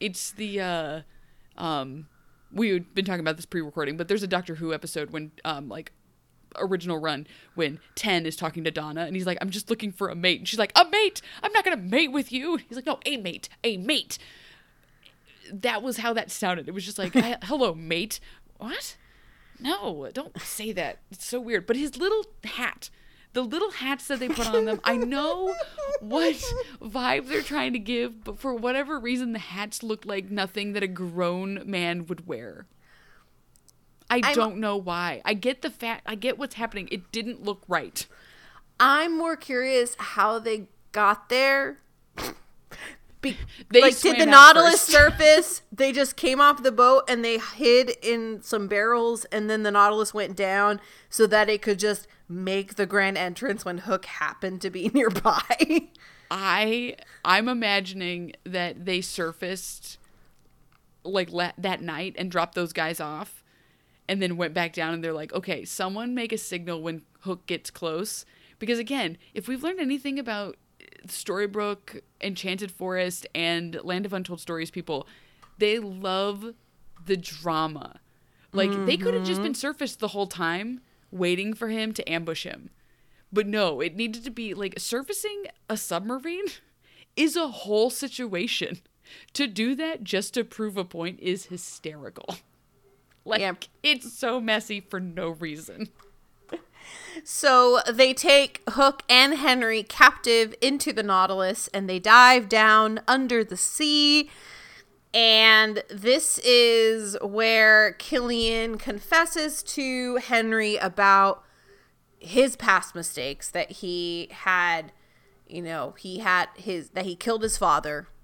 It's 0.00 0.32
the 0.32 0.60
uh 0.60 1.00
um 1.56 2.08
we've 2.52 2.92
been 2.94 3.06
talking 3.06 3.20
about 3.20 3.36
this 3.36 3.46
pre-recording, 3.46 3.96
but 3.96 4.08
there's 4.08 4.22
a 4.22 4.26
Doctor 4.28 4.56
Who 4.56 4.74
episode 4.74 5.12
when 5.12 5.32
um 5.46 5.70
like 5.70 5.92
original 6.56 6.98
run 6.98 7.26
when 7.54 7.80
Ten 7.94 8.26
is 8.26 8.36
talking 8.36 8.64
to 8.64 8.70
Donna 8.70 9.02
and 9.02 9.14
he's 9.14 9.26
like, 9.26 9.38
I'm 9.40 9.50
just 9.50 9.70
looking 9.70 9.92
for 9.92 10.08
a 10.08 10.14
mate. 10.14 10.40
And 10.40 10.48
she's 10.48 10.58
like, 10.58 10.72
A 10.76 10.84
mate? 10.90 11.22
I'm 11.42 11.52
not 11.52 11.64
gonna 11.64 11.76
mate 11.76 12.12
with 12.12 12.32
you. 12.32 12.56
He's 12.56 12.76
like, 12.76 12.86
No, 12.86 12.98
a 13.06 13.16
mate, 13.16 13.48
a 13.64 13.76
mate. 13.76 14.18
That 15.52 15.82
was 15.82 15.98
how 15.98 16.12
that 16.12 16.30
sounded. 16.30 16.68
It 16.68 16.74
was 16.74 16.84
just 16.84 16.98
like, 16.98 17.12
hello, 17.44 17.74
mate. 17.74 18.20
What? 18.58 18.96
No, 19.58 20.08
don't 20.12 20.40
say 20.40 20.72
that. 20.72 21.00
It's 21.10 21.26
so 21.26 21.40
weird. 21.40 21.66
But 21.66 21.76
his 21.76 21.96
little 21.96 22.24
hat, 22.44 22.88
the 23.32 23.42
little 23.42 23.72
hats 23.72 24.06
that 24.08 24.20
they 24.20 24.28
put 24.28 24.48
on 24.48 24.64
them, 24.64 24.80
I 24.84 24.96
know 24.96 25.54
what 26.00 26.36
vibe 26.80 27.28
they're 27.28 27.42
trying 27.42 27.72
to 27.74 27.78
give, 27.78 28.24
but 28.24 28.38
for 28.38 28.54
whatever 28.54 28.98
reason, 28.98 29.32
the 29.32 29.38
hats 29.38 29.82
look 29.82 30.04
like 30.04 30.30
nothing 30.30 30.72
that 30.72 30.82
a 30.82 30.88
grown 30.88 31.62
man 31.64 32.06
would 32.06 32.26
wear. 32.26 32.66
I 34.10 34.20
I'm- 34.24 34.34
don't 34.34 34.56
know 34.58 34.76
why. 34.76 35.22
I 35.24 35.34
get 35.34 35.62
the 35.62 35.70
fact. 35.70 36.02
I 36.06 36.14
get 36.16 36.38
what's 36.38 36.56
happening. 36.56 36.88
It 36.90 37.10
didn't 37.12 37.42
look 37.44 37.62
right. 37.68 38.06
I'm 38.78 39.16
more 39.16 39.36
curious 39.36 39.94
how 39.98 40.38
they 40.38 40.68
got 40.92 41.28
there. 41.28 41.78
Be- 43.22 43.36
They 43.70 43.82
like, 43.82 44.00
did 44.00 44.18
the 44.18 44.24
Nautilus 44.24 44.80
surface? 44.96 45.60
They 45.70 45.92
just 45.92 46.16
came 46.16 46.40
off 46.40 46.62
the 46.62 46.72
boat 46.72 47.04
and 47.06 47.22
they 47.22 47.38
hid 47.38 47.90
in 48.02 48.42
some 48.42 48.66
barrels, 48.66 49.26
and 49.26 49.50
then 49.50 49.62
the 49.62 49.70
Nautilus 49.70 50.14
went 50.14 50.34
down 50.36 50.80
so 51.10 51.26
that 51.26 51.50
it 51.50 51.60
could 51.60 51.78
just 51.78 52.06
make 52.30 52.76
the 52.76 52.86
grand 52.86 53.18
entrance 53.18 53.62
when 53.62 53.78
Hook 53.78 54.06
happened 54.06 54.62
to 54.62 54.70
be 54.70 54.88
nearby. 54.94 55.88
I 56.30 56.96
I'm 57.22 57.46
imagining 57.48 58.32
that 58.44 58.86
they 58.86 59.02
surfaced 59.02 59.98
like 61.04 61.30
la- 61.30 61.52
that 61.58 61.82
night 61.82 62.14
and 62.16 62.30
dropped 62.30 62.54
those 62.54 62.72
guys 62.72 63.00
off 63.00 63.39
and 64.10 64.20
then 64.20 64.36
went 64.36 64.52
back 64.52 64.72
down 64.72 64.92
and 64.92 65.04
they're 65.04 65.12
like, 65.12 65.32
"Okay, 65.32 65.64
someone 65.64 66.14
make 66.16 66.32
a 66.32 66.38
signal 66.38 66.82
when 66.82 67.02
Hook 67.20 67.46
gets 67.46 67.70
close." 67.70 68.24
Because 68.58 68.80
again, 68.80 69.16
if 69.34 69.46
we've 69.46 69.62
learned 69.62 69.78
anything 69.78 70.18
about 70.18 70.56
uh, 70.82 71.06
Storybrooke, 71.06 72.00
Enchanted 72.20 72.72
Forest 72.72 73.28
and 73.36 73.78
Land 73.84 74.04
of 74.04 74.12
Untold 74.12 74.40
Stories 74.40 74.72
people, 74.72 75.06
they 75.58 75.78
love 75.78 76.54
the 77.06 77.16
drama. 77.16 78.00
Like 78.52 78.84
they 78.84 78.96
could 78.96 79.14
have 79.14 79.22
just 79.22 79.36
mm-hmm. 79.36 79.44
been 79.44 79.54
surfaced 79.54 80.00
the 80.00 80.08
whole 80.08 80.26
time 80.26 80.80
waiting 81.12 81.54
for 81.54 81.68
him 81.68 81.92
to 81.92 82.12
ambush 82.12 82.42
him. 82.42 82.70
But 83.32 83.46
no, 83.46 83.80
it 83.80 83.94
needed 83.94 84.24
to 84.24 84.30
be 84.30 84.54
like 84.54 84.74
surfacing 84.78 85.44
a 85.68 85.76
submarine 85.76 86.46
is 87.16 87.36
a 87.36 87.46
whole 87.46 87.90
situation. 87.90 88.80
To 89.34 89.46
do 89.46 89.76
that 89.76 90.02
just 90.02 90.34
to 90.34 90.44
prove 90.44 90.76
a 90.76 90.84
point 90.84 91.20
is 91.20 91.46
hysterical. 91.46 92.36
Like 93.24 93.68
it's 93.82 94.12
so 94.12 94.40
messy 94.40 94.80
for 94.80 95.00
no 95.00 95.30
reason. 95.30 95.90
So 97.24 97.80
they 97.90 98.14
take 98.14 98.62
Hook 98.70 99.02
and 99.08 99.34
Henry 99.34 99.82
captive 99.82 100.54
into 100.60 100.92
the 100.92 101.02
Nautilus 101.02 101.68
and 101.68 101.88
they 101.88 101.98
dive 101.98 102.48
down 102.48 103.00
under 103.06 103.44
the 103.44 103.56
sea. 103.56 104.30
And 105.12 105.82
this 105.90 106.38
is 106.38 107.16
where 107.20 107.92
Killian 107.94 108.78
confesses 108.78 109.62
to 109.64 110.16
Henry 110.16 110.76
about 110.76 111.42
his 112.18 112.54
past 112.54 112.94
mistakes 112.94 113.50
that 113.50 113.70
he 113.72 114.28
had, 114.30 114.92
you 115.48 115.62
know, 115.62 115.94
he 115.98 116.18
had 116.18 116.48
his 116.54 116.90
that 116.90 117.06
he 117.06 117.16
killed 117.16 117.42
his 117.42 117.56
father. 117.56 118.08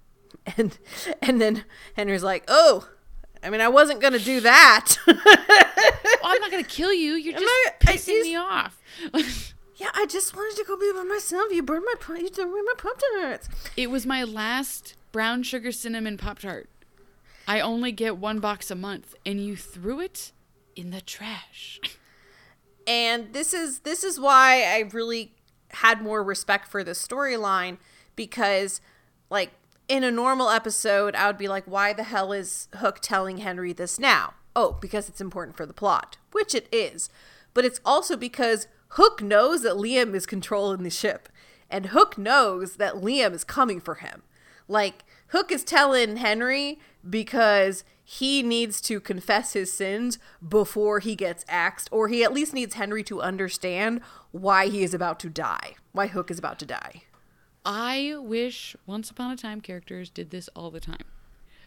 And 0.55 0.77
and 1.21 1.41
then 1.41 1.65
Henry's 1.95 2.23
like, 2.23 2.45
"Oh, 2.47 2.87
I 3.47 3.49
mean, 3.49 3.61
I 3.61 3.69
wasn't 3.69 4.01
going 4.01 4.13
to 4.13 4.19
do 4.19 4.41
that." 4.41 4.97
Oh, 6.23 6.31
I'm 6.33 6.41
not 6.41 6.51
gonna 6.51 6.63
kill 6.63 6.91
you. 6.91 7.13
You're 7.13 7.39
just 7.39 7.45
not- 7.45 7.75
I 7.89 7.93
pissing 7.93 8.05
just- 8.07 8.23
me 8.23 8.35
off. 8.35 8.81
yeah, 9.77 9.91
I 9.93 10.05
just 10.07 10.35
wanted 10.35 10.57
to 10.57 10.65
go 10.65 10.75
be 10.75 10.91
by 10.93 11.03
myself. 11.03 11.45
You 11.51 11.63
burned 11.63 11.85
my 11.85 12.17
you 12.17 12.27
threw 12.27 12.45
my 12.65 12.73
pop 12.77 12.99
tarts. 13.21 13.47
it 13.77 13.89
was 13.89 14.05
my 14.05 14.23
last 14.23 14.95
brown 15.13 15.43
sugar 15.43 15.71
cinnamon 15.71 16.17
pop 16.17 16.39
tart. 16.39 16.69
I 17.47 17.61
only 17.61 17.93
get 17.93 18.17
one 18.17 18.39
box 18.39 18.69
a 18.69 18.75
month, 18.75 19.15
and 19.25 19.39
you 19.39 19.55
threw 19.55 20.01
it 20.01 20.33
in 20.75 20.89
the 20.89 20.99
trash. 20.99 21.79
and 22.85 23.31
this 23.31 23.53
is 23.53 23.79
this 23.79 24.03
is 24.03 24.19
why 24.19 24.63
I 24.63 24.89
really 24.91 25.31
had 25.69 26.01
more 26.01 26.23
respect 26.23 26.67
for 26.67 26.83
the 26.83 26.91
storyline 26.91 27.77
because 28.17 28.81
like 29.29 29.51
in 29.87 30.03
a 30.03 30.11
normal 30.11 30.49
episode 30.49 31.15
I 31.15 31.27
would 31.27 31.37
be 31.37 31.47
like 31.47 31.65
why 31.65 31.93
the 31.93 32.03
hell 32.03 32.31
is 32.33 32.67
Hook 32.75 32.99
telling 33.01 33.37
Henry 33.37 33.73
this 33.73 33.99
now? 33.99 34.33
Oh, 34.55 34.77
because 34.81 35.07
it's 35.07 35.21
important 35.21 35.55
for 35.55 35.65
the 35.65 35.73
plot, 35.73 36.17
which 36.31 36.55
it 36.55 36.67
is. 36.71 37.09
But 37.53 37.65
it's 37.65 37.81
also 37.85 38.15
because 38.15 38.67
Hook 38.89 39.21
knows 39.21 39.61
that 39.63 39.75
Liam 39.75 40.13
is 40.13 40.25
controlling 40.25 40.83
the 40.83 40.89
ship 40.89 41.29
and 41.69 41.87
Hook 41.87 42.17
knows 42.17 42.75
that 42.77 42.95
Liam 42.95 43.33
is 43.33 43.43
coming 43.43 43.79
for 43.79 43.95
him. 43.95 44.23
Like 44.67 45.03
Hook 45.27 45.51
is 45.51 45.63
telling 45.63 46.17
Henry 46.17 46.79
because 47.07 47.83
he 48.03 48.41
needs 48.41 48.79
to 48.81 49.01
confess 49.01 49.51
his 49.51 49.71
sins 49.71 50.17
before 50.47 50.99
he 50.99 51.13
gets 51.13 51.43
axed, 51.49 51.89
or 51.91 52.07
he 52.07 52.23
at 52.23 52.31
least 52.31 52.53
needs 52.53 52.75
Henry 52.75 53.03
to 53.03 53.21
understand 53.21 53.99
why 54.31 54.69
he 54.69 54.81
is 54.81 54.93
about 54.93 55.19
to 55.19 55.29
die, 55.29 55.75
why 55.91 56.07
Hook 56.07 56.31
is 56.31 56.39
about 56.39 56.57
to 56.59 56.65
die. 56.65 57.03
I 57.67 58.15
wish 58.17 58.77
Once 58.85 59.11
Upon 59.11 59.29
a 59.31 59.35
Time 59.35 59.59
characters 59.59 60.09
did 60.09 60.29
this 60.31 60.47
all 60.55 60.71
the 60.71 60.79
time. 60.79 61.03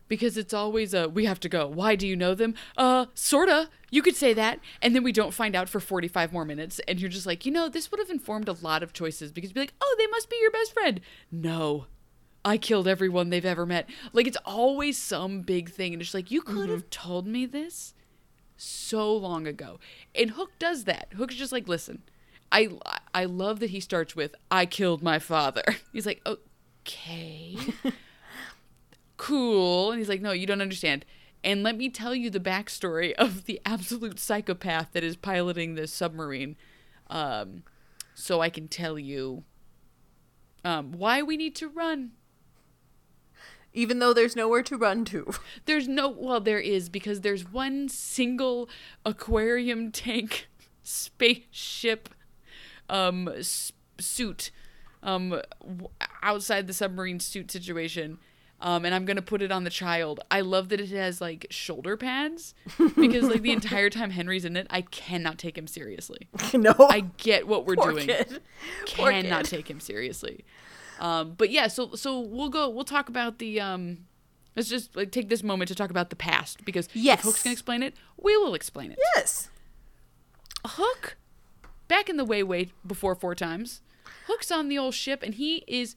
Because 0.09 0.39
it's 0.39 0.55
always 0.55 0.95
a 0.95 1.09
we 1.09 1.27
have 1.27 1.39
to 1.41 1.49
go. 1.49 1.69
Why 1.69 1.95
do 1.95 2.09
you 2.09 2.17
know 2.17 2.35
them? 2.35 2.55
Uh, 2.77 3.07
sorta. 3.15 3.69
You 3.91 4.01
could 4.03 4.17
say 4.17 4.33
that, 4.33 4.59
and 4.83 4.97
then 4.97 5.05
we 5.05 5.13
don't 5.13 5.35
find 5.35 5.55
out 5.55 5.69
for 5.69 5.79
45 5.79 6.33
more 6.33 6.45
minutes, 6.45 6.81
and 6.89 6.99
you're 7.01 7.11
just 7.11 7.27
like, 7.27 7.45
you 7.45 7.53
know, 7.53 7.69
this 7.69 7.91
would 7.91 8.01
have 8.01 8.11
informed 8.11 8.49
a 8.49 8.57
lot 8.61 8.83
of 8.83 8.93
choices 8.93 9.31
because 9.31 9.51
you'd 9.51 9.55
be 9.55 9.61
like, 9.61 9.75
oh, 9.81 9.95
they 9.99 10.07
must 10.09 10.31
be 10.31 10.39
your 10.41 10.51
best 10.51 10.73
friend. 10.73 11.01
No. 11.31 11.87
I 12.45 12.57
killed 12.57 12.89
everyone 12.89 13.29
they've 13.29 13.45
ever 13.45 13.67
met. 13.67 13.89
Like 14.15 14.27
it's 14.27 14.39
always 14.47 14.97
some 14.97 15.43
big 15.43 15.71
thing, 15.71 15.93
and 15.93 16.01
it's 16.01 16.15
like, 16.15 16.31
you 16.31 16.41
could 16.41 16.71
have 16.71 16.89
told 16.89 17.27
me 17.27 17.45
this 17.45 17.95
so 18.57 19.15
long 19.15 19.47
ago. 19.47 19.79
And 20.15 20.31
Hook 20.31 20.53
does 20.59 20.85
that. 20.85 21.09
Hook's 21.15 21.35
just 21.35 21.53
like, 21.53 21.69
listen, 21.69 22.03
I 22.53 22.71
I 23.15 23.25
love 23.25 23.61
that 23.61 23.71
he 23.71 23.81
starts 23.81 24.17
with 24.17 24.35
I 24.51 24.67
killed 24.67 25.03
my 25.03 25.19
father. 25.19 25.63
He's 25.93 26.07
like, 26.07 26.27
okay, 26.27 27.57
cool, 29.17 29.91
and 29.91 29.99
he's 29.99 30.09
like, 30.09 30.23
no, 30.23 30.33
you 30.33 30.47
don't 30.47 30.63
understand. 30.63 31.05
And 31.43 31.63
let 31.63 31.77
me 31.77 31.89
tell 31.89 32.15
you 32.15 32.31
the 32.31 32.41
backstory 32.41 33.13
of 33.19 33.45
the 33.45 33.61
absolute 33.65 34.19
psychopath 34.19 34.93
that 34.93 35.05
is 35.05 35.17
piloting 35.17 35.75
this 35.75 35.93
submarine, 35.93 36.57
um, 37.09 37.63
so 38.15 38.41
I 38.41 38.51
can 38.51 38.69
tell 38.69 38.99
you 38.99 39.45
um, 40.65 40.93
why 40.93 41.23
we 41.23 41.37
need 41.37 41.55
to 41.57 41.69
run. 41.69 42.13
Even 43.73 44.01
though 44.01 44.13
there's 44.13 44.35
nowhere 44.35 44.65
to 44.65 44.77
run 44.77 45.05
to. 45.07 45.33
There's 45.65 45.87
no, 45.87 46.09
well, 46.09 46.41
there 46.41 46.59
is 46.59 46.89
because 46.89 47.21
there's 47.21 47.53
one 47.53 47.89
single 47.89 48.69
aquarium 49.07 49.93
tank 49.93 50.49
spaceship 50.83 52.09
um 52.91 53.29
s- 53.29 53.73
suit 53.99 54.51
um 55.03 55.31
w- 55.63 55.89
outside 56.23 56.67
the 56.67 56.73
submarine 56.75 57.21
suit 57.21 57.51
situation. 57.51 58.19
Um, 58.63 58.85
and 58.85 58.95
I'm 58.95 59.07
gonna 59.07 59.23
put 59.23 59.41
it 59.41 59.51
on 59.51 59.65
the 59.65 59.71
child. 59.71 60.21
I 60.31 60.43
love 60.43 60.69
that 60.69 60.83
it 60.83 60.91
has 60.91 61.19
like 61.23 61.47
shoulder 61.49 61.97
pads 61.97 62.55
because 62.95 63.25
like 63.25 63.41
the 63.41 63.53
entire 63.53 63.89
time 63.99 64.11
Henry's 64.11 64.45
in 64.45 64.55
it, 64.55 64.67
I 64.69 64.83
cannot 64.83 65.39
take 65.39 65.57
him 65.57 65.67
seriously. 65.67 66.29
no. 66.55 66.75
I 66.79 67.07
get 67.17 67.49
what 67.49 67.65
we're 67.65 67.77
Poor 67.77 67.93
doing. 67.93 68.07
kid. 68.09 68.41
Poor 68.95 69.11
Cannot 69.13 69.45
kid. 69.45 69.51
take 69.57 69.71
him 69.71 69.81
seriously. 69.81 70.45
Um, 70.99 71.37
but 71.39 71.49
yeah, 71.49 71.69
so 71.69 71.95
so 71.95 72.21
we'll 72.21 72.51
go. 72.51 72.69
We'll 72.69 72.85
talk 72.85 73.09
about 73.09 73.39
the. 73.39 73.59
Um, 73.63 74.01
let's 74.55 74.69
just 74.69 74.95
like 74.95 75.11
take 75.11 75.31
this 75.31 75.43
moment 75.43 75.69
to 75.69 75.75
talk 75.75 75.89
about 75.89 76.11
the 76.11 76.17
past 76.17 76.63
because 76.67 76.87
Yes. 76.93 77.21
if 77.21 77.25
folks 77.25 77.43
can 77.43 77.53
explain 77.53 77.83
it, 77.83 77.95
we 78.19 78.37
will 78.37 78.53
explain 78.55 78.93
it. 78.93 78.99
Yes. 79.17 79.49
Hook, 80.67 81.17
back 81.91 82.09
in 82.09 82.17
the 82.17 82.25
way, 82.25 82.43
way 82.43 82.71
before 82.87 83.15
four 83.15 83.35
times. 83.35 83.83
Hook's 84.27 84.51
on 84.51 84.69
the 84.69 84.79
old 84.79 84.95
ship, 84.95 85.23
and 85.23 85.35
he 85.35 85.65
is 85.67 85.97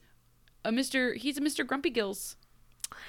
a 0.62 0.70
Mister. 0.70 1.14
He's 1.14 1.38
a 1.38 1.40
Mister 1.40 1.64
Grumpy 1.64 1.88
Gills. 1.88 2.36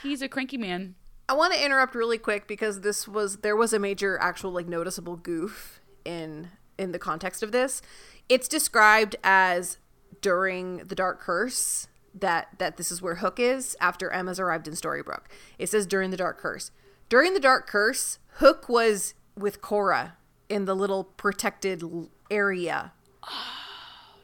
He's 0.01 0.21
a 0.21 0.29
cranky 0.29 0.57
man. 0.57 0.95
I 1.27 1.33
want 1.33 1.53
to 1.53 1.65
interrupt 1.65 1.95
really 1.95 2.19
quick 2.19 2.47
because 2.47 2.81
this 2.81 3.07
was 3.07 3.37
there 3.37 3.55
was 3.55 3.73
a 3.73 3.79
major 3.79 4.17
actual 4.21 4.51
like 4.51 4.67
noticeable 4.67 5.17
goof 5.17 5.81
in 6.05 6.49
in 6.77 6.91
the 6.91 6.99
context 6.99 7.43
of 7.43 7.51
this. 7.51 7.81
It's 8.29 8.47
described 8.47 9.15
as 9.23 9.77
during 10.21 10.77
the 10.77 10.95
Dark 10.95 11.19
Curse 11.19 11.87
that 12.13 12.49
that 12.59 12.77
this 12.77 12.91
is 12.91 13.01
where 13.01 13.15
Hook 13.15 13.39
is 13.39 13.75
after 13.81 14.11
Emma's 14.11 14.39
arrived 14.39 14.67
in 14.67 14.75
Storybrooke. 14.75 15.25
It 15.57 15.67
says 15.67 15.85
during 15.85 16.11
the 16.11 16.17
Dark 16.17 16.37
Curse. 16.37 16.71
During 17.09 17.33
the 17.33 17.39
Dark 17.39 17.67
Curse, 17.67 18.19
Hook 18.35 18.69
was 18.69 19.15
with 19.35 19.61
Cora 19.61 20.17
in 20.49 20.65
the 20.65 20.75
little 20.75 21.03
protected 21.03 21.83
area. 22.29 22.91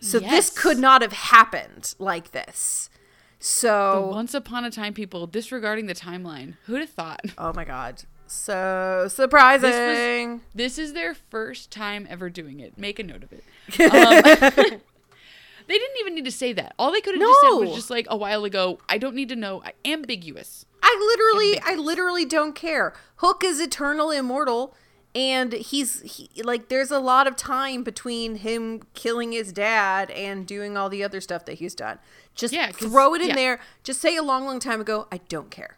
So 0.04 0.18
Yes. 0.20 0.32
this 0.32 0.50
could 0.60 0.80
not 0.80 1.04
have 1.04 1.14
happened 1.14 1.94
like 2.00 2.32
this. 2.32 2.90
So 3.38 4.10
Once 4.12 4.34
upon 4.34 4.66
a 4.66 4.72
time, 4.72 4.96
people 4.96 5.28
disregarding 5.28 5.86
the 5.86 5.94
timeline. 5.94 6.56
Who'd 6.66 6.80
have 6.80 6.90
thought? 6.90 7.22
Oh 7.38 7.54
my 7.54 7.66
god. 7.66 8.02
So 8.26 9.08
surprising. 9.12 10.42
This 10.56 10.80
is 10.80 10.94
their 10.94 11.14
first 11.14 11.70
time 11.70 12.08
ever 12.10 12.32
doing 12.32 12.60
it. 12.60 12.80
Make 12.80 12.98
a 12.98 13.04
note 13.04 13.22
of 13.24 13.32
it. 13.32 13.44
Um, 13.80 14.80
they 15.68 15.78
didn't 15.78 15.98
even 16.00 16.16
need 16.16 16.26
to 16.26 16.32
say 16.32 16.52
that. 16.54 16.74
All 16.80 16.92
they 16.92 17.02
could 17.02 17.14
have 17.14 17.22
just 17.22 17.42
said 17.42 17.50
was 17.52 17.76
just 17.76 17.90
like 17.92 18.08
a 18.10 18.18
while 18.18 18.44
ago. 18.44 18.80
I 18.90 18.98
don't 18.98 19.14
need 19.16 19.30
to 19.30 19.36
know. 19.36 19.62
I- 19.64 19.74
Ambiguous. 19.86 20.66
I 20.82 20.98
literally 21.00 21.62
I 21.64 21.76
literally 21.80 22.26
don't 22.26 22.56
care. 22.56 22.94
Hook 23.18 23.44
is 23.44 23.60
eternal 23.60 24.10
immortal 24.10 24.76
and 25.14 25.54
he's 25.54 26.02
he, 26.02 26.30
like 26.44 26.70
there's 26.70 26.92
a 26.92 27.00
lot 27.00 27.28
of 27.28 27.36
time 27.36 27.84
between 27.84 28.36
him 28.38 28.84
killing 28.94 29.32
his 29.32 29.52
dad 29.52 30.10
and 30.12 30.46
doing 30.48 30.78
all 30.78 30.90
the 30.90 31.04
other 31.04 31.20
stuff 31.22 31.46
that 31.46 31.54
he's 31.56 31.76
done. 31.76 32.00
Just 32.36 32.54
Yeah, 32.54 32.72
throw 32.72 33.14
it 33.16 33.22
in 33.22 33.30
yeah. 33.30 33.36
there. 33.36 33.60
Just 33.84 34.00
say 34.02 34.16
a 34.16 34.24
long 34.24 34.46
long 34.46 34.60
time 34.60 34.80
ago, 34.82 35.08
I 35.12 35.18
don't 35.30 35.52
care. 35.52 35.78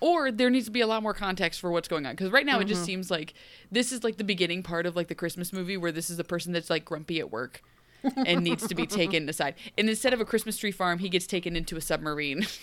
Or 0.00 0.30
there 0.30 0.50
needs 0.50 0.66
to 0.66 0.70
be 0.72 0.80
a 0.82 0.86
lot 0.86 1.02
more 1.02 1.14
context 1.14 1.58
for 1.60 1.70
what's 1.70 1.88
going 1.88 2.04
on. 2.04 2.12
Because 2.12 2.30
right 2.30 2.44
now 2.44 2.56
it 2.56 2.60
Mm-hmm. 2.62 2.68
just 2.68 2.84
seems 2.84 3.10
like 3.10 3.32
this 3.70 3.92
is 3.92 4.04
like 4.04 4.16
the 4.18 4.24
beginning 4.24 4.62
part 4.62 4.84
of 4.84 4.94
like 4.96 5.08
the 5.08 5.14
Christmas 5.14 5.52
movie 5.52 5.76
where 5.76 5.92
this 5.92 6.10
is 6.10 6.16
the 6.18 6.24
person 6.24 6.52
that's 6.52 6.68
like 6.68 6.84
grumpy 6.84 7.18
at 7.18 7.30
work 7.30 7.62
and 8.26 8.44
needs 8.44 8.66
to 8.68 8.74
be 8.74 8.86
taken 8.86 9.26
aside. 9.30 9.54
And 9.78 9.88
instead 9.88 10.12
of 10.12 10.20
a 10.20 10.24
Christmas 10.26 10.58
tree 10.58 10.70
farm, 10.70 10.98
he 10.98 11.08
gets 11.08 11.26
taken 11.26 11.56
into 11.56 11.76
a 11.76 11.80
submarine. 11.80 12.46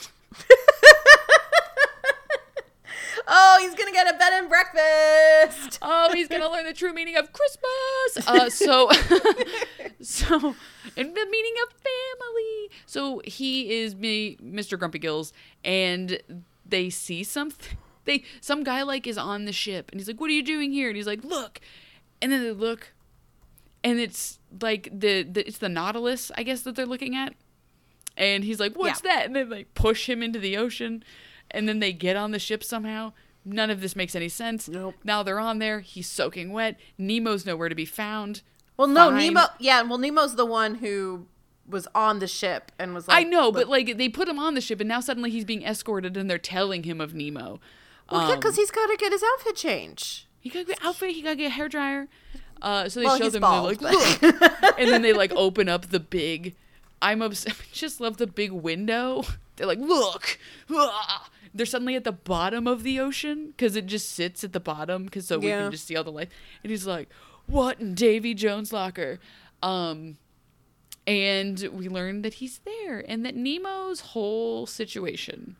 Oh, 3.25 3.57
he's 3.61 3.73
to 3.82 3.82
get 4.03 4.15
a 4.15 4.17
bed 4.17 4.33
and 4.33 4.49
breakfast. 4.49 5.79
oh, 5.81 6.11
he's 6.13 6.27
gonna 6.27 6.49
learn 6.49 6.65
the 6.65 6.73
true 6.73 6.93
meaning 6.93 7.15
of 7.15 7.31
Christmas. 7.33 8.27
Uh, 8.27 8.49
so, 8.49 8.89
so, 10.01 10.55
and 10.97 11.15
the 11.15 11.27
meaning 11.29 11.53
of 11.63 11.73
family. 11.73 12.69
So 12.85 13.21
he 13.25 13.81
is 13.81 13.95
me, 13.95 14.37
Mr. 14.37 14.77
Grumpy 14.77 14.99
Gills, 14.99 15.33
and 15.63 16.19
they 16.65 16.89
see 16.89 17.23
something. 17.23 17.77
They 18.05 18.25
some 18.41 18.65
guy 18.65 18.81
like 18.81 19.07
is 19.07 19.17
on 19.17 19.45
the 19.45 19.53
ship, 19.53 19.89
and 19.89 19.97
he's 20.01 20.09
like, 20.09 20.19
"What 20.19 20.29
are 20.29 20.33
you 20.33 20.43
doing 20.43 20.73
here?" 20.73 20.89
And 20.89 20.97
he's 20.97 21.07
like, 21.07 21.23
"Look," 21.23 21.61
and 22.21 22.33
then 22.33 22.43
they 22.43 22.51
look, 22.51 22.91
and 23.81 23.97
it's 23.97 24.39
like 24.61 24.89
the, 24.91 25.23
the 25.23 25.47
it's 25.47 25.59
the 25.59 25.69
Nautilus, 25.69 26.29
I 26.35 26.43
guess 26.43 26.63
that 26.63 26.75
they're 26.75 26.85
looking 26.85 27.15
at, 27.15 27.33
and 28.17 28.43
he's 28.43 28.59
like, 28.59 28.73
"What's 28.73 28.99
that?" 28.99 29.25
And 29.25 29.33
they 29.33 29.45
like 29.45 29.73
push 29.73 30.09
him 30.09 30.21
into 30.21 30.37
the 30.37 30.57
ocean, 30.57 31.01
and 31.49 31.65
then 31.65 31.79
they 31.79 31.93
get 31.93 32.17
on 32.17 32.31
the 32.31 32.39
ship 32.39 32.61
somehow. 32.61 33.13
None 33.45 33.69
of 33.69 33.81
this 33.81 33.95
makes 33.95 34.15
any 34.15 34.29
sense. 34.29 34.67
Nope. 34.69 34.95
Now 35.03 35.21
they're 35.23 35.39
on 35.39 35.59
there. 35.59 35.81
He's 35.81 36.09
soaking 36.09 36.51
wet. 36.53 36.79
Nemo's 36.97 37.45
nowhere 37.45 37.69
to 37.69 37.75
be 37.75 37.85
found. 37.85 38.41
Well, 38.77 38.87
no, 38.87 39.09
Fine. 39.09 39.17
Nemo 39.19 39.41
yeah, 39.59 39.81
well 39.83 39.97
Nemo's 39.97 40.35
the 40.35 40.45
one 40.45 40.75
who 40.75 41.27
was 41.67 41.87
on 41.95 42.19
the 42.19 42.27
ship 42.27 42.71
and 42.79 42.93
was 42.93 43.07
like 43.07 43.19
I 43.19 43.23
know, 43.23 43.51
but 43.51 43.67
like 43.67 43.97
they 43.97 44.09
put 44.09 44.27
him 44.27 44.39
on 44.39 44.53
the 44.55 44.61
ship, 44.61 44.79
and 44.79 44.87
now 44.89 44.99
suddenly 44.99 45.29
he's 45.29 45.45
being 45.45 45.63
escorted, 45.63 46.15
and 46.17 46.29
they're 46.29 46.37
telling 46.37 46.83
him 46.83 46.99
of 47.01 47.13
Nemo. 47.13 47.59
well, 48.11 48.31
Um, 48.31 48.41
cuz 48.41 48.55
he's 48.55 48.71
got 48.71 48.87
to 48.87 48.97
get 48.97 49.11
his 49.11 49.23
outfit 49.33 49.55
changed. 49.55 50.25
He 50.39 50.49
gotta 50.49 50.65
get 50.65 50.79
outfit. 50.83 51.11
He 51.11 51.21
gotta 51.21 51.35
get 51.35 51.47
a 51.47 51.49
hair 51.51 51.69
dryer. 51.69 52.07
Uh, 52.61 52.87
so 52.89 52.99
they 53.01 53.05
Well, 53.05 53.17
show 53.17 53.29
them. 53.29 53.41
bald, 53.41 53.71
and 53.71 53.79
they're 53.79 53.91
like, 53.91 54.21
look, 54.21 54.41
and 54.79 54.89
then 54.89 55.01
they 55.01 55.13
like 55.13 55.31
open 55.35 55.67
up 55.69 55.89
the 55.89 55.99
big. 55.99 56.55
I'm 57.01 57.21
obs- 57.21 57.45
just 57.73 57.99
love 58.01 58.17
the 58.17 58.27
big 58.27 58.51
window. 58.51 59.23
They're 59.57 59.67
like, 59.67 59.79
look. 59.79 60.39
Ah. 60.71 61.29
They're 61.53 61.65
suddenly 61.65 61.95
at 61.95 62.03
the 62.03 62.11
bottom 62.11 62.67
of 62.67 62.83
the 62.83 62.99
ocean 62.99 63.47
because 63.47 63.75
it 63.75 63.85
just 63.85 64.11
sits 64.11 64.43
at 64.43 64.53
the 64.53 64.59
bottom 64.59 65.05
because 65.05 65.27
so 65.27 65.37
we 65.39 65.47
Yeah. 65.49 65.63
can 65.63 65.71
just 65.71 65.85
see 65.85 65.95
all 65.95 66.03
the 66.03 66.11
life. 66.11 66.29
And 66.63 66.71
he's 66.71 66.87
like, 66.87 67.09
what 67.45 67.79
in 67.79 67.93
Davy 67.93 68.33
Jones' 68.33 68.73
locker? 68.73 69.19
Um, 69.61 70.17
and 71.05 71.69
we 71.71 71.87
learn 71.89 72.21
that 72.23 72.35
he's 72.35 72.59
there 72.65 73.03
and 73.07 73.25
that 73.25 73.35
Nemo's 73.35 73.99
whole 73.99 74.65
situation 74.65 75.55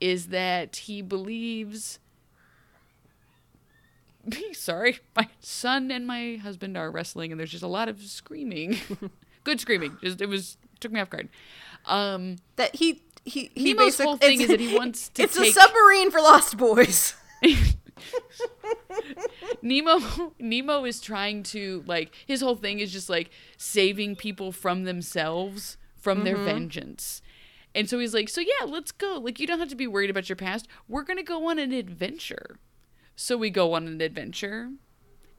is 0.00 0.26
that 0.28 0.76
he 0.76 1.00
believes 1.02 1.98
sorry 4.52 4.98
my 5.16 5.28
son 5.40 5.90
and 5.90 6.06
my 6.06 6.36
husband 6.42 6.76
are 6.76 6.90
wrestling 6.90 7.30
and 7.32 7.38
there's 7.40 7.50
just 7.50 7.62
a 7.62 7.68
lot 7.68 7.88
of 7.88 8.00
screaming 8.02 8.76
good 9.44 9.60
screaming 9.60 9.96
just 10.02 10.20
it 10.20 10.28
was 10.28 10.56
took 10.80 10.92
me 10.92 11.00
off 11.00 11.10
guard 11.10 11.28
um 11.86 12.36
That 12.56 12.76
he 12.76 13.02
he 13.24 13.50
he 13.54 13.74
Nemo's 13.74 13.96
basic- 13.96 14.06
whole 14.06 14.16
thing 14.16 14.40
is 14.40 14.48
that 14.48 14.60
he 14.60 14.76
wants 14.76 15.08
to 15.10 15.22
It's 15.22 15.36
take- 15.36 15.50
a 15.50 15.60
submarine 15.60 16.10
for 16.10 16.20
lost 16.20 16.56
boys. 16.56 17.14
Nemo 19.62 20.00
Nemo 20.38 20.84
is 20.84 21.00
trying 21.00 21.42
to 21.44 21.84
like 21.86 22.14
his 22.26 22.40
whole 22.40 22.56
thing 22.56 22.80
is 22.80 22.92
just 22.92 23.08
like 23.08 23.30
saving 23.56 24.16
people 24.16 24.52
from 24.52 24.84
themselves 24.84 25.76
from 25.96 26.24
their 26.24 26.36
mm-hmm. 26.36 26.44
vengeance. 26.44 27.22
And 27.74 27.88
so 27.88 27.98
he's 27.98 28.12
like, 28.12 28.28
"So 28.28 28.40
yeah, 28.40 28.66
let's 28.66 28.92
go. 28.92 29.18
Like 29.22 29.40
you 29.40 29.46
don't 29.46 29.58
have 29.58 29.68
to 29.70 29.76
be 29.76 29.86
worried 29.86 30.10
about 30.10 30.28
your 30.28 30.36
past. 30.36 30.68
We're 30.88 31.04
going 31.04 31.16
to 31.16 31.22
go 31.22 31.48
on 31.48 31.58
an 31.58 31.72
adventure." 31.72 32.58
So 33.14 33.36
we 33.36 33.50
go 33.50 33.74
on 33.74 33.86
an 33.86 34.00
adventure 34.00 34.70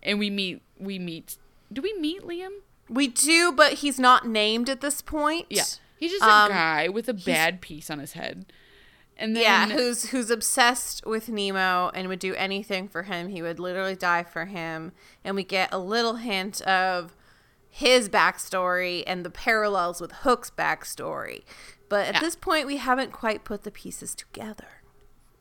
and 0.02 0.20
we 0.20 0.30
meet 0.30 0.62
we 0.80 1.00
meet 1.00 1.38
Do 1.72 1.82
we 1.82 1.94
meet 1.94 2.22
Liam? 2.22 2.60
We 2.90 3.08
do, 3.08 3.52
but 3.52 3.74
he's 3.76 4.00
not 4.00 4.28
named 4.28 4.70
at 4.70 4.82
this 4.82 5.02
point. 5.02 5.48
Yeah. 5.50 5.64
He's 6.04 6.12
just 6.12 6.24
Um, 6.24 6.52
a 6.52 6.54
guy 6.54 6.90
with 6.90 7.08
a 7.08 7.14
bad 7.14 7.62
piece 7.62 7.90
on 7.90 8.00
his 8.00 8.12
head. 8.14 8.46
And 9.16 9.36
then 9.36 9.44
Yeah, 9.44 9.70
who's 9.70 10.10
who's 10.10 10.30
obsessed 10.30 11.06
with 11.06 11.30
Nemo 11.30 11.92
and 11.94 12.08
would 12.10 12.20
do 12.20 12.34
anything 12.36 12.90
for 12.90 13.04
him. 13.04 13.30
He 13.30 13.42
would 13.42 13.58
literally 13.60 13.96
die 13.96 14.24
for 14.24 14.46
him. 14.46 14.92
And 15.24 15.36
we 15.36 15.44
get 15.46 15.70
a 15.72 15.78
little 15.78 16.16
hint 16.16 16.62
of 16.64 17.16
his 17.70 18.10
backstory 18.10 19.04
and 19.08 19.24
the 19.26 19.30
parallels 19.30 20.02
with 20.02 20.12
Hook's 20.12 20.50
backstory. 20.52 21.44
But 21.88 22.08
at 22.08 22.14
Yeah. 22.16 22.20
this 22.20 22.36
point, 22.36 22.68
we 22.68 22.78
haven't 22.78 23.12
quite 23.14 23.44
put 23.46 23.64
the 23.64 23.72
pieces 23.72 24.14
together. 24.14 24.82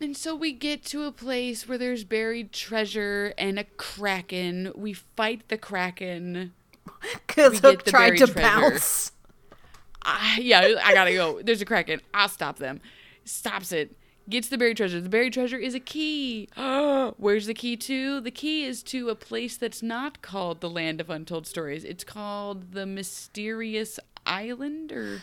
And 0.01 0.17
so 0.17 0.35
we 0.35 0.53
get 0.53 0.85
to 0.87 1.05
a 1.05 1.13
place 1.13 1.67
where 1.69 1.79
there's 1.79 2.05
buried 2.05 2.53
treasure 2.53 3.33
and 3.39 3.59
a 3.59 3.65
kraken. 3.65 4.73
We 4.77 4.93
fight 4.93 5.49
the 5.49 5.59
kraken. 5.59 6.53
Because 7.27 7.61
Hook 7.61 7.85
tried 7.85 8.17
to 8.19 8.27
treasure. 8.27 8.33
bounce. 8.35 9.13
I, 10.05 10.39
yeah, 10.41 10.75
I 10.83 10.95
gotta 10.95 11.13
go. 11.13 11.41
There's 11.43 11.61
a 11.63 11.65
kraken. 11.65 12.01
I'll 12.13 12.29
stop 12.29 12.59
them. 12.59 12.81
Stops 13.25 13.73
it. 13.73 13.97
Gets 14.29 14.49
the 14.49 14.57
buried 14.59 14.77
treasure. 14.77 15.01
The 15.01 15.09
buried 15.09 15.33
treasure 15.33 15.59
is 15.59 15.75
a 15.75 15.81
key. 15.81 16.49
Where's 16.57 17.47
the 17.47 17.55
key 17.55 17.77
to? 17.77 18.21
The 18.21 18.31
key 18.31 18.65
is 18.65 18.83
to 18.85 19.09
a 19.11 19.15
place 19.15 19.57
that's 19.57 19.83
not 19.83 20.23
called 20.23 20.61
the 20.61 20.71
Land 20.71 21.01
of 21.01 21.11
Untold 21.11 21.47
Stories. 21.47 21.85
It's 21.85 22.05
called 22.05 22.73
the 22.73 22.87
Mysterious 22.87 23.99
Island, 24.27 24.93
or 24.93 25.23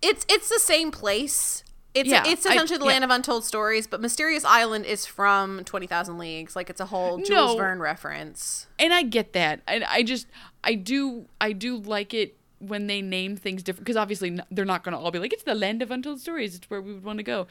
It's 0.00 0.24
it's 0.28 0.48
the 0.48 0.58
same 0.58 0.90
place. 0.90 1.62
It's 1.94 2.08
Yeah, 2.08 2.22
it's 2.26 2.46
I- 2.46 2.54
essentially 2.54 2.78
the 2.78 2.86
yeah. 2.86 2.92
land 2.92 3.04
of 3.04 3.10
untold 3.10 3.44
stories, 3.44 3.86
but 3.86 4.00
Mysterious 4.00 4.46
Island 4.46 4.86
is 4.86 5.04
from 5.04 5.62
Twenty 5.64 5.86
Thousand 5.86 6.16
Leagues. 6.16 6.56
Like 6.56 6.70
it's 6.70 6.80
a 6.80 6.86
whole 6.86 7.18
Jules 7.18 7.28
No. 7.52 7.56
Verne 7.58 7.80
reference. 7.80 8.66
and 8.78 8.94
I 8.94 9.02
get 9.02 9.34
that, 9.34 9.60
and 9.68 9.84
I 9.84 10.02
just 10.02 10.26
I 10.64 10.74
do 10.74 11.26
I 11.38 11.52
do 11.52 11.76
like 11.76 12.14
it 12.14 12.34
when 12.62 12.86
they 12.86 13.02
name 13.02 13.36
things 13.36 13.62
different 13.62 13.84
because 13.84 13.96
obviously 13.96 14.38
they're 14.50 14.64
not 14.64 14.84
gonna 14.84 14.98
all 14.98 15.10
be 15.10 15.18
like 15.18 15.32
it's 15.32 15.42
the 15.42 15.54
land 15.54 15.82
of 15.82 15.90
untold 15.90 16.20
stories. 16.20 16.54
It's 16.54 16.70
where 16.70 16.80
we 16.80 16.94
would 16.94 17.04
want 17.04 17.18
to 17.18 17.24
go. 17.24 17.46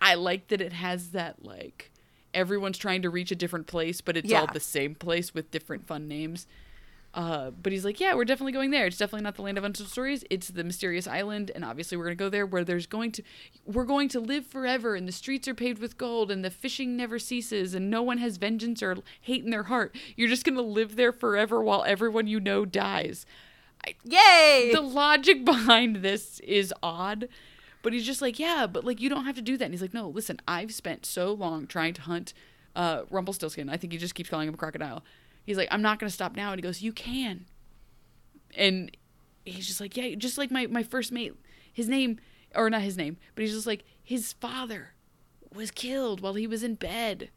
I 0.00 0.14
like 0.14 0.48
that 0.48 0.60
it 0.60 0.72
has 0.72 1.10
that 1.10 1.44
like 1.44 1.90
everyone's 2.34 2.78
trying 2.78 3.02
to 3.02 3.10
reach 3.10 3.30
a 3.30 3.36
different 3.36 3.66
place, 3.66 4.00
but 4.00 4.16
it's 4.16 4.32
all 4.32 4.46
the 4.52 4.60
same 4.60 4.94
place 4.94 5.34
with 5.34 5.50
different 5.50 5.86
fun 5.86 6.06
names. 6.08 6.46
Uh, 7.14 7.50
but 7.50 7.72
he's 7.72 7.84
like, 7.84 7.98
yeah, 7.98 8.14
we're 8.14 8.26
definitely 8.26 8.52
going 8.52 8.70
there. 8.70 8.86
It's 8.86 8.98
definitely 8.98 9.22
not 9.22 9.36
the 9.36 9.42
land 9.42 9.56
of 9.56 9.64
untold 9.64 9.88
stories. 9.88 10.22
It's 10.28 10.48
the 10.48 10.62
mysterious 10.62 11.06
island, 11.06 11.50
and 11.54 11.64
obviously 11.64 11.96
we're 11.96 12.04
gonna 12.04 12.14
go 12.14 12.28
there 12.28 12.44
where 12.44 12.62
there's 12.62 12.86
going 12.86 13.10
to, 13.12 13.22
we're 13.64 13.86
going 13.86 14.10
to 14.10 14.20
live 14.20 14.46
forever, 14.46 14.94
and 14.94 15.08
the 15.08 15.12
streets 15.12 15.48
are 15.48 15.54
paved 15.54 15.80
with 15.80 15.96
gold, 15.96 16.30
and 16.30 16.44
the 16.44 16.50
fishing 16.50 16.94
never 16.94 17.18
ceases, 17.18 17.74
and 17.74 17.90
no 17.90 18.02
one 18.02 18.18
has 18.18 18.36
vengeance 18.36 18.82
or 18.82 18.98
hate 19.22 19.42
in 19.42 19.50
their 19.50 19.62
heart. 19.64 19.96
You're 20.14 20.28
just 20.28 20.44
gonna 20.44 20.60
live 20.60 20.96
there 20.96 21.12
forever 21.12 21.62
while 21.62 21.84
everyone 21.84 22.26
you 22.26 22.38
know 22.38 22.66
dies. 22.66 23.24
Yay! 24.04 24.70
The 24.72 24.80
logic 24.80 25.44
behind 25.44 25.96
this 25.96 26.40
is 26.40 26.72
odd, 26.82 27.28
but 27.82 27.92
he's 27.92 28.06
just 28.06 28.22
like, 28.22 28.38
yeah, 28.38 28.66
but 28.66 28.84
like 28.84 29.00
you 29.00 29.08
don't 29.08 29.24
have 29.24 29.36
to 29.36 29.42
do 29.42 29.56
that. 29.56 29.64
And 29.64 29.74
he's 29.74 29.82
like, 29.82 29.94
no, 29.94 30.08
listen, 30.08 30.38
I've 30.46 30.72
spent 30.72 31.06
so 31.06 31.32
long 31.32 31.66
trying 31.66 31.94
to 31.94 32.02
hunt 32.02 32.34
uh, 32.74 33.02
Rumpelstiltskin. 33.10 33.68
I 33.68 33.76
think 33.76 33.92
he 33.92 33.98
just 33.98 34.14
keeps 34.14 34.28
calling 34.28 34.48
him 34.48 34.54
a 34.54 34.58
crocodile. 34.58 35.04
he's 35.44 35.56
like, 35.56 35.68
I'm 35.70 35.82
not 35.82 35.98
gonna 35.98 36.10
stop 36.10 36.36
now. 36.36 36.52
And 36.52 36.58
he 36.58 36.62
goes, 36.62 36.82
You 36.82 36.92
can. 36.92 37.46
And 38.56 38.96
he's 39.44 39.66
just 39.66 39.80
like, 39.80 39.96
Yeah, 39.96 40.14
just 40.16 40.38
like 40.38 40.50
my, 40.50 40.66
my 40.66 40.82
first 40.82 41.12
mate. 41.12 41.34
His 41.72 41.88
name 41.88 42.18
or 42.54 42.70
not 42.70 42.82
his 42.82 42.96
name, 42.96 43.16
but 43.34 43.42
he's 43.42 43.52
just 43.52 43.66
like, 43.66 43.84
his 44.02 44.32
father 44.32 44.94
was 45.54 45.70
killed 45.70 46.20
while 46.20 46.34
he 46.34 46.46
was 46.46 46.62
in 46.62 46.74
bed 46.74 47.30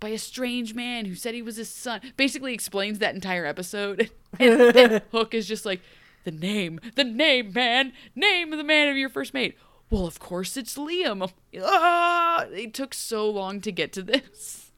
by 0.00 0.08
a 0.08 0.18
strange 0.18 0.74
man 0.74 1.04
who 1.04 1.14
said 1.14 1.34
he 1.34 1.42
was 1.42 1.56
his 1.56 1.68
son. 1.68 2.00
Basically 2.16 2.54
explains 2.54 2.98
that 2.98 3.14
entire 3.14 3.46
episode. 3.46 4.10
And 4.38 4.60
then 4.72 5.02
Hook 5.10 5.34
is 5.34 5.48
just 5.48 5.66
like, 5.66 5.80
the 6.22 6.30
name, 6.30 6.78
the 6.94 7.02
name, 7.02 7.52
man, 7.52 7.92
name 8.14 8.52
of 8.52 8.58
the 8.58 8.64
man 8.64 8.88
of 8.88 8.96
your 8.96 9.08
first 9.08 9.34
mate. 9.34 9.58
Well, 9.90 10.06
of 10.06 10.20
course 10.20 10.56
it's 10.56 10.78
Liam. 10.78 11.28
Ah, 11.60 12.44
it 12.52 12.72
took 12.72 12.94
so 12.94 13.28
long 13.28 13.60
to 13.62 13.72
get 13.72 13.92
to 13.94 14.02
this. 14.02 14.70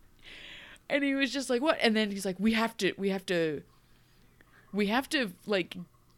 And 0.88 1.04
he 1.04 1.14
was 1.14 1.30
just 1.30 1.50
like, 1.50 1.60
what? 1.60 1.78
And 1.82 1.94
then 1.94 2.10
he's 2.10 2.24
like, 2.24 2.40
we 2.40 2.54
have 2.54 2.76
to, 2.78 2.94
we 2.96 3.10
have 3.10 3.26
to, 3.26 3.62
we 4.72 4.86
have 4.86 5.08
to, 5.10 5.32
like, 5.46 5.76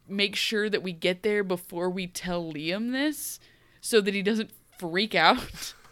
make 0.09 0.37
sure 0.37 0.71
that 0.71 0.83
we 0.83 0.93
get 0.93 1.23
there 1.23 1.43
before 1.43 1.91
we 1.91 2.07
tell 2.07 2.53
Liam 2.53 2.93
this 2.93 3.41
so 3.81 4.01
that 4.01 4.15
he 4.15 4.23
doesn't 4.23 4.51
freak 4.79 5.15
out. 5.15 5.75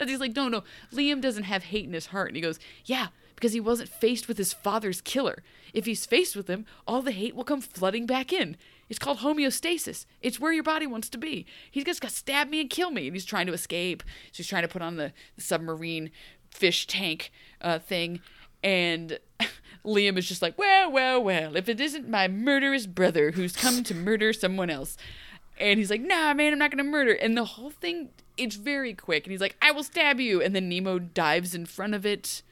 and 0.00 0.10
he's 0.10 0.20
like, 0.20 0.36
no, 0.36 0.48
no, 0.48 0.62
Liam 0.92 1.20
doesn't 1.20 1.44
have 1.44 1.64
hate 1.64 1.86
in 1.86 1.92
his 1.92 2.06
heart. 2.06 2.28
And 2.28 2.36
he 2.36 2.42
goes, 2.42 2.58
yeah, 2.84 3.08
because 3.34 3.52
he 3.52 3.60
wasn't 3.60 3.88
faced 3.88 4.28
with 4.28 4.38
his 4.38 4.52
father's 4.52 5.00
killer. 5.00 5.42
If 5.72 5.86
he's 5.86 6.06
faced 6.06 6.34
with 6.34 6.48
him, 6.48 6.66
all 6.86 7.02
the 7.02 7.12
hate 7.12 7.34
will 7.34 7.44
come 7.44 7.60
flooding 7.60 8.06
back 8.06 8.32
in. 8.32 8.56
It's 8.88 8.98
called 8.98 9.18
homeostasis. 9.18 10.06
It's 10.22 10.40
where 10.40 10.52
your 10.52 10.62
body 10.62 10.86
wants 10.86 11.08
to 11.10 11.18
be. 11.18 11.44
He's 11.70 11.84
just 11.84 12.02
to 12.02 12.08
stab 12.08 12.48
me 12.48 12.60
and 12.60 12.70
kill 12.70 12.90
me. 12.90 13.06
And 13.06 13.16
he's 13.16 13.24
trying 13.24 13.46
to 13.46 13.52
escape. 13.52 14.02
So 14.32 14.38
he's 14.38 14.46
trying 14.46 14.62
to 14.62 14.68
put 14.68 14.82
on 14.82 14.96
the, 14.96 15.12
the 15.34 15.42
submarine 15.42 16.10
fish 16.50 16.86
tank 16.86 17.32
uh, 17.60 17.78
thing. 17.78 18.20
And 18.62 19.18
Liam 19.84 20.16
is 20.16 20.28
just 20.28 20.40
like, 20.40 20.56
well, 20.56 20.90
well, 20.90 21.22
well, 21.22 21.56
if 21.56 21.68
it 21.68 21.80
isn't 21.80 22.08
my 22.08 22.28
murderous 22.28 22.86
brother 22.86 23.32
who's 23.32 23.56
come 23.56 23.82
to 23.84 23.94
murder 23.94 24.32
someone 24.32 24.70
else. 24.70 24.96
And 25.58 25.78
he's 25.78 25.90
like, 25.90 26.02
nah, 26.02 26.34
man, 26.34 26.52
I'm 26.52 26.58
not 26.58 26.70
going 26.70 26.84
to 26.84 26.90
murder. 26.90 27.12
And 27.12 27.36
the 27.36 27.44
whole 27.44 27.70
thing, 27.70 28.10
it's 28.36 28.56
very 28.56 28.94
quick. 28.94 29.24
And 29.24 29.30
he's 29.30 29.40
like, 29.40 29.56
I 29.62 29.70
will 29.70 29.84
stab 29.84 30.20
you. 30.20 30.42
And 30.42 30.54
then 30.54 30.68
Nemo 30.68 30.98
dives 30.98 31.54
in 31.54 31.66
front 31.66 31.94
of 31.94 32.04
it 32.04 32.42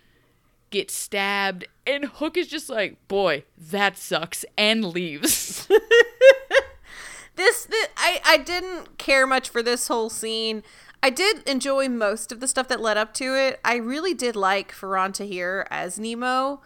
gets 0.74 0.92
stabbed, 0.92 1.66
and 1.86 2.04
Hook 2.04 2.36
is 2.36 2.48
just 2.48 2.68
like, 2.68 3.06
boy, 3.06 3.44
that 3.56 3.96
sucks, 3.96 4.44
and 4.58 4.84
leaves. 4.84 5.68
this, 7.36 7.66
this 7.66 7.88
I, 7.96 8.20
I 8.24 8.38
didn't 8.38 8.98
care 8.98 9.24
much 9.24 9.48
for 9.48 9.62
this 9.62 9.86
whole 9.86 10.10
scene. 10.10 10.64
I 11.00 11.10
did 11.10 11.48
enjoy 11.48 11.88
most 11.88 12.32
of 12.32 12.40
the 12.40 12.48
stuff 12.48 12.66
that 12.66 12.80
led 12.80 12.96
up 12.96 13.14
to 13.14 13.36
it. 13.36 13.60
I 13.64 13.76
really 13.76 14.14
did 14.14 14.34
like 14.34 14.72
Faran 14.72 15.14
Tahir 15.14 15.64
as 15.70 15.96
Nemo. 15.96 16.60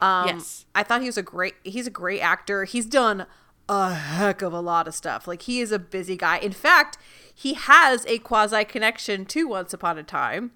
Um, 0.00 0.28
Yes. 0.28 0.64
I 0.74 0.82
thought 0.82 1.02
he 1.02 1.08
was 1.08 1.18
a 1.18 1.22
great. 1.22 1.56
He's 1.62 1.86
a 1.86 1.90
great 1.90 2.20
actor. 2.20 2.64
He's 2.64 2.86
done 2.86 3.26
a 3.70 3.94
heck 3.94 4.42
of 4.42 4.52
a 4.52 4.60
lot 4.60 4.88
of 4.88 4.94
stuff. 4.96 5.28
Like 5.28 5.42
he 5.42 5.60
is 5.60 5.70
a 5.70 5.78
busy 5.78 6.16
guy. 6.16 6.38
In 6.38 6.50
fact, 6.52 6.98
he 7.32 7.54
has 7.54 8.04
a 8.06 8.18
quasi 8.18 8.64
connection 8.64 9.24
to 9.26 9.46
Once 9.46 9.72
Upon 9.72 9.96
a 9.96 10.02
Time 10.02 10.50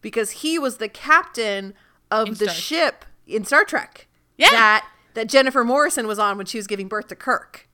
because 0.00 0.30
he 0.42 0.58
was 0.58 0.78
the 0.78 0.88
captain 0.88 1.74
of 2.10 2.28
In 2.28 2.34
the 2.34 2.46
Star- 2.46 2.54
ship 2.54 3.04
in 3.26 3.44
Star 3.44 3.64
Trek. 3.64 4.06
Yeah. 4.38 4.50
That 4.50 4.88
that 5.12 5.28
Jennifer 5.28 5.62
Morrison 5.62 6.06
was 6.06 6.18
on 6.18 6.36
when 6.38 6.46
she 6.46 6.56
was 6.58 6.66
giving 6.66 6.88
birth 6.88 7.08
to 7.08 7.14
Kirk. 7.16 7.68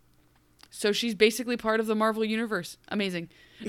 so 0.71 0.91
she's 0.93 1.15
basically 1.15 1.57
part 1.57 1.79
of 1.81 1.87
the 1.87 1.95
Marvel 1.95 2.25
Universe. 2.25 2.77
Amazing. 2.89 3.29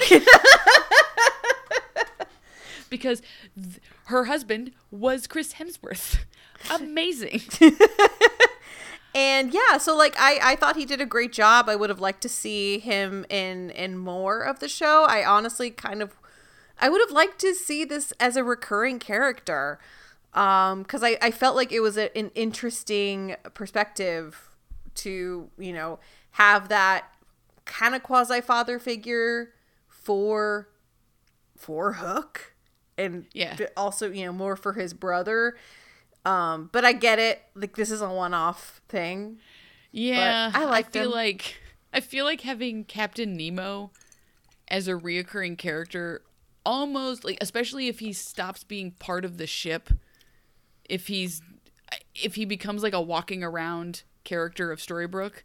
because 2.89 3.21
th- 3.55 3.79
her 4.05 4.25
husband 4.25 4.71
was 4.89 5.27
Chris 5.27 5.53
Hemsworth. 5.53 6.19
Amazing. 6.71 7.41
And 9.13 9.53
yeah, 9.53 9.77
so 9.77 9.95
like 9.95 10.15
I 10.17 10.39
I 10.53 10.55
thought 10.55 10.75
he 10.77 10.85
did 10.85 11.01
a 11.01 11.05
great 11.05 11.33
job. 11.33 11.67
I 11.67 11.75
would 11.75 11.89
have 11.89 11.99
liked 11.99 12.21
to 12.21 12.29
see 12.29 12.79
him 12.79 13.25
in 13.29 13.69
in 13.71 13.97
more 13.97 14.41
of 14.41 14.59
the 14.59 14.69
show. 14.69 15.03
I 15.07 15.25
honestly 15.25 15.69
kind 15.69 16.01
of 16.01 16.15
I 16.79 16.89
would 16.89 17.01
have 17.01 17.11
liked 17.11 17.39
to 17.41 17.53
see 17.53 17.83
this 17.85 18.13
as 18.19 18.37
a 18.37 18.43
recurring 18.43 18.99
character. 18.99 19.79
Um 20.33 20.85
cuz 20.85 21.03
I 21.03 21.17
I 21.21 21.31
felt 21.31 21.55
like 21.57 21.71
it 21.73 21.81
was 21.81 21.97
a, 21.97 22.15
an 22.17 22.31
interesting 22.35 23.35
perspective 23.53 24.49
to, 24.95 25.49
you 25.57 25.73
know, 25.73 25.99
have 26.31 26.69
that 26.69 27.05
kind 27.65 27.95
of 27.95 28.03
quasi 28.03 28.41
father 28.41 28.79
figure 28.79 29.53
for 29.89 30.69
for 31.57 31.93
Hook 31.93 32.53
and 32.97 33.25
Yeah. 33.33 33.57
also, 33.77 34.11
you 34.11 34.25
know, 34.25 34.33
more 34.33 34.55
for 34.55 34.73
his 34.73 34.93
brother. 34.93 35.55
Um, 36.25 36.69
but 36.71 36.85
I 36.85 36.93
get 36.93 37.19
it. 37.19 37.41
Like 37.55 37.75
this 37.75 37.91
is 37.91 38.01
a 38.01 38.09
one-off 38.09 38.81
thing. 38.87 39.39
Yeah, 39.91 40.51
I 40.53 40.65
liked 40.65 40.93
feel 40.93 41.05
him. 41.05 41.11
like 41.11 41.55
I 41.93 41.99
feel 41.99 42.25
like 42.25 42.41
having 42.41 42.83
Captain 42.85 43.35
Nemo 43.35 43.91
as 44.67 44.87
a 44.87 44.93
reoccurring 44.93 45.57
character 45.57 46.21
almost 46.65 47.25
like 47.25 47.37
especially 47.41 47.87
if 47.87 47.99
he 47.99 48.13
stops 48.13 48.63
being 48.63 48.91
part 48.91 49.25
of 49.25 49.37
the 49.37 49.47
ship 49.47 49.89
if 50.87 51.07
he's 51.07 51.41
if 52.15 52.35
he 52.35 52.45
becomes 52.45 52.83
like 52.83 52.93
a 52.93 53.01
walking 53.01 53.43
around 53.43 54.03
character 54.23 54.71
of 54.71 54.79
Storybrooke 54.79 55.41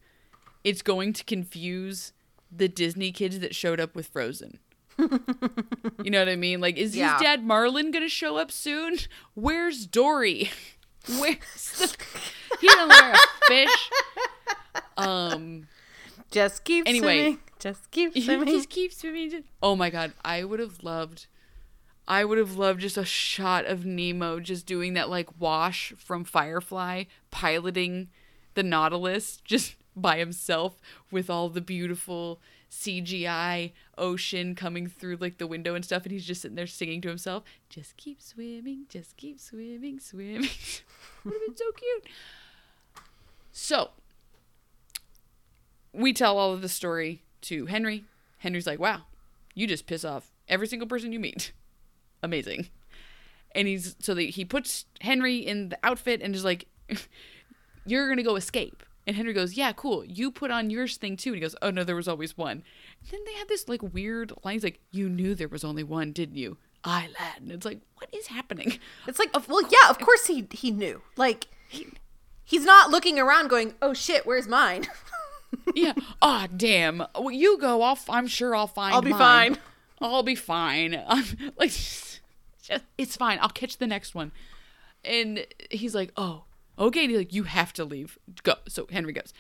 it's 0.63 0.83
going 0.83 1.13
to 1.15 1.25
confuse 1.25 2.13
the 2.51 2.69
Disney 2.69 3.13
kids 3.13 3.39
that 3.41 3.55
showed 3.55 3.81
up 3.81 3.95
with 3.95 4.09
Frozen. 4.09 4.59
You 4.99 6.11
know 6.11 6.19
what 6.21 6.29
I 6.29 6.37
mean? 6.37 6.61
Like, 6.61 6.77
is 6.77 6.97
Yeah. 6.97 7.15
his 7.15 7.23
dad 7.23 7.45
Marlin 7.45 7.91
gonna 7.91 8.09
show 8.09 8.37
up 8.37 8.51
soon? 8.51 8.99
Where's 9.35 9.87
Dory? 9.87 10.51
Where's 11.19 11.39
the? 11.79 11.97
He 12.61 12.69
doesn't 12.69 12.89
wear 12.89 13.13
a 13.13 13.19
fish. 13.49 13.91
Um. 14.97 15.67
Just 16.31 16.65
keep 16.65 16.89
Anyway. 16.89 17.07
swimming. 17.19 17.39
Just 17.59 17.91
keep 17.91 18.13
swimming. 18.17 18.49
just 18.49 18.71
keeps 18.71 18.97
swimming. 18.99 19.45
Oh 19.63 19.77
my 19.77 19.91
god, 19.91 20.13
I 20.25 20.45
would 20.45 20.61
have 20.61 20.83
loved. 20.83 21.27
I 22.09 22.25
would 22.25 22.39
have 22.39 22.57
loved 22.57 22.81
just 22.81 22.97
a 22.97 23.05
shot 23.05 23.65
of 23.67 23.85
Nemo 23.85 24.39
just 24.41 24.65
doing 24.67 24.95
that 24.95 25.11
like 25.11 25.29
wash 25.41 25.93
from 25.99 26.25
Firefly, 26.25 27.05
piloting 27.31 28.09
the 28.55 28.63
Nautilus 28.63 29.39
just 29.45 29.75
by 29.97 30.19
himself 30.19 30.81
with 31.11 31.29
all 31.29 31.49
the 31.49 31.61
beautiful 31.61 32.41
CGI 32.71 33.73
ocean 33.97 34.55
coming 34.55 34.87
through 34.87 35.17
like 35.17 35.39
the 35.39 35.47
window 35.47 35.75
and 35.75 35.85
stuff, 35.85 36.05
and 36.05 36.13
he's 36.13 36.27
just 36.27 36.43
sitting 36.43 36.57
there 36.57 36.67
singing 36.67 37.01
to 37.03 37.09
himself, 37.09 37.45
"Just 37.69 37.97
keep 37.97 38.21
swimming, 38.21 38.87
just 38.89 39.17
keep 39.17 39.41
swimming, 39.41 40.01
swimming." 40.01 40.49
would 41.25 41.35
have 41.35 41.47
been 41.47 41.57
so 41.57 41.73
cute. 41.73 42.07
So 43.53 43.91
we 45.93 46.13
tell 46.13 46.39
all 46.39 46.53
of 46.53 46.63
the 46.63 46.69
story 46.69 47.23
to 47.43 47.67
Henry. 47.67 48.05
Henry's 48.39 48.67
like, 48.67 48.79
wow, 48.79 49.03
you 49.55 49.67
just 49.67 49.87
piss 49.87 50.05
off 50.05 50.31
every 50.49 50.67
single 50.67 50.87
person 50.87 51.13
you 51.13 51.19
meet. 51.19 51.53
Amazing. 52.23 52.69
And 53.55 53.67
he's 53.67 53.97
so 53.99 54.15
that 54.15 54.23
he 54.23 54.45
puts 54.45 54.85
Henry 55.01 55.39
in 55.39 55.71
the 55.71 55.79
outfit 55.83 56.21
and 56.21 56.35
is 56.35 56.45
like, 56.45 56.67
you're 57.87 58.15
to 58.15 58.23
go 58.23 58.37
escape. 58.37 58.83
And 59.07 59.15
Henry 59.17 59.33
goes, 59.33 59.55
yeah, 59.55 59.73
cool. 59.73 60.05
You 60.05 60.31
put 60.33 60.51
on 60.51 60.71
yours 60.71 60.97
thing 60.97 61.17
too. 61.17 61.31
And 61.31 61.37
he 61.37 61.41
goes, 61.41 61.55
oh 61.63 61.71
no, 61.71 61.85
there 61.85 61.95
was 61.95 62.09
always 62.09 62.37
one. 62.37 62.51
And 63.03 63.11
then 63.13 63.21
they 63.25 63.35
had 63.35 63.49
this 63.49 63.69
like 63.69 63.83
weird 63.83 64.33
line. 64.45 64.55
He's 64.55 64.65
like, 64.65 64.81
you 64.91 65.09
knew 65.09 65.35
there 65.35 65.49
was 65.49 65.65
only 65.65 65.85
one, 65.85 66.13
didn't 66.13 66.37
you? 66.37 66.57
I 66.83 67.09
lad. 67.19 67.41
And 67.41 67.53
it's 67.53 67.65
like, 67.65 67.81
what 67.97 68.09
is 68.13 68.29
happening? 68.29 68.79
It's 69.07 69.19
like, 69.19 69.31
well, 69.49 69.63
yeah, 69.63 69.91
of 69.91 69.99
course 69.99 70.27
he 70.27 70.47
he 70.53 70.71
knew. 70.71 71.03
Like, 71.17 71.47
he's 72.45 72.65
not 72.65 72.91
looking 72.91 73.19
around 73.19 73.49
going, 73.49 73.75
"Oh 73.83 73.93
shit, 73.93 74.27
where's 74.27 74.49
mine?" 74.49 74.87
yeah. 75.75 75.93
Ah, 76.23 76.47
damn. 76.57 77.03
Well, 77.15 77.31
you 77.31 77.59
go. 77.59 77.83
I'll. 77.83 77.99
I'm 78.09 78.27
sure 78.27 78.55
I'll 78.55 78.67
find. 78.67 78.95
I'll 78.95 79.03
be 79.03 79.11
mine. 79.11 79.55
fine. 79.55 79.63
I'll 80.01 80.23
be 80.23 80.35
fine. 80.35 81.03
I'm 81.09 81.25
like, 81.59 81.71
just, 81.71 82.21
it's 82.97 83.17
fine. 83.17 83.39
I'll 83.41 83.49
catch 83.49 83.79
the 83.79 83.87
next 83.87 84.15
one. 84.15 84.33
And 85.05 85.47
he's 85.71 85.95
like, 85.95 86.13
oh, 86.17 86.45
okay. 86.79 87.03
And 87.03 87.11
he's 87.11 87.19
like, 87.19 87.35
you 87.35 87.45
have 87.45 87.73
to 87.75 87.85
leave. 87.85 88.19
Go. 88.43 88.55
So 88.69 88.87
Henry 88.91 89.13
goes. 89.13 89.33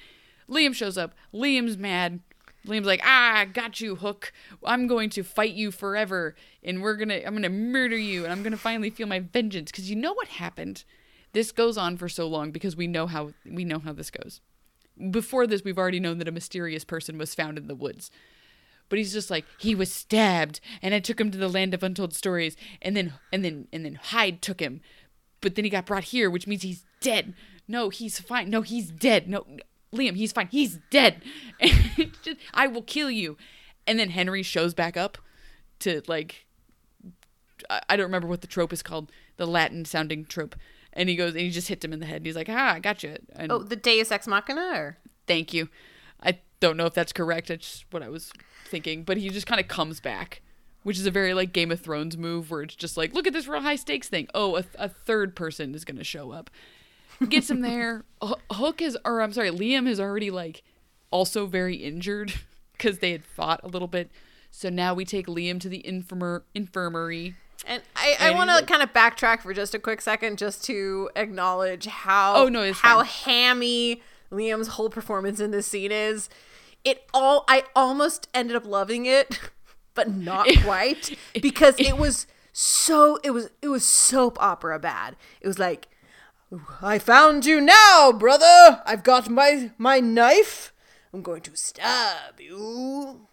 Liam 0.48 0.74
shows 0.74 0.96
up. 0.96 1.14
Liam's 1.34 1.76
mad. 1.76 2.20
Liam's 2.66 2.86
like, 2.86 3.00
ah, 3.04 3.38
I 3.38 3.44
got 3.44 3.80
you, 3.80 3.96
Hook. 3.96 4.32
I'm 4.64 4.86
going 4.86 5.10
to 5.10 5.22
fight 5.22 5.54
you 5.54 5.70
forever, 5.70 6.34
and 6.64 6.82
we're 6.82 6.96
gonna, 6.96 7.20
I'm 7.24 7.34
gonna 7.34 7.48
murder 7.48 7.96
you, 7.96 8.24
and 8.24 8.32
I'm 8.32 8.42
gonna 8.42 8.56
finally 8.56 8.90
feel 8.90 9.06
my 9.06 9.20
vengeance. 9.20 9.70
Because 9.70 9.88
you 9.88 9.96
know 9.96 10.12
what 10.12 10.28
happened. 10.28 10.84
This 11.32 11.52
goes 11.52 11.76
on 11.76 11.96
for 11.96 12.08
so 12.08 12.26
long 12.26 12.50
because 12.50 12.76
we 12.76 12.86
know 12.86 13.06
how 13.06 13.32
we 13.44 13.64
know 13.64 13.78
how 13.78 13.92
this 13.92 14.10
goes. 14.10 14.40
Before 15.10 15.46
this, 15.46 15.62
we've 15.62 15.78
already 15.78 16.00
known 16.00 16.18
that 16.18 16.28
a 16.28 16.32
mysterious 16.32 16.84
person 16.84 17.18
was 17.18 17.34
found 17.34 17.58
in 17.58 17.66
the 17.66 17.74
woods. 17.74 18.10
But 18.88 18.98
he's 18.98 19.12
just 19.12 19.30
like 19.30 19.44
he 19.58 19.74
was 19.74 19.92
stabbed, 19.92 20.60
and 20.80 20.94
I 20.94 21.00
took 21.00 21.20
him 21.20 21.30
to 21.30 21.38
the 21.38 21.48
land 21.48 21.74
of 21.74 21.82
untold 21.82 22.14
stories, 22.14 22.56
and 22.80 22.96
then 22.96 23.12
and 23.32 23.44
then 23.44 23.68
and 23.72 23.84
then 23.84 23.96
Hyde 23.96 24.42
took 24.42 24.60
him, 24.60 24.80
but 25.40 25.54
then 25.54 25.64
he 25.64 25.70
got 25.70 25.86
brought 25.86 26.04
here, 26.04 26.30
which 26.30 26.46
means 26.46 26.62
he's 26.62 26.84
dead. 27.00 27.34
No, 27.68 27.88
he's 27.88 28.18
fine. 28.20 28.50
No, 28.50 28.62
he's 28.62 28.90
dead. 28.90 29.28
No, 29.28 29.44
Liam, 29.92 30.16
he's 30.16 30.32
fine. 30.32 30.48
He's 30.50 30.78
dead. 30.90 31.22
Just, 32.22 32.38
I 32.54 32.66
will 32.66 32.82
kill 32.82 33.10
you. 33.10 33.36
And 33.86 33.98
then 33.98 34.10
Henry 34.10 34.42
shows 34.42 34.74
back 34.74 34.96
up 34.96 35.18
to 35.80 36.02
like 36.06 36.46
I 37.70 37.80
I 37.88 37.96
don't 37.96 38.04
remember 38.06 38.28
what 38.28 38.40
the 38.40 38.46
trope 38.46 38.72
is 38.72 38.82
called, 38.82 39.10
the 39.36 39.46
Latin 39.46 39.84
sounding 39.84 40.24
trope. 40.24 40.56
And 40.92 41.08
he 41.08 41.16
goes 41.16 41.32
and 41.32 41.40
he 41.42 41.50
just 41.50 41.68
hits 41.68 41.84
him 41.84 41.92
in 41.92 42.00
the 42.00 42.06
head. 42.06 42.18
And 42.18 42.26
he's 42.26 42.36
like, 42.36 42.48
"Ah, 42.48 42.74
I 42.74 42.80
got 42.80 43.02
you." 43.02 43.16
And 43.34 43.52
Oh, 43.52 43.58
the 43.58 43.76
Deus 43.76 44.10
Ex 44.10 44.26
Machina. 44.26 44.72
Or? 44.74 44.96
thank 45.26 45.52
you. 45.52 45.68
I 46.22 46.38
don't 46.60 46.76
know 46.76 46.86
if 46.86 46.94
that's 46.94 47.12
correct. 47.12 47.48
That's 47.48 47.84
what 47.90 48.02
I 48.02 48.08
was 48.08 48.32
thinking. 48.66 49.02
But 49.02 49.18
he 49.18 49.28
just 49.28 49.46
kind 49.46 49.60
of 49.60 49.68
comes 49.68 50.00
back, 50.00 50.40
which 50.84 50.98
is 50.98 51.04
a 51.06 51.10
very 51.10 51.34
like 51.34 51.52
Game 51.52 51.70
of 51.70 51.80
Thrones 51.80 52.16
move 52.16 52.50
where 52.50 52.62
it's 52.62 52.74
just 52.74 52.96
like, 52.96 53.12
look 53.12 53.26
at 53.26 53.34
this 53.34 53.46
real 53.46 53.60
high 53.60 53.76
stakes 53.76 54.08
thing. 54.08 54.26
Oh, 54.34 54.56
a, 54.56 54.64
a 54.78 54.88
third 54.88 55.36
person 55.36 55.74
is 55.74 55.84
going 55.84 55.98
to 55.98 56.04
show 56.04 56.30
up. 56.32 56.48
Gets 57.28 57.50
him 57.50 57.60
there. 57.62 58.04
Hook 58.50 58.82
is, 58.82 58.96
or 59.04 59.20
I'm 59.22 59.32
sorry, 59.32 59.50
Liam 59.50 59.88
is 59.88 59.98
already 60.00 60.30
like 60.30 60.62
also 61.10 61.46
very 61.46 61.76
injured 61.76 62.32
because 62.72 62.98
they 62.98 63.12
had 63.12 63.24
fought 63.24 63.60
a 63.62 63.68
little 63.68 63.88
bit. 63.88 64.10
So 64.50 64.68
now 64.68 64.94
we 64.94 65.04
take 65.04 65.26
Liam 65.26 65.60
to 65.60 65.68
the 65.68 65.82
infirmer- 65.86 66.42
infirmary. 66.54 67.34
And 67.66 67.82
I, 67.96 68.16
I 68.20 68.30
want 68.32 68.50
to 68.50 68.56
like- 68.56 68.66
kind 68.66 68.82
of 68.82 68.92
backtrack 68.92 69.40
for 69.42 69.52
just 69.52 69.74
a 69.74 69.78
quick 69.78 70.00
second, 70.00 70.38
just 70.38 70.64
to 70.64 71.10
acknowledge 71.16 71.86
how 71.86 72.36
Oh, 72.36 72.48
no, 72.48 72.72
how 72.72 72.98
fine. 72.98 73.06
hammy 73.06 74.02
Liam's 74.30 74.68
whole 74.68 74.90
performance 74.90 75.40
in 75.40 75.50
this 75.52 75.66
scene 75.66 75.92
is. 75.92 76.28
It 76.84 77.04
all 77.12 77.44
I 77.48 77.64
almost 77.74 78.28
ended 78.34 78.56
up 78.56 78.64
loving 78.66 79.06
it, 79.06 79.40
but 79.94 80.10
not 80.14 80.46
quite 80.62 81.16
because 81.40 81.74
it 81.78 81.96
was 81.98 82.26
so 82.52 83.18
it 83.24 83.30
was 83.30 83.50
it 83.62 83.68
was 83.68 83.84
soap 83.84 84.40
opera 84.40 84.78
bad. 84.78 85.16
It 85.40 85.48
was 85.48 85.58
like, 85.58 85.88
I 86.80 86.98
found 86.98 87.44
you 87.44 87.60
now, 87.60 88.12
brother. 88.12 88.82
I've 88.86 89.02
got 89.02 89.28
my 89.28 89.70
my 89.78 90.00
knife. 90.00 90.72
I'm 91.12 91.22
going 91.22 91.42
to 91.42 91.56
stab 91.56 92.40
you. 92.40 93.26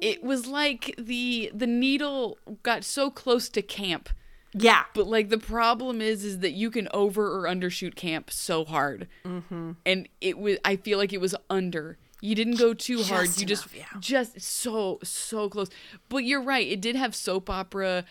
It 0.00 0.22
was 0.22 0.46
like 0.46 0.94
the 0.98 1.50
the 1.54 1.66
needle 1.66 2.38
got 2.62 2.84
so 2.84 3.10
close 3.10 3.48
to 3.50 3.62
camp 3.62 4.10
Yeah, 4.52 4.84
But 4.94 5.06
like 5.06 5.28
the 5.28 5.38
problem 5.38 6.00
is, 6.00 6.24
is 6.24 6.40
that 6.40 6.52
you 6.52 6.70
can 6.70 6.88
over 6.92 7.38
or 7.38 7.48
undershoot 7.48 7.94
camp 7.94 8.30
so 8.30 8.64
hard, 8.64 9.08
mm-hmm. 9.24 9.72
and 9.86 10.08
it 10.20 10.38
was. 10.38 10.58
I 10.64 10.76
feel 10.76 10.98
like 10.98 11.12
it 11.12 11.20
was 11.20 11.34
under. 11.48 11.98
You 12.20 12.34
didn't 12.34 12.56
go 12.56 12.74
too 12.74 13.02
hard. 13.02 13.26
Just 13.26 13.40
You 13.40 13.46
just, 13.46 13.74
yeah. 13.74 13.84
just 13.98 14.40
so 14.40 14.98
so 15.02 15.48
close. 15.48 15.70
But 16.08 16.24
you're 16.24 16.42
right. 16.42 16.66
It 16.66 16.80
did 16.80 16.96
have 16.96 17.14
soap 17.14 17.48
opera. 17.48 18.04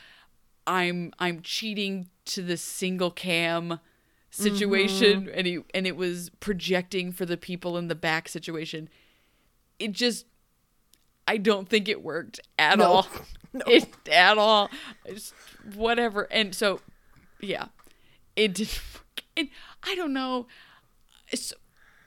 I'm 0.70 1.12
I'm 1.20 1.42
cheating 1.42 2.10
to 2.26 2.42
the 2.44 2.56
single 2.58 3.10
cam 3.12 3.80
situation, 4.30 5.22
Mm-hmm. 5.24 5.30
and 5.38 5.48
he 5.48 5.60
and 5.74 5.88
it 5.88 5.96
was 5.96 6.30
projecting 6.40 7.12
for 7.12 7.26
the 7.26 7.38
people 7.38 7.78
in 7.78 7.88
the 7.88 7.96
back 7.96 8.30
situation. 8.30 8.88
It 9.80 9.94
just, 9.94 10.26
I 11.28 11.38
don't 11.38 11.68
think 11.68 11.88
it 11.90 12.04
worked 12.04 12.40
at 12.60 12.78
No. 12.78 12.86
all. 12.86 13.08
It 13.66 13.88
at 14.12 14.38
all. 14.38 14.70
It's 15.06 15.34
whatever. 15.74 16.28
And 16.32 16.54
so, 16.54 16.82
yeah, 17.42 17.66
it 18.36 18.54
did. 18.54 18.70
And 19.38 19.50
I 19.84 19.96
don't 19.96 20.12
know. 20.14 20.48
So, 21.34 21.56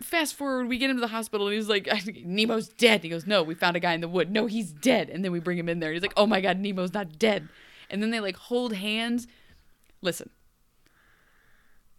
fast 0.02 0.34
forward, 0.34 0.68
we 0.68 0.76
get 0.76 0.90
him 0.90 0.96
to 0.96 1.00
the 1.00 1.06
hospital, 1.08 1.46
and 1.48 1.54
he's 1.56 1.68
like, 1.68 1.86
"Nemo's 2.26 2.68
dead." 2.68 3.02
He 3.02 3.08
goes, 3.08 3.26
"No, 3.26 3.42
we 3.42 3.54
found 3.54 3.74
a 3.76 3.80
guy 3.80 3.94
in 3.94 4.00
the 4.02 4.08
wood. 4.08 4.30
No, 4.30 4.46
he's 4.46 4.70
dead." 4.72 5.08
And 5.08 5.24
then 5.24 5.32
we 5.32 5.40
bring 5.40 5.56
him 5.58 5.68
in 5.68 5.78
there. 5.80 5.92
He's 5.92 6.02
like, 6.02 6.12
"Oh 6.16 6.26
my 6.26 6.40
god, 6.42 6.58
Nemo's 6.58 6.92
not 6.92 7.18
dead." 7.18 7.48
And 7.92 8.02
then 8.02 8.10
they 8.10 8.20
like 8.20 8.36
hold 8.36 8.74
hands. 8.74 9.28
Listen, 10.00 10.30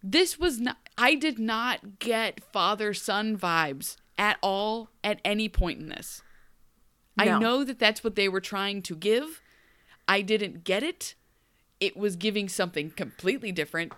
this 0.02 0.38
was 0.38 0.60
not. 0.60 0.78
I 0.98 1.16
did 1.16 1.40
not 1.40 2.00
get 2.00 2.44
father 2.52 2.94
son 2.94 3.38
vibes 3.38 3.96
at 4.18 4.38
all 4.42 4.90
at 5.04 5.22
any 5.24 5.48
point 5.48 5.80
in 5.80 5.88
this. 5.88 6.22
I 7.18 7.40
know 7.40 7.64
that 7.64 7.80
that's 7.80 8.04
what 8.04 8.16
they 8.16 8.28
were 8.28 8.42
trying 8.42 8.82
to 8.84 8.96
give. 8.96 9.42
I 10.08 10.22
didn't 10.22 10.64
get 10.64 10.84
it. 10.84 11.16
It 11.80 11.96
was 11.96 12.16
giving 12.16 12.50
something 12.50 12.92
completely 12.92 13.52
different, 13.52 13.94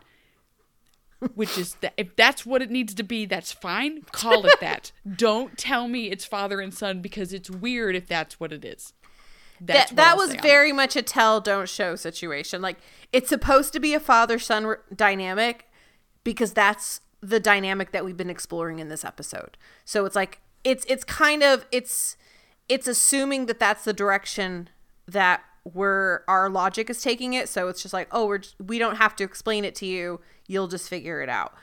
which 1.33 1.57
is 1.57 1.75
that 1.75 1.93
if 1.97 2.15
that's 2.15 2.45
what 2.45 2.61
it 2.61 2.69
needs 2.69 2.93
to 2.95 3.03
be, 3.03 3.25
that's 3.25 3.51
fine. 3.51 4.01
Call 4.11 4.45
it 4.45 4.59
that. 4.59 4.91
Don't 5.15 5.57
tell 5.57 5.87
me 5.87 6.11
it's 6.11 6.25
father 6.25 6.59
and 6.59 6.73
son 6.73 7.01
because 7.01 7.31
it's 7.31 7.49
weird 7.49 7.95
if 7.95 8.07
that's 8.07 8.39
what 8.39 8.51
it 8.51 8.65
is. 8.65 8.93
That's 9.59 9.91
that 9.91 9.95
that 9.95 10.11
I'll 10.11 10.17
was 10.17 10.31
on 10.31 10.41
very 10.41 10.71
much 10.71 10.95
a 10.95 11.01
tell 11.01 11.41
don't 11.41 11.69
show 11.69 11.95
situation. 11.95 12.61
Like 12.61 12.77
it's 13.11 13.29
supposed 13.29 13.73
to 13.73 13.79
be 13.79 13.93
a 13.93 13.99
father 13.99 14.39
son 14.39 14.75
dynamic 14.95 15.69
because 16.23 16.53
that's 16.53 17.01
the 17.21 17.39
dynamic 17.39 17.91
that 17.91 18.05
we've 18.05 18.17
been 18.17 18.29
exploring 18.29 18.79
in 18.79 18.89
this 18.89 19.05
episode. 19.05 19.57
So 19.83 20.05
it's 20.05 20.15
like 20.15 20.41
it's 20.63 20.85
it's 20.87 21.03
kind 21.03 21.43
of 21.43 21.65
it's 21.71 22.17
it's 22.67 22.87
assuming 22.87 23.45
that 23.45 23.59
that's 23.59 23.83
the 23.83 23.93
direction 23.93 24.69
that 25.07 25.41
we're 25.63 26.21
our 26.27 26.49
logic 26.49 26.89
is 26.89 27.01
taking 27.01 27.33
it. 27.33 27.49
So 27.49 27.67
it's 27.67 27.81
just 27.81 27.93
like 27.93 28.07
oh 28.11 28.25
we're 28.25 28.41
we 28.63 28.77
don't 28.77 28.97
have 28.97 29.15
to 29.17 29.23
explain 29.23 29.65
it 29.65 29.75
to 29.75 29.85
you. 29.85 30.19
You'll 30.47 30.67
just 30.67 30.89
figure 30.89 31.21
it 31.21 31.29
out. 31.29 31.53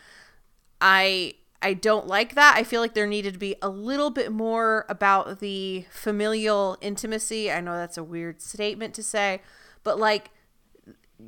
I 0.81 1.35
I 1.63 1.75
don't 1.75 2.07
like 2.07 2.35
that. 2.35 2.55
I 2.57 2.65
feel 2.65 2.81
like 2.81 2.95
there 2.95 3.07
needed 3.07 3.35
to 3.35 3.39
be 3.39 3.57
a 3.63 3.69
little 3.69 4.11
bit 4.11 4.33
more 4.33 4.85
about 4.89 5.41
the 5.41 5.87
familial 5.91 6.77
intimacy. 6.81 7.51
I 7.51 7.61
know 7.61 7.77
that's 7.77 7.97
a 7.97 8.05
weird 8.05 8.43
statement 8.43 8.95
to 8.95 9.03
say, 9.03 9.41
but 9.85 9.99
like 9.99 10.31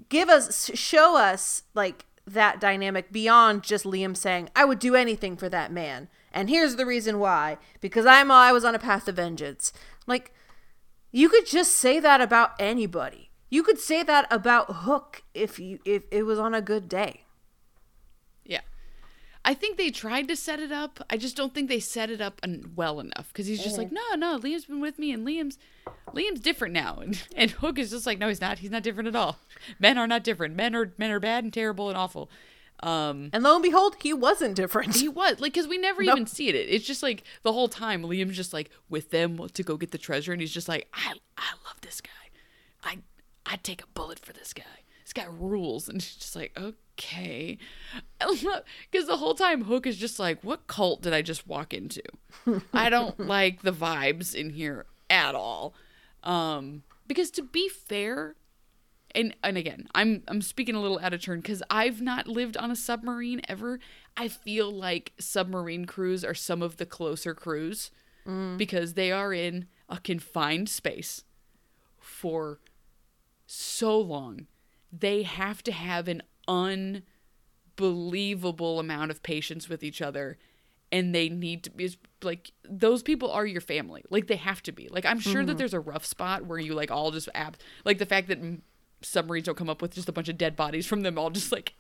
give 0.09 0.29
us 0.29 0.71
show 0.75 1.17
us 1.17 1.63
like 1.75 2.07
that 2.27 2.61
dynamic 2.61 3.13
beyond 3.13 3.63
just 3.63 3.85
Liam 3.85 4.17
saying, 4.17 4.49
"I 4.57 4.65
would 4.65 4.79
do 4.79 4.95
anything 4.95 5.37
for 5.37 5.49
that 5.49 5.73
man." 5.73 6.09
And 6.33 6.49
here's 6.49 6.77
the 6.77 6.87
reason 6.87 7.19
why, 7.19 7.59
because 7.81 8.07
I'm 8.07 8.31
I 8.31 8.53
was 8.53 8.65
on 8.65 8.75
a 8.75 8.79
path 8.79 9.09
of 9.09 9.17
vengeance. 9.17 9.73
Like 10.07 10.33
you 11.13 11.29
could 11.29 11.47
just 11.47 11.73
say 11.73 12.01
that 12.01 12.21
about 12.21 12.53
anybody. 12.59 13.31
You 13.51 13.63
could 13.63 13.79
say 13.79 14.03
that 14.03 14.27
about 14.33 14.67
Hook 14.69 15.23
if 15.33 15.59
you 15.59 15.79
if 15.85 16.05
it 16.11 16.25
was 16.25 16.39
on 16.39 16.55
a 16.55 16.61
good 16.61 16.89
day. 16.89 17.24
I 19.47 19.53
think 19.55 19.77
they 19.77 19.91
tried 19.91 20.29
to 20.29 20.37
set 20.37 20.59
it 20.59 20.73
up. 20.73 21.05
I 21.11 21.17
just 21.19 21.37
don't 21.37 21.53
think 21.53 21.69
they 21.69 21.81
set 21.81 22.09
it 22.11 22.21
up 22.21 22.41
well 22.75 22.99
enough 23.01 23.29
because 23.29 23.47
he's 23.47 23.63
just 23.63 23.77
like, 23.77 23.93
no, 23.93 24.01
no, 24.17 24.39
Liam's 24.39 24.65
been 24.65 24.81
with 24.81 24.99
me, 24.99 25.13
and 25.13 25.27
Liam's 25.27 25.59
Liam's 26.15 26.41
different 26.41 26.73
now, 26.75 26.99
and 27.03 27.23
and 27.37 27.51
Hook 27.51 27.79
is 27.79 27.91
just 27.91 28.07
like, 28.07 28.19
no, 28.19 28.29
he's 28.29 28.41
not. 28.41 28.61
He's 28.61 28.71
not 28.71 28.83
different 28.83 29.09
at 29.09 29.17
all. 29.17 29.39
Men 29.79 29.99
are 29.99 30.07
not 30.07 30.25
different. 30.25 30.57
Men 30.57 30.75
are 30.75 30.93
men 30.97 31.11
are 31.11 31.21
bad 31.21 31.45
and 31.45 31.53
terrible 31.53 31.89
and 31.89 31.99
awful. 31.99 32.31
Um, 32.83 33.31
And 33.33 33.43
lo 33.45 33.55
and 33.55 33.63
behold, 33.63 33.97
he 34.03 34.13
wasn't 34.13 34.57
different. 34.57 34.97
he 34.97 35.09
was 35.09 35.41
like, 35.41 35.53
because 35.53 35.69
we 35.69 35.79
never 35.79 36.03
No. 36.05 36.13
even 36.13 36.27
see 36.27 36.49
it. 36.49 36.55
It's 36.57 36.85
just 36.85 37.03
like 37.03 37.23
the 37.43 37.53
whole 37.53 37.69
time 37.69 38.03
Liam's 38.03 38.37
just 38.37 38.53
like 38.53 38.71
with 38.89 39.11
them 39.11 39.47
to 39.49 39.63
go 39.63 39.77
get 39.77 39.91
the 39.91 39.99
treasure, 39.99 40.33
and 40.33 40.41
he's 40.41 40.53
just 40.53 40.69
like, 40.69 40.89
I 40.93 41.13
I 41.37 41.51
love 41.67 41.81
this 41.83 42.01
guy. 42.01 42.11
I 42.83 42.99
I'd 43.47 43.63
take 43.63 43.83
a 43.83 43.87
bullet 43.89 44.19
for 44.25 44.33
this 44.33 44.53
guy. 44.55 44.63
This 45.05 45.13
guy 45.13 45.27
rules, 45.31 45.89
and 45.89 46.03
she's 46.03 46.17
just 46.17 46.35
like, 46.35 46.53
okay, 46.57 46.77
because 46.97 47.57
the 49.07 49.17
whole 49.17 49.35
time 49.35 49.65
Hook 49.65 49.87
is 49.87 49.97
just 49.97 50.19
like, 50.19 50.43
what 50.43 50.67
cult 50.67 51.03
did 51.03 51.13
I 51.13 51.23
just 51.23 51.47
walk 51.47 51.75
into? 51.75 52.03
I 52.73 52.91
don't 52.91 53.19
like 53.21 53.63
the 53.63 53.73
vibes 53.73 54.35
in 54.35 54.51
here 54.51 54.87
at 55.11 55.35
all. 55.35 55.75
Um, 56.23 56.83
because 57.07 57.31
to 57.33 57.43
be 57.43 57.69
fair, 57.69 58.37
and 59.15 59.37
and 59.43 59.57
again, 59.57 59.89
I'm 59.95 60.23
I'm 60.27 60.41
speaking 60.41 60.75
a 60.75 60.81
little 60.81 60.99
out 60.99 61.15
of 61.15 61.23
turn 61.23 61.41
because 61.41 61.63
I've 61.71 62.01
not 62.01 62.27
lived 62.27 62.57
on 62.57 62.71
a 62.71 62.77
submarine 62.77 63.43
ever. 63.49 63.79
I 64.17 64.29
feel 64.29 64.71
like 64.71 65.13
submarine 65.19 65.85
crews 65.85 66.25
are 66.25 66.35
some 66.35 66.63
of 66.63 66.79
the 66.79 66.87
closer 66.87 67.35
crews 67.35 67.91
because 68.57 68.95
they 68.95 69.13
are 69.13 69.35
in 69.35 69.67
a 69.89 69.99
confined 69.99 70.71
space 70.71 71.25
for 72.01 72.59
so 73.47 73.99
long. 74.01 74.47
They 74.91 75.25
have 75.25 75.63
to 75.65 75.73
have 75.73 76.09
an 76.09 76.23
unbelievable 76.49 78.81
amount 78.81 79.11
of 79.11 79.23
patience 79.23 79.69
with 79.69 79.83
each 79.83 80.03
other 80.03 80.39
and 80.93 81.15
they 81.15 81.29
need 81.29 81.65
to 81.65 81.71
be 81.71 81.91
like 82.23 82.53
those 82.69 83.03
people 83.03 83.31
are 83.31 83.45
your 83.45 83.61
family. 83.61 84.05
Like 84.11 84.29
they 84.29 84.37
have 84.37 84.63
to 84.63 84.73
be. 84.73 84.89
Like 84.89 85.05
i'm 85.05 85.19
sure 85.19 85.45
that 85.45 85.53
mm-hmm. 85.53 85.59
there's 85.59 85.75
a 85.75 85.81
rough 85.81 86.05
spot 86.05 86.47
where 86.47 86.59
you 86.59 86.75
like 86.75 86.91
all 86.91 87.11
just 87.11 87.29
ab 87.35 87.57
like 87.85 87.99
the 87.99 88.07
fact 88.07 88.29
that 88.29 88.39
submarines 89.03 89.47
don't 89.47 89.59
come 89.59 89.69
up 89.69 89.83
with 89.83 89.95
just 89.95 90.09
a 90.09 90.13
bunch 90.13 90.29
of 90.29 90.39
dead 90.39 90.57
bodies 90.57 90.87
from 90.87 91.03
them 91.03 91.19
all 91.19 91.31
just 91.31 91.53
like 91.53 91.75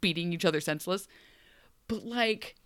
beating 0.00 0.32
each 0.32 0.44
other 0.44 0.60
senseless. 0.60 1.08
But 1.86 2.04
like 2.04 2.56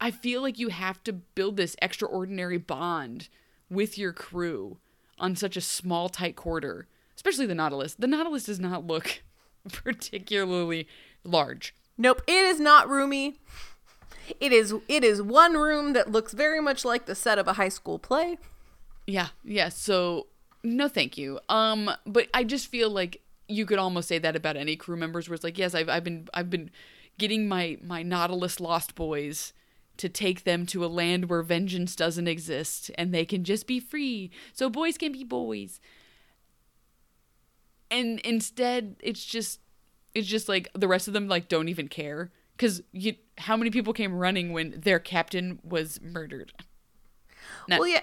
i 0.00 0.10
feel 0.10 0.42
like 0.42 0.58
you 0.58 0.68
have 0.68 1.02
to 1.04 1.12
build 1.12 1.56
this 1.56 1.76
extraordinary 1.80 2.58
bond 2.58 3.28
with 3.70 3.96
your 3.96 4.12
crew 4.12 4.78
on 5.18 5.36
such 5.36 5.56
a 5.56 5.60
small 5.60 6.08
tight 6.08 6.34
quarter 6.34 6.88
especially 7.20 7.44
the 7.44 7.54
nautilus. 7.54 7.94
The 7.94 8.06
nautilus 8.06 8.44
does 8.44 8.58
not 8.58 8.86
look 8.86 9.22
particularly 9.72 10.86
large 11.24 11.74
Nope, 12.00 12.22
it 12.26 12.46
is 12.46 12.58
not 12.58 12.88
roomy. 12.88 13.34
It 14.40 14.52
is 14.52 14.74
it 14.88 15.04
is 15.04 15.20
one 15.20 15.52
room 15.52 15.92
that 15.92 16.10
looks 16.10 16.32
very 16.32 16.58
much 16.58 16.82
like 16.82 17.04
the 17.04 17.14
set 17.14 17.38
of 17.38 17.46
a 17.46 17.52
high 17.52 17.68
school 17.68 17.98
play. 17.98 18.38
Yeah, 19.06 19.28
yeah. 19.44 19.68
So 19.68 20.28
no, 20.64 20.88
thank 20.88 21.18
you. 21.18 21.40
Um, 21.50 21.90
but 22.06 22.28
I 22.32 22.44
just 22.44 22.68
feel 22.68 22.88
like 22.88 23.20
you 23.48 23.66
could 23.66 23.78
almost 23.78 24.08
say 24.08 24.18
that 24.18 24.34
about 24.34 24.56
any 24.56 24.76
crew 24.76 24.96
members, 24.96 25.28
where 25.28 25.34
it's 25.34 25.44
like, 25.44 25.58
yes, 25.58 25.74
I've 25.74 25.90
I've 25.90 26.04
been 26.04 26.26
I've 26.32 26.48
been 26.48 26.70
getting 27.18 27.46
my 27.46 27.76
my 27.82 28.02
Nautilus 28.02 28.60
Lost 28.60 28.94
Boys 28.94 29.52
to 29.98 30.08
take 30.08 30.44
them 30.44 30.64
to 30.64 30.82
a 30.82 30.86
land 30.86 31.28
where 31.28 31.42
vengeance 31.42 31.94
doesn't 31.94 32.28
exist 32.28 32.90
and 32.96 33.12
they 33.12 33.26
can 33.26 33.44
just 33.44 33.66
be 33.66 33.78
free, 33.78 34.30
so 34.54 34.70
boys 34.70 34.96
can 34.96 35.12
be 35.12 35.22
boys. 35.22 35.80
And 37.90 38.20
instead, 38.20 38.96
it's 39.00 39.24
just 39.24 39.60
it's 40.14 40.28
just 40.28 40.48
like 40.48 40.68
the 40.74 40.88
rest 40.88 41.08
of 41.08 41.14
them 41.14 41.28
like 41.28 41.48
don't 41.48 41.68
even 41.68 41.88
care. 41.88 42.30
Because 42.56 42.82
you 42.92 43.14
how 43.38 43.56
many 43.56 43.70
people 43.70 43.92
came 43.92 44.14
running 44.14 44.52
when 44.52 44.80
their 44.80 44.98
captain 44.98 45.58
was 45.62 46.00
murdered? 46.02 46.52
Well 47.68 47.86
yeah 47.86 48.02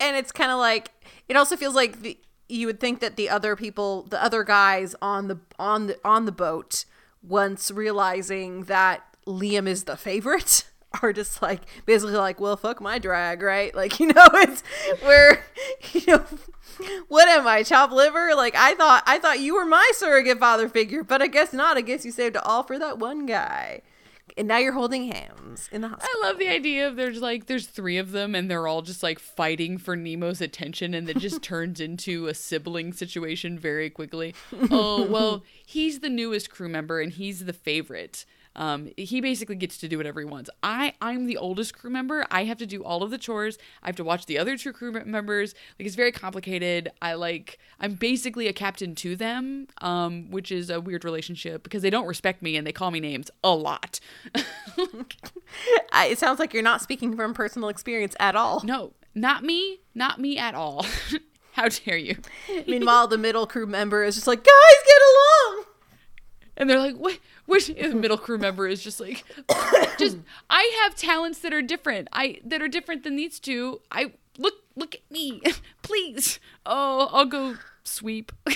and 0.00 0.16
it's 0.16 0.32
kind 0.32 0.50
of 0.50 0.58
like 0.58 0.90
it 1.28 1.36
also 1.36 1.56
feels 1.56 1.74
like 1.74 2.02
the 2.02 2.18
you 2.48 2.66
would 2.66 2.78
think 2.78 3.00
that 3.00 3.16
the 3.16 3.28
other 3.28 3.56
people 3.56 4.04
the 4.04 4.22
other 4.22 4.44
guys 4.44 4.94
on 5.02 5.28
the 5.28 5.38
on 5.58 5.86
the 5.86 5.98
on 6.04 6.26
the 6.26 6.32
boat 6.32 6.84
once 7.22 7.70
realizing 7.70 8.64
that 8.64 9.02
liam 9.26 9.66
is 9.66 9.84
the 9.84 9.96
favorite 9.96 10.64
are 11.02 11.12
just 11.12 11.42
like 11.42 11.62
basically 11.84 12.14
like 12.14 12.40
well 12.40 12.56
fuck 12.56 12.80
my 12.80 12.98
drag 12.98 13.42
right 13.42 13.74
like 13.74 13.98
you 14.00 14.06
know 14.06 14.26
it's 14.34 14.62
where 15.02 15.44
you 15.92 16.02
know 16.06 16.24
what 17.08 17.28
am 17.28 17.46
I, 17.46 17.62
chop 17.62 17.90
liver? 17.90 18.34
Like 18.34 18.54
I 18.54 18.74
thought 18.74 19.02
I 19.06 19.18
thought 19.18 19.40
you 19.40 19.54
were 19.54 19.64
my 19.64 19.88
surrogate 19.94 20.38
father 20.38 20.68
figure, 20.68 21.02
but 21.02 21.22
I 21.22 21.26
guess 21.26 21.52
not. 21.52 21.76
I 21.76 21.80
guess 21.80 22.04
you 22.04 22.12
saved 22.12 22.36
it 22.36 22.42
all 22.44 22.62
for 22.62 22.78
that 22.78 22.98
one 22.98 23.26
guy. 23.26 23.82
And 24.36 24.48
now 24.48 24.58
you're 24.58 24.72
holding 24.72 25.10
hands 25.10 25.68
in 25.72 25.80
the 25.80 25.88
hospital. 25.88 26.10
I 26.22 26.26
love 26.26 26.38
the 26.38 26.48
idea 26.48 26.88
of 26.88 26.96
there's 26.96 27.22
like 27.22 27.46
there's 27.46 27.66
three 27.66 27.96
of 27.96 28.12
them 28.12 28.34
and 28.34 28.50
they're 28.50 28.66
all 28.66 28.82
just 28.82 29.02
like 29.02 29.18
fighting 29.18 29.78
for 29.78 29.96
Nemo's 29.96 30.40
attention 30.40 30.92
and 30.92 31.08
it 31.08 31.18
just 31.18 31.42
turns 31.42 31.80
into 31.80 32.26
a 32.26 32.34
sibling 32.34 32.92
situation 32.92 33.58
very 33.58 33.88
quickly. 33.88 34.34
Oh, 34.70 35.06
well, 35.06 35.42
he's 35.64 36.00
the 36.00 36.10
newest 36.10 36.50
crew 36.50 36.68
member 36.68 37.00
and 37.00 37.12
he's 37.12 37.44
the 37.44 37.52
favorite. 37.54 38.26
Um, 38.56 38.90
he 38.96 39.20
basically 39.20 39.54
gets 39.56 39.78
to 39.78 39.88
do 39.88 39.96
whatever 39.96 40.20
he 40.20 40.26
wants. 40.26 40.50
I 40.62 40.94
I'm 41.00 41.26
the 41.26 41.36
oldest 41.36 41.78
crew 41.78 41.90
member. 41.90 42.26
I 42.30 42.44
have 42.44 42.58
to 42.58 42.66
do 42.66 42.82
all 42.82 43.02
of 43.02 43.10
the 43.10 43.18
chores. 43.18 43.58
I 43.82 43.86
have 43.88 43.96
to 43.96 44.04
watch 44.04 44.26
the 44.26 44.38
other 44.38 44.56
two 44.56 44.72
crew 44.72 44.92
members. 45.04 45.54
Like 45.78 45.86
it's 45.86 45.94
very 45.94 46.12
complicated. 46.12 46.90
I 47.00 47.14
like 47.14 47.58
I'm 47.78 47.94
basically 47.94 48.48
a 48.48 48.52
captain 48.52 48.94
to 48.96 49.14
them, 49.14 49.68
um, 49.80 50.30
which 50.30 50.50
is 50.50 50.70
a 50.70 50.80
weird 50.80 51.04
relationship 51.04 51.62
because 51.62 51.82
they 51.82 51.90
don't 51.90 52.06
respect 52.06 52.42
me 52.42 52.56
and 52.56 52.66
they 52.66 52.72
call 52.72 52.90
me 52.90 53.00
names 53.00 53.30
a 53.44 53.54
lot. 53.54 54.00
it 55.94 56.18
sounds 56.18 56.38
like 56.38 56.52
you're 56.52 56.62
not 56.62 56.82
speaking 56.82 57.14
from 57.14 57.34
personal 57.34 57.68
experience 57.68 58.16
at 58.18 58.34
all. 58.34 58.62
No, 58.64 58.92
not 59.14 59.44
me. 59.44 59.80
Not 59.94 60.20
me 60.20 60.38
at 60.38 60.54
all. 60.54 60.86
How 61.52 61.68
dare 61.68 61.96
you? 61.96 62.16
Meanwhile, 62.66 63.08
the 63.08 63.16
middle 63.16 63.46
crew 63.46 63.66
member 63.66 64.04
is 64.04 64.16
just 64.16 64.26
like, 64.26 64.44
guys, 64.44 64.84
get 64.86 64.98
along. 65.02 65.64
And 66.56 66.70
they're 66.70 66.78
like, 66.78 66.96
what? 66.96 67.18
Which 67.44 67.66
the 67.66 67.94
middle 67.94 68.16
crew 68.16 68.38
member 68.38 68.66
is 68.66 68.82
just 68.82 69.00
like, 69.00 69.24
just 69.98 70.18
I 70.48 70.80
have 70.82 70.94
talents 70.94 71.40
that 71.40 71.52
are 71.52 71.62
different. 71.62 72.08
I 72.12 72.40
that 72.44 72.62
are 72.62 72.68
different 72.68 73.04
than 73.04 73.16
these 73.16 73.38
two. 73.38 73.80
I 73.90 74.12
look 74.38 74.54
look 74.74 74.94
at 74.94 75.02
me, 75.10 75.42
please. 75.82 76.40
Oh, 76.64 77.08
I'll 77.12 77.26
go 77.26 77.56
sweep. 77.84 78.32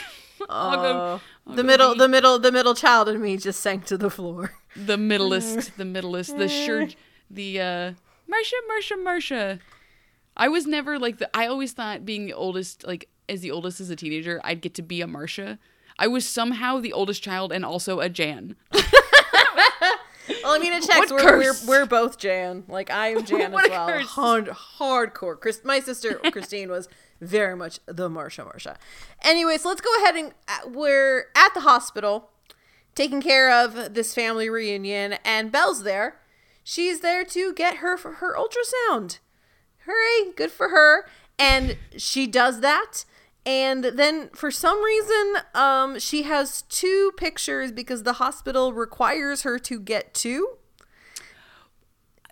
I'll 0.48 0.76
go, 0.76 1.20
I'll 1.46 1.55
the 1.55 1.62
middle, 1.62 1.94
the 1.94 2.09
middle, 2.09 2.38
the 2.38 2.51
middle 2.51 2.74
child 2.74 3.11
in 3.11 3.20
me 3.20 3.36
just 3.36 3.61
sank 3.61 3.84
to 3.86 3.98
the 3.98 4.09
floor. 4.09 4.55
The 4.74 4.96
middleist, 4.96 5.76
the 5.76 5.84
middleist, 5.84 6.38
the 6.38 6.48
shirt, 6.48 6.96
the 7.30 7.61
uh, 7.61 7.92
Marcia, 8.26 8.57
Marcia, 8.68 8.96
Marcia. 8.96 9.59
I 10.36 10.48
was 10.48 10.66
never 10.66 10.98
like 10.98 11.18
the. 11.18 11.28
I 11.36 11.46
always 11.46 11.72
thought 11.72 12.07
being 12.07 12.24
the 12.24 12.32
oldest, 12.32 12.86
like 12.86 13.11
as 13.28 13.42
the 13.42 13.51
oldest 13.51 13.80
as 13.80 13.90
a 13.90 13.96
teenager, 13.96 14.40
I'd 14.42 14.62
get 14.62 14.74
to 14.74 14.82
be 14.82 15.03
a 15.03 15.07
Marcia 15.07 15.59
I 16.01 16.07
was 16.07 16.26
somehow 16.26 16.80
the 16.80 16.94
oldest 16.94 17.22
child 17.22 17.53
and 17.53 17.62
also 17.62 18.01
a 18.01 18.09
Jan. 18.09 18.57
well, 18.72 18.82
I 20.46 20.59
mean, 20.59 20.72
it 20.72 20.82
checks. 20.82 21.12
We're, 21.12 21.38
we're, 21.38 21.55
we're, 21.68 21.86
both 21.86 22.16
Jan. 22.16 22.64
Like 22.68 22.90
I 22.90 23.09
am 23.09 23.24
Jan 23.26 23.53
as 23.53 23.68
well. 23.68 24.01
Hard, 24.05 24.48
hardcore. 24.78 25.38
Chris, 25.38 25.61
my 25.62 25.78
sister 25.78 26.14
Christine 26.32 26.70
was 26.70 26.88
very 27.20 27.55
much 27.55 27.80
the 27.84 28.09
Marcia 28.09 28.44
Marcia. 28.44 28.78
Anyways, 29.22 29.66
let's 29.66 29.82
go 29.82 29.94
ahead 30.03 30.16
and 30.16 30.32
uh, 30.48 30.70
we're 30.70 31.26
at 31.36 31.53
the 31.53 31.61
hospital 31.61 32.30
taking 32.94 33.20
care 33.20 33.53
of 33.53 33.92
this 33.92 34.14
family 34.14 34.48
reunion, 34.48 35.16
and 35.22 35.53
Belle's 35.53 35.82
there. 35.82 36.16
She's 36.64 37.01
there 37.01 37.24
to 37.26 37.53
get 37.53 37.76
her 37.76 37.98
her 37.98 38.34
ultrasound. 38.34 39.18
Hooray! 39.84 40.32
Good 40.34 40.51
for 40.51 40.70
her. 40.70 41.07
And 41.38 41.76
she 41.96 42.26
does 42.26 42.61
that 42.61 43.05
and 43.47 43.84
then 43.84 44.28
for 44.30 44.51
some 44.51 44.82
reason 44.82 45.36
um 45.55 45.99
she 45.99 46.22
has 46.22 46.62
two 46.62 47.12
pictures 47.16 47.72
because 47.72 48.03
the 48.03 48.14
hospital 48.14 48.72
requires 48.72 49.43
her 49.43 49.59
to 49.59 49.80
get 49.80 50.14
two. 50.14 50.57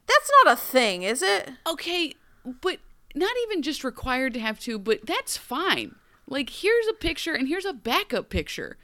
That's 0.06 0.30
not 0.44 0.52
a 0.52 0.56
thing 0.56 1.02
is 1.02 1.22
it? 1.22 1.50
Okay 1.66 2.14
but 2.44 2.78
not 3.14 3.32
even 3.44 3.62
just 3.62 3.84
required 3.84 4.34
to 4.34 4.40
have 4.40 4.61
two 4.61 4.78
but 4.78 5.06
that's 5.06 5.36
fine. 5.36 5.94
Like 6.26 6.50
here's 6.50 6.86
a 6.88 6.94
picture 6.94 7.34
and 7.34 7.48
here's 7.48 7.64
a 7.64 7.72
backup 7.72 8.28
picture. 8.28 8.76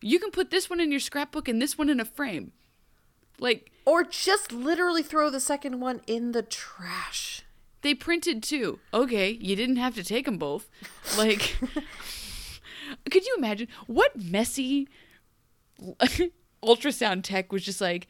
You 0.00 0.18
can 0.18 0.30
put 0.30 0.50
this 0.50 0.68
one 0.68 0.80
in 0.80 0.90
your 0.90 1.00
scrapbook 1.00 1.48
and 1.48 1.60
this 1.60 1.78
one 1.78 1.88
in 1.88 2.00
a 2.00 2.04
frame. 2.04 2.52
Like 3.38 3.70
or 3.84 4.04
just 4.04 4.52
literally 4.52 5.02
throw 5.02 5.30
the 5.30 5.40
second 5.40 5.80
one 5.80 6.00
in 6.06 6.32
the 6.32 6.42
trash 6.42 7.42
they 7.82 7.94
printed 7.94 8.42
two. 8.42 8.78
Okay, 8.92 9.30
you 9.30 9.56
didn't 9.56 9.76
have 9.76 9.94
to 9.94 10.04
take 10.04 10.24
them 10.24 10.38
both. 10.38 10.68
Like, 11.16 11.56
could 13.10 13.26
you 13.26 13.34
imagine 13.38 13.68
what 13.86 14.16
messy 14.16 14.88
ultrasound 16.62 17.22
tech 17.22 17.52
was 17.52 17.64
just 17.64 17.80
like, 17.80 18.08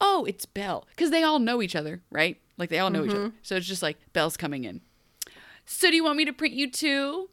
oh, 0.00 0.24
it's 0.24 0.46
Belle. 0.46 0.86
Because 0.90 1.10
they 1.10 1.22
all 1.22 1.38
know 1.38 1.62
each 1.62 1.76
other, 1.76 2.02
right? 2.10 2.40
Like, 2.56 2.70
they 2.70 2.78
all 2.78 2.90
know 2.90 3.00
mm-hmm. 3.00 3.10
each 3.10 3.16
other. 3.16 3.28
Mm-hmm. 3.28 3.36
So 3.42 3.56
it's 3.56 3.66
just 3.66 3.82
like, 3.82 3.98
Belle's 4.12 4.36
coming 4.36 4.64
in. 4.64 4.80
So 5.66 5.90
do 5.90 5.96
you 5.96 6.04
want 6.04 6.16
me 6.16 6.24
to 6.24 6.32
print 6.32 6.54
you 6.54 6.70
two? 6.70 7.30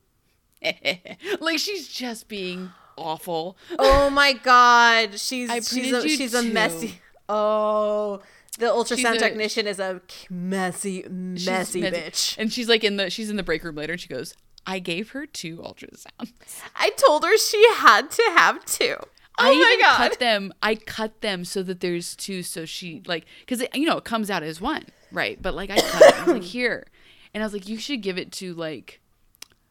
like, 1.40 1.60
she's 1.60 1.88
just 1.88 2.28
being 2.28 2.72
awful. 2.98 3.58
Oh 3.78 4.10
my 4.10 4.34
God. 4.34 5.20
She's, 5.20 5.50
she's, 5.68 5.92
a, 5.92 6.08
she's 6.08 6.34
a 6.34 6.44
messy. 6.44 7.00
Oh, 7.28 8.22
the 8.60 8.66
ultrasound 8.68 9.16
a, 9.16 9.20
technician 9.20 9.68
is 9.68 9.80
a 9.80 10.02
messy, 10.30 11.06
messy 11.10 11.82
bitch. 11.82 12.38
And 12.38 12.52
she's 12.52 12.68
like 12.68 12.84
in 12.84 12.98
the 12.98 13.10
she's 13.10 13.30
in 13.30 13.36
the 13.36 13.44
break 13.44 13.64
room 13.64 13.76
later 13.76 13.94
and 13.94 14.02
she 14.02 14.08
goes, 14.08 14.34
I 14.66 14.80
gave 14.80 15.12
her 15.12 15.26
two 15.26 15.58
ultrasounds. 15.58 16.32
I 16.76 16.92
told 16.92 17.24
her 17.24 17.38
she 17.38 17.66
had 17.76 18.12
to 18.12 18.24
have 18.36 18.66
two. 18.66 18.96
Oh 19.00 19.06
I 19.38 19.56
my 19.56 19.78
god. 19.80 19.98
cut 19.98 20.20
them. 20.20 20.54
I 20.62 20.76
cut 20.76 21.22
them 21.22 21.46
so 21.46 21.64
that 21.64 21.80
there's 21.80 22.16
two 22.16 22.44
so 22.44 22.66
she 22.66 23.02
like 23.06 23.26
cuz 23.48 23.64
you 23.74 23.86
know 23.86 23.98
it 23.98 24.04
comes 24.04 24.30
out 24.30 24.44
as 24.44 24.60
one, 24.60 24.86
right? 25.12 25.42
But 25.42 25.56
like 25.56 25.70
I 25.70 25.80
cut 25.80 26.02
it. 26.02 26.16
I 26.16 26.26
was 26.26 26.34
like 26.34 26.44
here. 26.52 26.88
And 27.34 27.42
I 27.42 27.46
was 27.46 27.54
like 27.54 27.68
you 27.70 27.78
should 27.78 28.02
give 28.02 28.18
it 28.18 28.32
to 28.34 28.54
like 28.54 29.00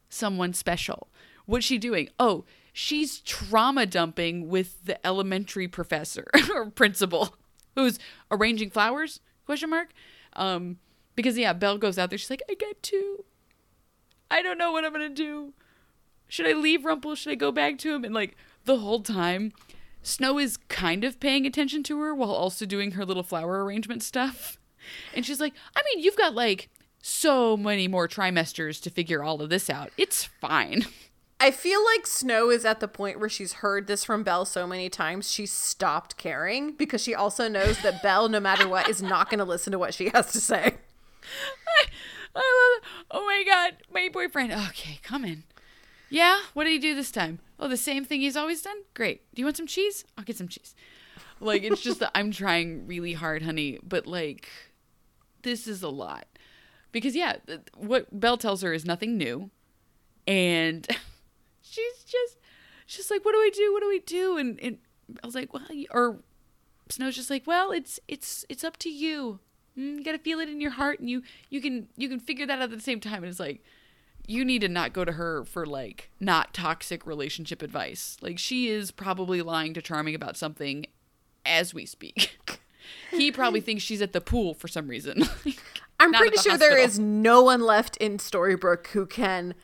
someone 0.08 0.54
special. 0.54 1.08
What's 1.44 1.66
she 1.66 1.78
doing? 1.78 2.08
Oh, 2.18 2.44
she's 2.72 3.20
trauma 3.20 3.84
dumping 3.84 4.48
with 4.48 4.84
the 4.84 5.04
elementary 5.06 5.68
professor 5.68 6.26
or 6.54 6.70
principal 6.70 7.34
who's 7.74 7.98
arranging 8.30 8.70
flowers? 8.70 9.20
Question 9.46 9.70
mark. 9.70 9.88
Um, 10.34 10.78
because 11.16 11.36
yeah, 11.36 11.52
Belle 11.52 11.78
goes 11.78 11.98
out 11.98 12.10
there. 12.10 12.18
She's 12.18 12.30
like, 12.30 12.42
I 12.50 12.54
get 12.54 12.82
two. 12.82 13.24
I 14.30 14.42
don't 14.42 14.58
know 14.58 14.72
what 14.72 14.84
I'm 14.84 14.92
gonna 14.92 15.08
do. 15.08 15.52
Should 16.28 16.46
I 16.46 16.52
leave 16.52 16.84
Rumple? 16.84 17.14
Should 17.14 17.32
I 17.32 17.34
go 17.34 17.50
back 17.50 17.78
to 17.78 17.94
him? 17.94 18.04
And 18.04 18.14
like 18.14 18.36
the 18.64 18.78
whole 18.78 19.00
time, 19.00 19.52
Snow 20.02 20.38
is 20.38 20.56
kind 20.56 21.04
of 21.04 21.20
paying 21.20 21.44
attention 21.44 21.82
to 21.84 22.00
her 22.00 22.14
while 22.14 22.30
also 22.30 22.64
doing 22.64 22.92
her 22.92 23.04
little 23.04 23.22
flower 23.22 23.64
arrangement 23.64 24.02
stuff. 24.02 24.58
And 25.14 25.26
she's 25.26 25.40
like, 25.40 25.52
I 25.76 25.82
mean, 25.84 26.02
you've 26.02 26.16
got 26.16 26.34
like 26.34 26.68
so 27.02 27.56
many 27.56 27.88
more 27.88 28.08
trimesters 28.08 28.80
to 28.82 28.90
figure 28.90 29.22
all 29.22 29.42
of 29.42 29.50
this 29.50 29.68
out. 29.68 29.90
It's 29.96 30.24
fine. 30.24 30.86
I 31.43 31.51
feel 31.51 31.82
like 31.82 32.07
Snow 32.07 32.51
is 32.51 32.66
at 32.66 32.80
the 32.80 32.88
point 32.88 33.18
where 33.18 33.28
she's 33.30 33.55
heard 33.55 33.86
this 33.86 34.05
from 34.05 34.22
Belle 34.22 34.45
so 34.45 34.66
many 34.66 34.91
times, 34.91 35.30
she 35.30 35.47
stopped 35.47 36.18
caring 36.18 36.72
because 36.72 37.03
she 37.03 37.14
also 37.14 37.49
knows 37.49 37.80
that 37.80 38.03
Belle, 38.03 38.28
no 38.28 38.41
matter 38.41 38.68
what, 38.68 38.91
is 38.91 39.01
not 39.01 39.30
going 39.30 39.38
to 39.38 39.45
listen 39.47 39.70
to 39.72 39.78
what 39.78 39.95
she 39.95 40.11
has 40.11 40.30
to 40.32 40.41
say. 40.41 40.74
I, 41.66 41.84
I 42.36 42.38
love 42.38 42.82
it. 42.82 43.07
Oh 43.11 43.24
my 43.24 43.43
god, 43.47 43.76
my 43.91 44.11
boyfriend. 44.12 44.53
Okay, 44.53 45.01
come 45.03 45.24
in. 45.24 45.45
Yeah, 46.11 46.43
what 46.53 46.64
did 46.64 46.72
he 46.72 46.78
do 46.78 46.95
this 46.95 47.11
time? 47.11 47.38
Oh, 47.59 47.68
the 47.68 47.76
same 47.78 48.05
thing 48.05 48.20
he's 48.20 48.36
always 48.36 48.61
done? 48.61 48.76
Great. 48.93 49.22
Do 49.34 49.41
you 49.41 49.47
want 49.47 49.57
some 49.57 49.66
cheese? 49.66 50.05
I'll 50.18 50.24
get 50.24 50.36
some 50.36 50.49
cheese. 50.49 50.74
Like, 51.41 51.62
it's 51.62 51.80
just 51.80 52.01
that 52.01 52.11
I'm 52.14 52.30
trying 52.32 52.86
really 52.86 53.14
hard, 53.14 53.43
honey, 53.43 53.78
but 53.82 54.07
like, 54.07 54.49
this 55.43 55.66
is 55.66 55.82
a 55.82 55.88
lot. 55.88 56.26
Because, 56.93 57.16
yeah, 57.16 57.36
what 57.76 58.07
Belle 58.18 58.36
tells 58.36 58.61
her 58.61 58.74
is 58.74 58.84
nothing 58.84 59.16
new. 59.16 59.51
And 60.26 60.86
she's 61.70 62.04
just 62.04 62.38
she's 62.86 63.10
like, 63.10 63.24
what 63.24 63.32
do 63.32 63.38
I 63.38 63.50
do? 63.54 63.72
What 63.72 63.82
do 63.82 63.88
we 63.88 64.00
do? 64.00 64.36
And 64.36 64.58
and 64.60 64.78
I 65.22 65.26
was 65.26 65.34
like, 65.34 65.52
well, 65.52 65.66
or 65.90 66.18
Snow's 66.88 67.16
just 67.16 67.30
like, 67.30 67.46
well, 67.46 67.70
it's 67.70 68.00
it's 68.08 68.44
it's 68.48 68.64
up 68.64 68.76
to 68.78 68.90
you. 68.90 69.40
Mm, 69.78 69.98
you 69.98 70.04
gotta 70.04 70.18
feel 70.18 70.40
it 70.40 70.48
in 70.48 70.60
your 70.60 70.72
heart, 70.72 71.00
and 71.00 71.08
you 71.08 71.22
you 71.48 71.60
can 71.60 71.88
you 71.96 72.08
can 72.08 72.20
figure 72.20 72.46
that 72.46 72.58
out 72.58 72.64
at 72.64 72.70
the 72.70 72.80
same 72.80 73.00
time. 73.00 73.22
And 73.22 73.26
it's 73.26 73.40
like, 73.40 73.62
you 74.26 74.44
need 74.44 74.60
to 74.60 74.68
not 74.68 74.92
go 74.92 75.04
to 75.04 75.12
her 75.12 75.44
for 75.44 75.66
like 75.66 76.10
not 76.20 76.52
toxic 76.52 77.06
relationship 77.06 77.62
advice. 77.62 78.16
Like 78.20 78.38
she 78.38 78.68
is 78.68 78.90
probably 78.90 79.42
lying 79.42 79.74
to 79.74 79.82
Charming 79.82 80.14
about 80.14 80.36
something 80.36 80.86
as 81.46 81.72
we 81.72 81.86
speak. 81.86 82.38
he 83.10 83.30
probably 83.32 83.60
thinks 83.60 83.82
she's 83.82 84.02
at 84.02 84.12
the 84.12 84.20
pool 84.20 84.54
for 84.54 84.68
some 84.68 84.88
reason. 84.88 85.22
I'm 86.00 86.12
pretty 86.12 86.36
the 86.36 86.42
sure 86.42 86.52
hospital. 86.52 86.58
there 86.58 86.78
is 86.78 86.98
no 86.98 87.42
one 87.42 87.60
left 87.60 87.96
in 87.98 88.18
Storybrooke 88.18 88.88
who 88.88 89.06
can 89.06 89.54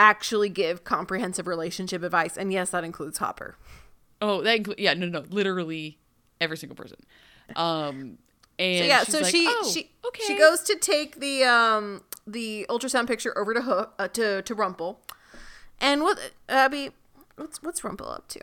actually 0.00 0.48
give 0.48 0.82
comprehensive 0.82 1.46
relationship 1.46 2.02
advice. 2.02 2.36
And 2.38 2.50
yes, 2.52 2.70
that 2.70 2.82
includes 2.84 3.18
Hopper. 3.18 3.56
Oh, 4.22 4.40
that 4.42 4.78
yeah, 4.78 4.94
no, 4.94 5.06
no, 5.06 5.24
literally 5.28 5.98
every 6.40 6.56
single 6.56 6.74
person. 6.74 6.96
Um, 7.54 8.18
and 8.58 8.78
So 8.78 8.84
yeah, 8.84 9.02
so 9.04 9.20
like, 9.20 9.30
she 9.30 9.46
"Oh, 9.46 9.70
she 9.72 9.90
okay. 10.06 10.22
she 10.26 10.38
goes 10.38 10.62
to 10.62 10.76
take 10.76 11.20
the 11.20 11.44
um 11.44 12.02
the 12.26 12.66
ultrasound 12.68 13.06
picture 13.08 13.36
over 13.38 13.52
to 13.54 13.60
Hook 13.62 13.94
uh, 13.98 14.08
to 14.08 14.42
to 14.42 14.54
Rumple, 14.54 15.00
and 15.80 16.02
what 16.02 16.18
Abbey, 16.48 16.90
what's 17.36 17.62
what's 17.62 17.84
Rumple 17.84 18.08
up 18.08 18.28
to? 18.28 18.40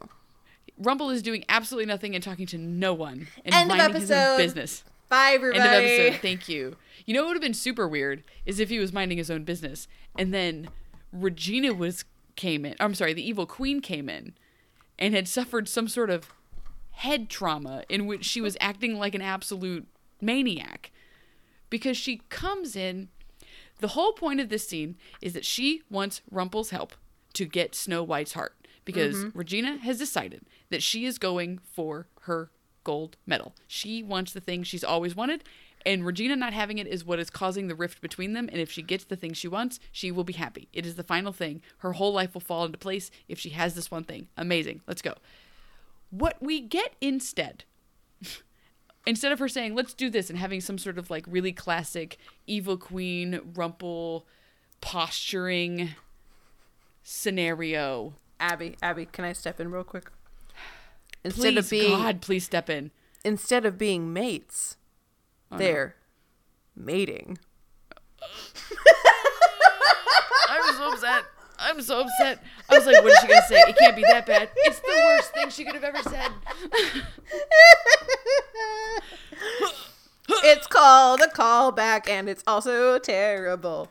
Rumple 0.77 1.09
is 1.09 1.23
doing 1.23 1.43
absolutely 1.49 1.87
nothing 1.87 2.13
and 2.13 2.23
talking 2.23 2.45
to 2.47 2.57
no 2.57 2.93
one 2.93 3.27
and 3.45 3.53
End 3.55 3.71
of 3.71 3.77
minding 3.77 4.01
his 4.01 4.11
own 4.11 4.37
business. 4.37 4.83
Bye, 5.09 5.31
End 5.33 5.43
everybody. 5.43 5.63
of 5.65 5.73
episode. 6.05 6.21
Thank 6.21 6.47
you. 6.49 6.75
You 7.05 7.13
know 7.15 7.21
what 7.21 7.29
would 7.29 7.37
have 7.37 7.41
been 7.41 7.53
super 7.53 7.87
weird 7.87 8.23
is 8.45 8.59
if 8.59 8.69
he 8.69 8.77
was 8.77 8.93
minding 8.93 9.17
his 9.17 9.31
own 9.31 9.43
business 9.43 9.87
and 10.17 10.33
then 10.33 10.69
Regina 11.11 11.73
was 11.73 12.05
came 12.35 12.65
in. 12.65 12.75
I'm 12.79 12.95
sorry, 12.95 13.13
the 13.13 13.27
evil 13.27 13.45
queen 13.45 13.81
came 13.81 14.09
in 14.09 14.33
and 14.97 15.13
had 15.13 15.27
suffered 15.27 15.67
some 15.67 15.87
sort 15.87 16.09
of 16.09 16.31
head 16.91 17.29
trauma 17.29 17.83
in 17.89 18.07
which 18.07 18.25
she 18.25 18.41
was 18.41 18.57
acting 18.59 18.97
like 18.97 19.13
an 19.13 19.21
absolute 19.21 19.87
maniac 20.21 20.91
because 21.69 21.97
she 21.97 22.21
comes 22.29 22.75
in. 22.75 23.09
The 23.79 23.89
whole 23.89 24.13
point 24.13 24.39
of 24.39 24.49
this 24.49 24.67
scene 24.67 24.95
is 25.21 25.33
that 25.33 25.45
she 25.45 25.83
wants 25.89 26.21
Rumple's 26.31 26.71
help 26.71 26.93
to 27.33 27.45
get 27.45 27.75
Snow 27.75 28.01
White's 28.03 28.33
heart 28.33 28.55
because 28.85 29.17
mm-hmm. 29.17 29.37
Regina 29.37 29.77
has 29.77 29.99
decided 29.99 30.45
that 30.69 30.81
she 30.81 31.05
is 31.05 31.19
going 31.19 31.59
for 31.63 32.07
her 32.21 32.49
gold 32.83 33.17
medal. 33.27 33.53
She 33.67 34.01
wants 34.01 34.31
the 34.33 34.39
thing 34.39 34.63
she's 34.63 34.83
always 34.83 35.15
wanted, 35.15 35.43
and 35.87 36.05
Regina 36.05 36.35
not 36.35 36.51
having 36.51 36.79
it 36.79 36.85
is 36.85 37.05
what 37.05 37.17
is 37.17 37.29
causing 37.29 37.67
the 37.67 37.75
rift 37.75 38.01
between 38.01 38.33
them. 38.33 38.49
And 38.51 38.59
if 38.59 38.69
she 38.69 38.81
gets 38.81 39.05
the 39.05 39.15
thing 39.15 39.31
she 39.31 39.47
wants, 39.47 39.79
she 39.89 40.11
will 40.11 40.25
be 40.25 40.33
happy. 40.33 40.67
It 40.73 40.85
is 40.85 40.95
the 40.95 41.03
final 41.03 41.31
thing. 41.31 41.61
Her 41.77 41.93
whole 41.93 42.11
life 42.11 42.33
will 42.33 42.41
fall 42.41 42.65
into 42.65 42.77
place 42.77 43.09
if 43.29 43.39
she 43.39 43.51
has 43.51 43.73
this 43.73 43.89
one 43.89 44.03
thing. 44.03 44.27
Amazing. 44.35 44.81
Let's 44.85 45.01
go. 45.01 45.13
What 46.09 46.35
we 46.41 46.59
get 46.59 46.95
instead 46.99 47.63
instead 49.05 49.31
of 49.31 49.39
her 49.39 49.47
saying 49.47 49.75
let's 49.75 49.93
do 49.93 50.09
this 50.09 50.29
and 50.29 50.37
having 50.37 50.59
some 50.59 50.77
sort 50.77 50.97
of 50.97 51.09
like 51.09 51.23
really 51.27 51.53
classic 51.53 52.17
evil 52.47 52.75
queen 52.75 53.39
rumple 53.55 54.25
posturing 54.81 55.89
scenario 57.03 58.13
Abbey, 58.39 58.75
Abbey, 58.81 59.05
can 59.05 59.25
I 59.25 59.33
step 59.33 59.59
in 59.59 59.71
real 59.71 59.83
quick? 59.83 60.11
Instead 61.23 61.53
please 61.53 61.57
of 61.57 61.69
being 61.69 61.97
god 61.97 62.21
please 62.21 62.43
step 62.43 62.69
in 62.69 62.91
instead 63.23 63.65
of 63.65 63.77
being 63.77 64.13
mates, 64.13 64.77
Oh, 65.51 65.57
they're 65.57 65.95
mating. 66.75 67.37
i'm 70.49 70.75
so 70.75 70.91
upset. 70.91 71.23
I'm 71.59 71.81
so 71.81 72.01
upset. 72.01 72.43
I 72.69 72.77
was 72.77 72.85
like 72.85 73.01
what 73.03 73.11
is 73.11 73.19
she 73.19 73.27
gonna 73.27 73.41
say? 73.47 73.55
It 73.67 73.77
can't 73.77 73.95
be 73.95 74.03
that 74.03 74.25
bad. 74.25 74.49
It's 74.57 74.79
the 74.79 75.01
worst 75.05 75.33
thing 75.33 75.49
she 75.49 75.63
could 75.65 75.75
have 75.75 75.83
ever 75.83 76.03
said. 76.03 76.31
It's 80.29 80.67
called 80.67 81.21
a 81.21 81.27
callback, 81.27 82.09
and 82.09 82.27
it's 82.27 82.43
also 82.45 82.99
terrible. 82.99 83.89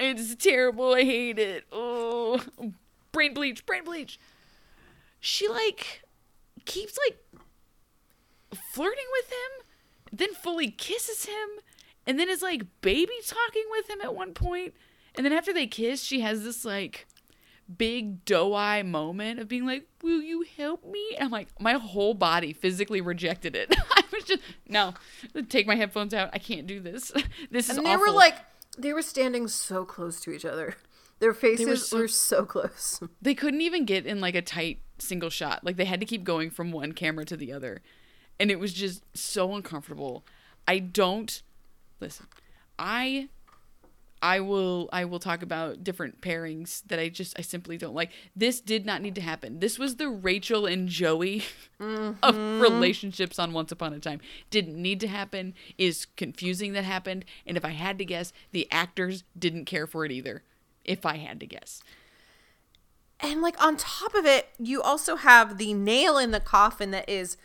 it's 0.00 0.34
terrible. 0.34 0.94
I 0.94 1.02
hate 1.04 1.38
it. 1.38 1.64
Oh. 1.70 2.40
Brain 3.12 3.32
bleach 3.34 3.64
brain 3.64 3.84
bleach. 3.84 4.18
She 5.20 5.48
like 5.48 6.02
keeps 6.64 6.98
like 7.06 7.18
flirting 8.72 9.04
with 9.12 9.30
him 9.30 9.65
then 10.18 10.32
fully 10.34 10.70
kisses 10.70 11.26
him 11.26 11.48
and 12.06 12.18
then 12.18 12.28
is 12.28 12.42
like 12.42 12.62
baby 12.80 13.12
talking 13.26 13.64
with 13.70 13.88
him 13.90 14.00
at 14.02 14.14
one 14.14 14.32
point 14.32 14.74
and 15.14 15.24
then 15.24 15.32
after 15.32 15.52
they 15.52 15.66
kiss 15.66 16.02
she 16.02 16.20
has 16.20 16.44
this 16.44 16.64
like 16.64 17.06
big 17.78 18.24
doe 18.24 18.54
eye 18.54 18.82
moment 18.82 19.40
of 19.40 19.48
being 19.48 19.66
like 19.66 19.88
will 20.02 20.22
you 20.22 20.44
help 20.56 20.84
me 20.84 21.04
and 21.16 21.24
i'm 21.24 21.30
like 21.32 21.48
my 21.60 21.72
whole 21.72 22.14
body 22.14 22.52
physically 22.52 23.00
rejected 23.00 23.56
it 23.56 23.74
i 23.92 24.02
was 24.12 24.22
just 24.22 24.40
no 24.68 24.94
take 25.48 25.66
my 25.66 25.74
headphones 25.74 26.14
out 26.14 26.30
i 26.32 26.38
can't 26.38 26.66
do 26.68 26.78
this 26.78 27.10
this 27.50 27.68
is 27.68 27.76
And 27.76 27.86
they 27.86 27.96
were 27.96 28.10
like, 28.10 28.36
they 28.78 28.92
were 28.92 29.02
standing 29.02 29.48
so 29.48 29.84
close 29.84 30.20
to 30.20 30.30
each 30.30 30.44
other. 30.44 30.76
Their 31.18 31.32
faces 31.32 31.88
so- 31.88 31.98
were 31.98 32.08
so 32.08 32.44
close. 32.44 33.00
They 33.22 33.34
couldn't 33.34 33.62
even 33.62 33.84
get 33.84 34.04
in 34.04 34.20
like 34.20 34.34
a 34.34 34.42
tight 34.42 34.80
single 34.98 35.30
shot. 35.30 35.64
Like 35.64 35.76
they 35.76 35.86
had 35.86 36.00
to 36.00 36.06
keep 36.06 36.24
going 36.24 36.50
from 36.50 36.72
one 36.72 36.92
camera 36.92 37.24
to 37.26 37.36
the 37.36 37.52
other. 37.52 37.80
And 38.38 38.50
it 38.50 38.60
was 38.60 38.72
just 38.72 39.04
so 39.14 39.54
uncomfortable. 39.54 40.24
I 40.68 40.78
don't 40.78 41.42
listen. 42.00 42.26
I 42.78 43.28
I 44.22 44.40
will 44.40 44.88
I 44.92 45.04
will 45.04 45.18
talk 45.18 45.42
about 45.42 45.84
different 45.84 46.20
pairings 46.20 46.82
that 46.86 46.98
I 46.98 47.08
just 47.08 47.38
I 47.38 47.42
simply 47.42 47.76
don't 47.76 47.94
like. 47.94 48.10
This 48.34 48.60
did 48.60 48.86
not 48.86 49.02
need 49.02 49.14
to 49.16 49.20
happen. 49.20 49.60
This 49.60 49.78
was 49.78 49.96
the 49.96 50.08
Rachel 50.08 50.66
and 50.66 50.88
Joey 50.88 51.44
of 51.80 52.16
mm-hmm. 52.34 52.60
relationships 52.60 53.38
on 53.38 53.52
Once 53.52 53.72
Upon 53.72 53.92
a 53.92 54.00
Time. 54.00 54.20
Didn't 54.50 54.80
need 54.80 55.00
to 55.00 55.08
happen. 55.08 55.54
Is 55.78 56.06
confusing 56.16 56.72
that 56.72 56.84
happened. 56.84 57.24
And 57.46 57.56
if 57.56 57.64
I 57.64 57.70
had 57.70 57.98
to 57.98 58.04
guess, 58.04 58.32
the 58.52 58.66
actors 58.72 59.24
didn't 59.38 59.66
care 59.66 59.86
for 59.86 60.04
it 60.04 60.12
either. 60.12 60.42
If 60.84 61.04
I 61.04 61.18
had 61.18 61.40
to 61.40 61.46
guess. 61.46 61.82
And 63.20 63.42
like 63.42 63.62
on 63.62 63.76
top 63.76 64.14
of 64.14 64.24
it, 64.24 64.48
you 64.58 64.82
also 64.82 65.16
have 65.16 65.58
the 65.58 65.74
nail 65.74 66.18
in 66.18 66.30
the 66.30 66.40
coffin 66.40 66.90
that 66.90 67.08
is 67.08 67.36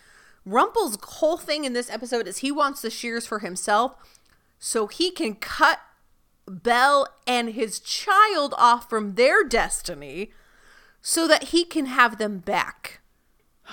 Rumple's 0.46 0.98
whole 1.02 1.38
thing 1.38 1.66
in 1.66 1.74
this 1.74 1.90
episode 1.90 2.28
is 2.28 2.40
he 2.40 2.52
wants 2.52 2.82
the 2.82 2.90
shears 2.90 3.28
for 3.28 3.40
himself 3.40 3.94
so 4.58 4.88
he 4.88 5.12
can 5.12 5.36
cut 5.36 5.80
Belle 6.48 7.08
and 7.28 7.50
his 7.50 7.80
child 7.80 8.54
off 8.58 8.90
from 8.90 9.16
their 9.16 9.44
destiny 9.44 10.32
so 11.02 11.28
that 11.28 11.46
he 11.46 11.64
can 11.64 11.86
have 11.86 12.18
them 12.18 12.40
back. 12.40 13.02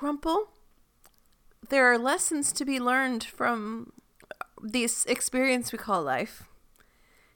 Rumple, 0.00 0.50
there 1.70 1.90
are 1.90 1.98
lessons 1.98 2.52
to 2.52 2.64
be 2.64 2.78
learned 2.78 3.24
from 3.24 3.92
this 4.62 5.04
experience 5.06 5.72
we 5.72 5.78
call 5.78 6.02
life. 6.02 6.44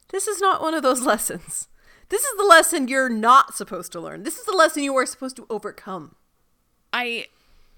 This 0.08 0.26
is 0.26 0.40
not 0.40 0.62
one 0.62 0.74
of 0.74 0.82
those 0.82 1.02
lessons. 1.06 1.68
This 2.08 2.24
is 2.24 2.38
the 2.38 2.44
lesson 2.44 2.88
you're 2.88 3.10
not 3.10 3.54
supposed 3.54 3.92
to 3.92 4.00
learn. 4.00 4.22
This 4.22 4.38
is 4.38 4.46
the 4.46 4.56
lesson 4.56 4.82
you 4.82 4.96
are 4.96 5.06
supposed 5.06 5.36
to 5.36 5.46
overcome. 5.50 6.14
I 6.92 7.26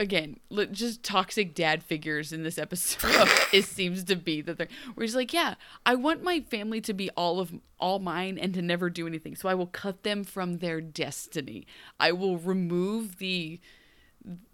again 0.01 0.41
just 0.73 1.03
toxic 1.03 1.55
dad 1.55 1.85
figures 1.85 2.33
in 2.33 2.43
this 2.43 2.59
episode. 2.59 3.29
it 3.53 3.65
seems 3.65 4.03
to 4.05 4.17
be 4.17 4.41
that 4.41 4.59
they're 4.59 4.69
where 4.95 5.05
he's 5.05 5.15
like, 5.15 5.33
yeah, 5.33 5.55
I 5.85 5.95
want 5.95 6.23
my 6.23 6.41
family 6.41 6.81
to 6.81 6.95
be 6.95 7.11
all 7.11 7.39
of 7.39 7.53
all 7.79 7.99
mine 7.99 8.39
and 8.39 8.55
to 8.55 8.63
never 8.63 8.91
do 8.91 9.07
anything. 9.07 9.37
So 9.37 9.49
I 9.49 9.55
will 9.55 9.67
cut 9.67 10.03
them 10.03 10.25
from 10.25 10.59
their 10.59 10.81
destiny. 10.81 11.67
I 12.01 12.13
will 12.13 12.39
remove 12.39 13.19
the 13.19 13.61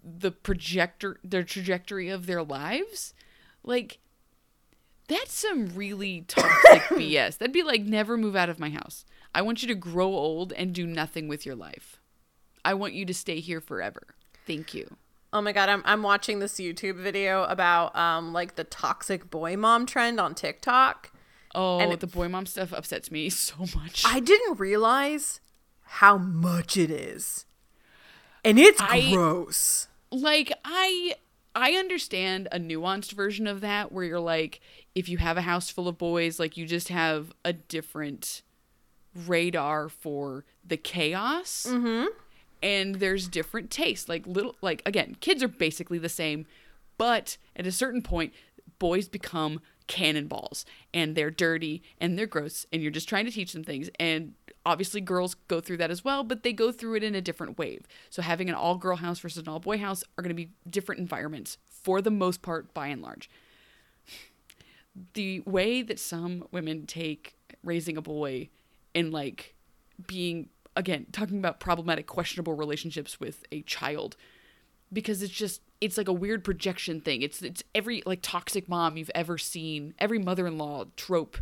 the 0.03 0.31
projector 0.31 1.17
their 1.23 1.43
trajectory 1.43 2.09
of 2.09 2.25
their 2.25 2.43
lives. 2.43 3.13
Like 3.63 3.99
that's 5.07 5.33
some 5.33 5.67
really 5.73 6.21
toxic 6.27 6.81
BS. 6.89 7.37
That'd 7.37 7.53
be 7.53 7.63
like 7.63 7.81
never 7.81 8.17
move 8.17 8.35
out 8.35 8.49
of 8.49 8.59
my 8.59 8.69
house. 8.69 9.05
I 9.33 9.41
want 9.41 9.61
you 9.61 9.67
to 9.69 9.75
grow 9.75 10.07
old 10.07 10.51
and 10.53 10.73
do 10.73 10.85
nothing 10.85 11.27
with 11.27 11.45
your 11.45 11.55
life. 11.55 12.01
I 12.65 12.73
want 12.73 12.93
you 12.93 13.05
to 13.05 13.13
stay 13.13 13.39
here 13.39 13.61
forever. 13.61 14.15
Thank 14.45 14.73
you. 14.73 14.97
Oh 15.33 15.41
my 15.41 15.51
god, 15.51 15.69
I'm 15.69 15.81
I'm 15.85 16.03
watching 16.03 16.39
this 16.39 16.53
YouTube 16.55 16.95
video 16.95 17.43
about 17.45 17.95
um 17.95 18.33
like 18.33 18.55
the 18.55 18.63
toxic 18.63 19.29
boy 19.29 19.57
mom 19.57 19.85
trend 19.85 20.19
on 20.19 20.33
TikTok. 20.35 21.11
Oh, 21.55 21.79
And 21.79 21.91
it- 21.93 21.99
the 22.01 22.07
boy 22.07 22.27
mom 22.27 22.45
stuff 22.45 22.71
upsets 22.73 23.11
me 23.11 23.29
so 23.47 23.55
much. 23.75 24.03
I 24.05 24.19
didn't 24.19 24.59
realize 24.59 25.39
how 25.83 26.17
much 26.17 26.77
it 26.77 26.91
is. 26.91 27.45
And 28.43 28.57
it's 28.59 28.81
I- 28.81 29.11
gross. 29.11 29.87
like 30.11 30.51
I 30.63 31.15
I 31.55 31.71
understand 31.71 32.47
a 32.51 32.59
nuanced 32.59 33.13
version 33.13 33.47
of 33.47 33.61
that 33.61 33.91
where 33.91 34.05
you're 34.05 34.19
like 34.19 34.61
if 34.95 35.09
you 35.09 35.17
have 35.17 35.37
a 35.37 35.41
house 35.41 35.69
full 35.69 35.87
of 35.87 35.97
boys 35.97 36.39
like 36.39 36.55
you 36.55 36.65
just 36.65 36.87
have 36.89 37.33
a 37.43 37.51
different 37.53 38.43
radar 39.25 39.89
for 39.89 40.45
the 40.65 40.77
chaos. 40.77 41.65
Mm-hmm. 41.67 42.05
And 42.61 42.95
there's 42.95 43.27
different 43.27 43.69
tastes. 43.69 44.09
Like 44.09 44.25
little 44.25 44.55
like 44.61 44.81
again, 44.85 45.15
kids 45.19 45.43
are 45.43 45.47
basically 45.47 45.97
the 45.97 46.09
same, 46.09 46.45
but 46.97 47.37
at 47.55 47.67
a 47.67 47.71
certain 47.71 48.01
point 48.01 48.33
boys 48.79 49.07
become 49.07 49.59
cannonballs 49.87 50.65
and 50.93 51.15
they're 51.15 51.31
dirty 51.31 51.81
and 51.99 52.17
they're 52.17 52.27
gross 52.27 52.65
and 52.71 52.81
you're 52.81 52.91
just 52.91 53.07
trying 53.07 53.25
to 53.25 53.31
teach 53.31 53.53
them 53.53 53.63
things 53.63 53.89
and 53.99 54.33
obviously 54.65 54.99
girls 54.99 55.35
go 55.47 55.61
through 55.61 55.77
that 55.77 55.89
as 55.89 56.03
well 56.03 56.23
but 56.23 56.43
they 56.43 56.51
go 56.51 56.73
through 56.73 56.93
it 56.95 57.03
in 57.03 57.15
a 57.15 57.21
different 57.21 57.57
wave 57.57 57.87
so 58.09 58.21
having 58.21 58.49
an 58.49 58.55
all 58.55 58.75
girl 58.75 58.97
house 58.97 59.19
versus 59.19 59.41
an 59.41 59.47
all 59.47 59.59
boy 59.59 59.77
house 59.77 60.03
are 60.17 60.21
going 60.21 60.29
to 60.29 60.35
be 60.35 60.49
different 60.69 60.99
environments 60.99 61.57
for 61.69 62.01
the 62.01 62.11
most 62.11 62.41
part 62.41 62.73
by 62.73 62.87
and 62.87 63.01
large 63.01 63.29
the 65.13 65.39
way 65.41 65.81
that 65.81 65.99
some 65.99 66.45
women 66.51 66.85
take 66.85 67.37
raising 67.63 67.95
a 67.95 68.01
boy 68.01 68.49
and 68.93 69.13
like 69.13 69.55
being 70.05 70.49
again 70.77 71.05
talking 71.11 71.37
about 71.37 71.59
problematic 71.59 72.07
questionable 72.07 72.53
relationships 72.53 73.19
with 73.19 73.43
a 73.51 73.61
child 73.63 74.15
because 74.93 75.21
it's 75.21 75.33
just 75.33 75.61
it's 75.81 75.97
like 75.97 76.07
a 76.07 76.13
weird 76.13 76.43
projection 76.43 77.01
thing 77.01 77.21
it's 77.21 77.41
it's 77.41 77.63
every 77.75 78.01
like 78.05 78.19
toxic 78.21 78.69
mom 78.69 78.95
you've 78.95 79.11
ever 79.13 79.37
seen 79.37 79.93
every 79.99 80.19
mother-in-law 80.19 80.85
trope 80.95 81.37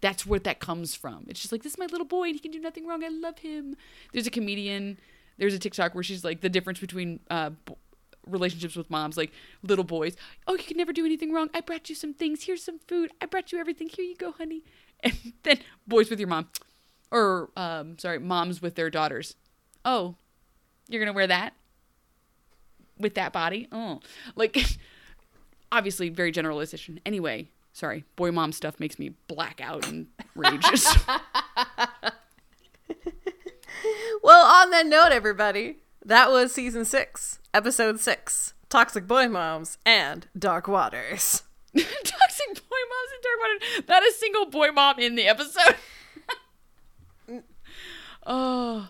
that's 0.00 0.26
where 0.26 0.40
that 0.40 0.58
comes 0.58 0.94
from 0.94 1.24
it's 1.28 1.40
just 1.40 1.52
like 1.52 1.62
this 1.62 1.72
is 1.72 1.78
my 1.78 1.86
little 1.86 2.06
boy 2.06 2.24
and 2.24 2.34
he 2.34 2.40
can 2.40 2.50
do 2.50 2.60
nothing 2.60 2.86
wrong 2.86 3.04
i 3.04 3.08
love 3.08 3.38
him 3.38 3.76
there's 4.12 4.26
a 4.26 4.30
comedian 4.30 4.98
there's 5.40 5.54
a 5.54 5.58
TikTok 5.58 5.94
where 5.94 6.04
she's 6.04 6.22
like 6.22 6.42
the 6.42 6.50
difference 6.50 6.78
between 6.78 7.18
uh, 7.30 7.50
relationships 8.26 8.76
with 8.76 8.90
moms, 8.90 9.16
like 9.16 9.32
little 9.62 9.84
boys. 9.84 10.14
Oh, 10.46 10.54
you 10.54 10.62
can 10.62 10.76
never 10.76 10.92
do 10.92 11.04
anything 11.04 11.32
wrong. 11.32 11.48
I 11.54 11.60
brought 11.62 11.88
you 11.88 11.94
some 11.94 12.14
things. 12.14 12.44
Here's 12.44 12.62
some 12.62 12.78
food. 12.78 13.10
I 13.20 13.26
brought 13.26 13.50
you 13.50 13.58
everything. 13.58 13.88
Here 13.88 14.04
you 14.04 14.16
go, 14.16 14.32
honey. 14.32 14.62
And 15.02 15.32
then 15.44 15.60
boys 15.86 16.10
with 16.10 16.20
your 16.20 16.28
mom, 16.28 16.50
or 17.10 17.50
um, 17.56 17.98
sorry, 17.98 18.18
moms 18.18 18.62
with 18.62 18.74
their 18.74 18.90
daughters. 18.90 19.36
Oh, 19.84 20.14
you're 20.88 21.00
gonna 21.00 21.14
wear 21.14 21.26
that 21.26 21.54
with 22.98 23.14
that 23.14 23.32
body? 23.32 23.68
Oh, 23.72 24.00
like 24.36 24.56
obviously 25.72 26.08
very 26.08 26.32
generalization. 26.32 27.00
Anyway, 27.06 27.48
sorry, 27.72 28.04
boy 28.16 28.30
mom 28.32 28.52
stuff 28.52 28.78
makes 28.80 28.98
me 28.98 29.14
black 29.28 29.60
out 29.60 29.88
and 29.88 30.08
rage. 30.34 30.64
Well, 34.22 34.44
on 34.44 34.70
that 34.70 34.86
note, 34.86 35.12
everybody, 35.12 35.76
that 36.04 36.30
was 36.30 36.52
season 36.52 36.84
six, 36.84 37.38
episode 37.54 38.00
six 38.00 38.52
Toxic 38.68 39.06
Boy 39.06 39.28
Moms 39.28 39.78
and 39.86 40.26
Dark 40.38 40.68
Waters. 40.68 41.42
Toxic 41.74 42.54
boy 42.54 42.82
moms 42.90 43.12
and 43.14 43.22
dark 43.22 43.38
water. 43.40 43.84
Not 43.88 44.02
a 44.02 44.12
single 44.12 44.46
boy 44.46 44.72
mom 44.72 44.98
in 44.98 45.14
the 45.14 45.26
episode. 45.26 45.76
Oh, 48.26 48.88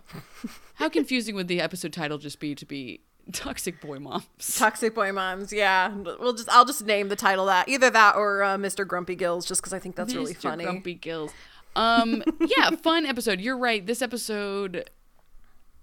how 0.75 0.89
confusing 0.89 1.35
would 1.35 1.49
the 1.49 1.61
episode 1.61 1.93
title 1.93 2.19
just 2.19 2.41
be 2.41 2.55
to 2.55 2.67
be 2.67 3.01
toxic 3.33 3.81
boy 3.81 3.99
moms? 3.99 4.27
Toxic 4.57 4.95
Boy 4.95 5.13
Moms, 5.13 5.53
yeah. 5.53 5.95
We'll 5.95 6.33
just 6.33 6.49
I'll 6.49 6.65
just 6.65 6.85
name 6.85 7.09
the 7.09 7.17
title 7.17 7.47
that. 7.47 7.69
Either 7.69 7.91
that 7.91 8.17
or 8.17 8.43
uh, 8.43 8.57
Mr. 8.57 8.87
Grumpy 8.87 9.15
Gills, 9.15 9.47
just 9.47 9.61
because 9.61 9.73
I 9.73 9.79
think 9.79 9.97
that's 9.97 10.15
really 10.15 10.35
funny. 10.35 10.65
Grumpy 10.65 10.95
Gills. 10.95 11.33
Um, 11.77 12.23
yeah, 12.41 12.71
fun 12.83 13.07
episode. 13.07 13.41
You're 13.41 13.59
right. 13.59 13.85
This 13.87 14.03
episode 14.03 14.91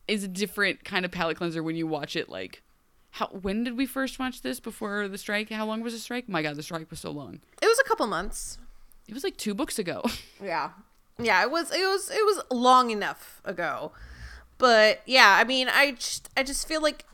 is 0.07 0.23
a 0.23 0.27
different 0.27 0.83
kind 0.83 1.05
of 1.05 1.11
palate 1.11 1.37
cleanser 1.37 1.63
when 1.63 1.75
you 1.75 1.87
watch 1.87 2.15
it. 2.15 2.29
Like, 2.29 2.63
how? 3.11 3.27
When 3.27 3.63
did 3.63 3.77
we 3.77 3.85
first 3.85 4.19
watch 4.19 4.41
this? 4.41 4.59
Before 4.59 5.07
the 5.07 5.17
strike? 5.17 5.49
How 5.49 5.65
long 5.65 5.81
was 5.81 5.93
the 5.93 5.99
strike? 5.99 6.27
My 6.27 6.41
God, 6.41 6.55
the 6.55 6.63
strike 6.63 6.89
was 6.89 6.99
so 6.99 7.11
long. 7.11 7.39
It 7.61 7.65
was 7.65 7.79
a 7.79 7.87
couple 7.87 8.07
months. 8.07 8.57
It 9.07 9.13
was 9.13 9.23
like 9.23 9.37
two 9.37 9.53
books 9.53 9.79
ago. 9.79 10.03
Yeah. 10.43 10.71
Yeah, 11.19 11.41
it 11.43 11.51
was 11.51 11.71
it 11.71 11.87
was 11.87 12.11
it 12.11 12.25
was 12.25 12.41
long 12.51 12.89
enough 12.91 13.41
ago. 13.43 13.91
But 14.57 15.01
yeah, 15.05 15.37
I 15.39 15.43
mean, 15.43 15.67
I 15.69 15.91
just 15.91 16.29
I 16.35 16.43
just 16.43 16.67
feel 16.67 16.81
like 16.81 17.05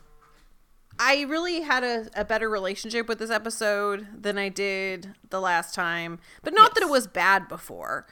I 0.98 1.22
really 1.22 1.62
had 1.62 1.82
a, 1.82 2.08
a 2.14 2.24
better 2.24 2.48
relationship 2.48 3.08
with 3.08 3.18
this 3.18 3.30
episode 3.30 4.06
than 4.22 4.38
I 4.38 4.48
did 4.48 5.14
the 5.30 5.40
last 5.40 5.74
time. 5.74 6.20
But 6.42 6.54
not 6.54 6.74
that 6.74 6.82
it 6.82 6.90
was 6.90 7.06
bad 7.06 7.48
before. 7.48 8.06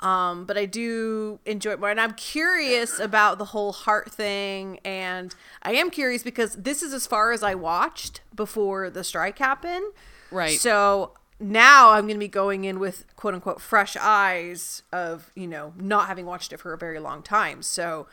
Um, 0.00 0.44
but 0.44 0.58
I 0.58 0.66
do 0.66 1.38
enjoy 1.46 1.72
it 1.72 1.80
more. 1.80 1.90
And 1.90 2.00
I'm 2.00 2.14
curious 2.14 2.98
about 2.98 3.38
the 3.38 3.46
whole 3.46 3.72
heart 3.72 4.10
thing. 4.10 4.80
And 4.84 5.34
I 5.62 5.74
am 5.74 5.90
curious 5.90 6.22
because 6.22 6.56
this 6.56 6.82
is 6.82 6.92
as 6.92 7.06
far 7.06 7.32
as 7.32 7.42
I 7.42 7.54
watched 7.54 8.20
before 8.34 8.90
the 8.90 9.04
strike 9.04 9.38
happened. 9.38 9.92
Right. 10.30 10.58
So 10.58 11.14
now 11.40 11.90
I'm 11.90 12.04
going 12.04 12.16
to 12.16 12.20
be 12.20 12.28
going 12.28 12.64
in 12.64 12.78
with 12.78 13.04
quote 13.16 13.34
unquote 13.34 13.60
fresh 13.60 13.96
eyes 13.96 14.82
of, 14.92 15.30
you 15.34 15.46
know, 15.46 15.72
not 15.76 16.06
having 16.06 16.26
watched 16.26 16.52
it 16.52 16.58
for 16.58 16.72
a 16.72 16.78
very 16.78 16.98
long 16.98 17.22
time. 17.22 17.62
So 17.62 18.06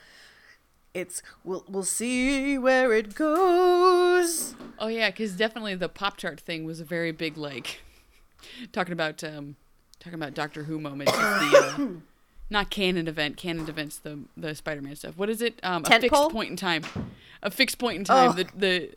it's 0.94 1.22
we'll 1.44 1.64
we'll 1.68 1.84
see 1.84 2.58
where 2.58 2.92
it 2.94 3.16
goes. 3.16 4.56
Oh 4.80 4.88
yeah, 4.88 5.10
because 5.10 5.36
definitely 5.36 5.76
the 5.76 5.90
Pop 5.90 6.18
Tart 6.18 6.40
thing 6.40 6.66
was 6.66 6.80
a 6.80 6.86
very 6.86 7.12
big 7.12 7.38
like 7.38 7.82
talking 8.72 8.94
about 8.94 9.24
um 9.24 9.56
talking 10.00 10.16
about 10.16 10.34
Doctor 10.34 10.64
Who 10.64 10.80
moment 10.80 11.10
the, 11.10 11.76
uh, 11.78 11.88
not 12.50 12.70
canon 12.70 13.08
event. 13.08 13.38
Canon 13.38 13.70
events 13.70 13.98
the 14.00 14.20
the 14.36 14.54
Spider 14.56 14.82
Man 14.82 14.96
stuff. 14.96 15.18
What 15.18 15.30
is 15.30 15.42
it? 15.42 15.60
Um, 15.64 15.84
a 15.86 16.00
fixed 16.00 16.30
point 16.32 16.50
in 16.50 16.58
time. 16.58 16.84
A 17.42 17.52
fixed 17.52 17.78
point 17.78 17.98
in 17.98 18.04
time. 18.04 18.32
Oh. 18.32 18.34
The 18.34 18.48
the 18.56 18.90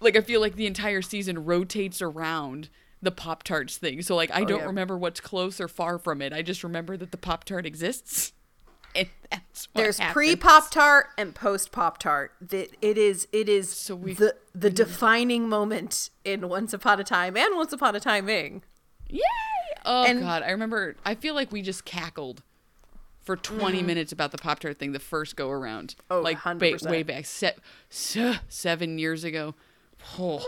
like 0.00 0.16
I 0.16 0.20
feel 0.20 0.40
like 0.40 0.56
the 0.56 0.66
entire 0.66 1.02
season 1.02 1.44
rotates 1.44 2.02
around 2.02 2.68
the 3.02 3.10
Pop 3.10 3.42
Tarts 3.42 3.76
thing. 3.76 4.00
So 4.00 4.14
like 4.16 4.30
I 4.30 4.42
oh, 4.42 4.44
don't 4.46 4.60
yeah. 4.60 4.66
remember 4.66 4.96
what's 4.96 5.20
close 5.20 5.60
or 5.60 5.68
far 5.68 5.98
from 5.98 6.22
it. 6.22 6.32
I 6.32 6.40
just 6.40 6.64
remember 6.64 6.96
that 6.96 7.10
the 7.10 7.18
Pop 7.18 7.44
Tart 7.44 7.66
exists. 7.66 8.32
And 8.94 9.08
that's 9.30 9.68
There's 9.74 9.98
pre 9.98 10.36
Pop 10.36 10.70
Tart 10.70 11.06
and 11.16 11.34
post 11.34 11.72
Pop 11.72 11.96
Tart. 11.96 12.32
That 12.42 12.76
it 12.82 12.98
is 12.98 13.26
it 13.32 13.48
is 13.48 13.72
So 13.72 13.96
we- 13.96 14.12
the 14.12 14.36
the 14.54 14.68
defining 14.68 15.48
moment 15.48 16.10
in 16.26 16.46
Once 16.46 16.74
Upon 16.74 17.00
a 17.00 17.04
Time 17.04 17.34
and 17.34 17.56
Once 17.56 17.72
Upon 17.72 17.96
a 17.96 18.00
Timing. 18.00 18.62
Yay! 19.08 19.22
Oh 19.86 20.04
And- 20.04 20.20
god, 20.20 20.42
I 20.42 20.50
remember. 20.50 20.96
I 21.06 21.14
feel 21.14 21.34
like 21.34 21.50
we 21.50 21.62
just 21.62 21.86
cackled 21.86 22.42
for 23.22 23.34
20 23.34 23.78
mm-hmm. 23.78 23.86
minutes 23.86 24.12
about 24.12 24.30
the 24.30 24.36
Pop 24.36 24.58
Tart 24.58 24.78
thing 24.78 24.92
the 24.92 24.98
first 24.98 25.36
go 25.36 25.48
around. 25.48 25.94
Oh, 26.10 26.20
like 26.20 26.40
100%. 26.40 26.84
Way, 26.84 26.90
way 26.90 27.02
back, 27.02 27.24
se- 27.24 27.56
se- 27.88 28.40
seven 28.50 28.98
years 28.98 29.24
ago. 29.24 29.54
Oh. 30.18 30.44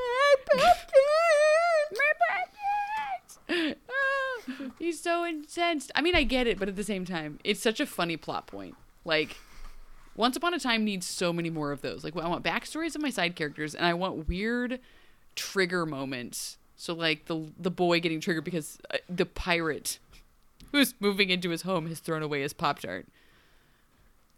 Ah, 3.49 4.70
He's 4.78 5.01
so 5.01 5.24
incensed. 5.26 5.90
I 5.95 6.03
mean, 6.03 6.14
I 6.14 6.22
get 6.22 6.47
it, 6.47 6.59
but 6.59 6.68
at 6.68 6.76
the 6.76 6.84
same 6.84 7.05
time, 7.05 7.38
it's 7.45 7.61
such 7.61 7.80
a 7.80 7.86
funny 7.86 8.16
plot 8.16 8.47
point. 8.47 8.74
Like, 9.05 9.36
Once 10.16 10.36
Upon 10.36 10.55
a 10.55 10.59
Time 10.59 10.84
needs 10.84 11.07
so 11.07 11.32
many 11.32 11.51
more 11.51 11.72
of 11.72 11.82
those. 11.82 12.05
Like, 12.05 12.16
I 12.16 12.28
want 12.28 12.45
backstories 12.45 12.95
of 12.95 13.03
my 13.03 13.11
side 13.11 13.36
characters, 13.36 13.74
and 13.74 13.86
I 13.86 13.95
want 13.95 14.28
weird 14.28 14.80
trigger 15.34 15.86
moments. 15.86 16.59
So, 16.76 16.92
like 16.92 17.26
the 17.26 17.51
the 17.59 17.70
boy 17.70 18.01
getting 18.01 18.20
triggered 18.20 18.45
because 18.45 18.78
uh, 18.92 18.99
the 19.09 19.24
pirate 19.26 19.99
who's 20.72 20.95
moving 20.99 21.30
into 21.30 21.51
his 21.51 21.62
home 21.62 21.86
has 21.86 22.01
thrown 22.01 22.22
away 22.22 22.42
his 22.42 22.53
pop 22.53 22.80
tart. 22.80 23.07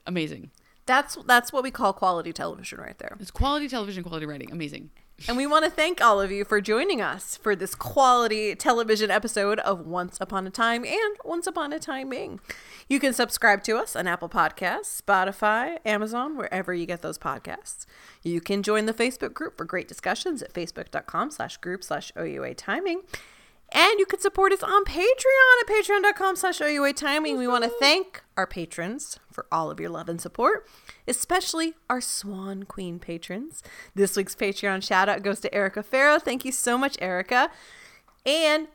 Amazing. 0.06 0.50
That's 0.84 1.16
that's 1.26 1.52
what 1.52 1.62
we 1.62 1.70
call 1.70 1.92
quality 1.92 2.32
television 2.32 2.78
right 2.78 2.96
there. 2.98 3.16
It's 3.18 3.30
quality 3.30 3.68
television, 3.68 4.04
quality 4.04 4.26
writing. 4.26 4.52
Amazing. 4.52 4.90
And 5.28 5.36
we 5.36 5.46
want 5.46 5.64
to 5.64 5.70
thank 5.70 6.04
all 6.04 6.20
of 6.20 6.30
you 6.30 6.44
for 6.44 6.60
joining 6.60 7.00
us 7.00 7.38
for 7.38 7.56
this 7.56 7.74
quality 7.74 8.54
television 8.54 9.10
episode 9.10 9.58
of 9.60 9.86
Once 9.86 10.18
Upon 10.20 10.46
a 10.46 10.50
Time 10.50 10.84
and 10.84 11.16
Once 11.24 11.46
Upon 11.46 11.72
a 11.72 11.78
Timing. 11.78 12.38
You 12.86 13.00
can 13.00 13.14
subscribe 13.14 13.64
to 13.64 13.78
us 13.78 13.96
on 13.96 14.06
Apple 14.06 14.28
Podcasts, 14.28 15.00
Spotify, 15.00 15.78
Amazon, 15.86 16.36
wherever 16.36 16.74
you 16.74 16.84
get 16.84 17.00
those 17.00 17.18
podcasts. 17.18 17.86
You 18.22 18.42
can 18.42 18.62
join 18.62 18.84
the 18.84 18.92
Facebook 18.92 19.32
group 19.32 19.56
for 19.56 19.64
great 19.64 19.88
discussions 19.88 20.42
at 20.42 20.52
facebook.com 20.52 21.30
slash 21.30 21.56
group 21.56 21.82
slash 21.82 22.12
OUA 22.16 22.54
timing. 22.54 23.00
And 23.72 23.98
you 23.98 24.06
can 24.06 24.20
support 24.20 24.52
us 24.52 24.62
on 24.62 24.84
Patreon 24.84 25.60
at 25.60 25.66
patreon.com 25.66 26.36
slash 26.36 26.60
OUA 26.60 26.92
timing. 26.92 27.36
We 27.36 27.48
want 27.48 27.64
to 27.64 27.70
thank 27.80 28.22
our 28.36 28.46
patrons 28.46 29.18
for 29.30 29.46
all 29.50 29.70
of 29.70 29.80
your 29.80 29.90
love 29.90 30.08
and 30.08 30.20
support, 30.20 30.68
especially 31.08 31.74
our 31.90 32.00
Swan 32.00 32.62
Queen 32.62 32.98
patrons. 32.98 33.62
This 33.94 34.16
week's 34.16 34.36
Patreon 34.36 34.82
shout 34.82 35.08
out 35.08 35.22
goes 35.22 35.40
to 35.40 35.52
Erika 35.54 35.82
Ferro. 35.82 36.18
Thank 36.18 36.44
you 36.44 36.52
so 36.52 36.78
much, 36.78 36.96
Erika. 37.00 37.50
And 38.24 38.68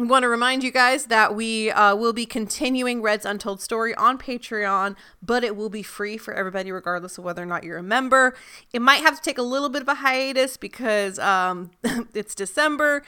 we 0.00 0.06
want 0.06 0.22
to 0.22 0.28
remind 0.28 0.64
you 0.64 0.70
guys 0.70 1.06
that 1.06 1.34
we 1.34 1.70
uh, 1.70 1.94
will 1.94 2.14
be 2.14 2.24
continuing 2.24 3.02
Red's 3.02 3.26
Untold 3.26 3.60
Story 3.60 3.94
on 3.96 4.16
Patreon, 4.16 4.96
but 5.22 5.44
it 5.44 5.56
will 5.56 5.68
be 5.68 5.82
free 5.82 6.16
for 6.16 6.32
everybody, 6.32 6.72
regardless 6.72 7.18
of 7.18 7.24
whether 7.24 7.42
or 7.42 7.46
not 7.46 7.64
you're 7.64 7.76
a 7.76 7.82
member. 7.82 8.34
It 8.72 8.80
might 8.80 9.02
have 9.02 9.16
to 9.16 9.22
take 9.22 9.36
a 9.36 9.42
little 9.42 9.68
bit 9.68 9.82
of 9.82 9.88
a 9.88 9.96
hiatus 9.96 10.56
because 10.56 11.18
um, 11.18 11.70
it's 12.14 12.34
December. 12.34 13.02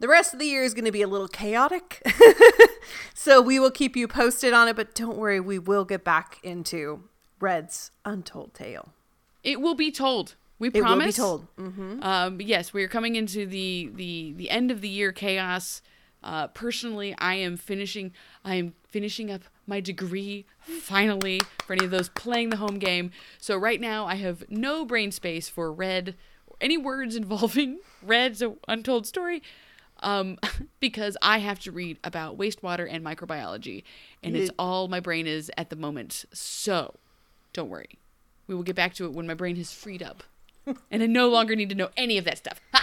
The 0.00 0.08
rest 0.08 0.32
of 0.32 0.38
the 0.38 0.46
year 0.46 0.62
is 0.62 0.74
going 0.74 0.84
to 0.84 0.92
be 0.92 1.02
a 1.02 1.08
little 1.08 1.28
chaotic. 1.28 2.02
so 3.14 3.40
we 3.40 3.58
will 3.58 3.70
keep 3.70 3.96
you 3.96 4.06
posted 4.06 4.52
on 4.52 4.68
it, 4.68 4.76
but 4.76 4.94
don't 4.94 5.16
worry, 5.16 5.40
we 5.40 5.58
will 5.58 5.84
get 5.84 6.04
back 6.04 6.38
into 6.42 7.04
Red's 7.40 7.90
Untold 8.04 8.54
Tale. 8.54 8.92
It 9.42 9.60
will 9.60 9.74
be 9.74 9.90
told. 9.90 10.36
We 10.58 10.68
It 10.68 10.74
promise. 10.74 11.18
will 11.18 11.38
be 11.38 11.56
told. 11.56 11.74
Mm-hmm. 11.74 12.02
Um, 12.02 12.40
yes, 12.40 12.72
we 12.72 12.82
are 12.84 12.88
coming 12.88 13.16
into 13.16 13.46
the 13.46 13.90
the 13.94 14.34
the 14.36 14.50
end 14.50 14.70
of 14.70 14.80
the 14.80 14.88
year 14.88 15.12
chaos. 15.12 15.82
Uh, 16.22 16.48
personally, 16.48 17.14
I 17.18 17.34
am 17.34 17.56
finishing. 17.56 18.12
I 18.44 18.56
am 18.56 18.74
finishing 18.88 19.30
up 19.30 19.42
my 19.66 19.80
degree 19.80 20.46
finally 20.60 21.40
for 21.64 21.74
any 21.74 21.84
of 21.84 21.92
those 21.92 22.08
playing 22.08 22.50
the 22.50 22.56
home 22.56 22.78
game. 22.78 23.12
So 23.38 23.56
right 23.56 23.80
now, 23.80 24.06
I 24.06 24.16
have 24.16 24.44
no 24.50 24.84
brain 24.84 25.12
space 25.12 25.48
for 25.48 25.72
red 25.72 26.16
any 26.60 26.76
words 26.76 27.14
involving 27.14 27.78
red's 28.02 28.42
untold 28.66 29.06
story. 29.06 29.42
Um, 30.00 30.38
because 30.80 31.16
I 31.22 31.38
have 31.38 31.58
to 31.60 31.72
read 31.72 31.98
about 32.04 32.38
wastewater 32.38 32.86
and 32.90 33.04
microbiology, 33.04 33.82
and 34.22 34.36
it's 34.36 34.50
all 34.58 34.88
my 34.88 35.00
brain 35.00 35.26
is 35.26 35.50
at 35.56 35.70
the 35.70 35.76
moment. 35.76 36.24
So, 36.32 36.94
don't 37.52 37.68
worry, 37.68 37.98
we 38.46 38.54
will 38.54 38.62
get 38.62 38.76
back 38.76 38.94
to 38.94 39.06
it 39.06 39.12
when 39.12 39.26
my 39.26 39.34
brain 39.34 39.56
has 39.56 39.72
freed 39.72 40.02
up 40.02 40.22
and 40.90 41.02
I 41.02 41.06
no 41.06 41.28
longer 41.28 41.56
need 41.56 41.68
to 41.70 41.74
know 41.74 41.90
any 41.96 42.18
of 42.18 42.24
that 42.24 42.38
stuff. 42.38 42.60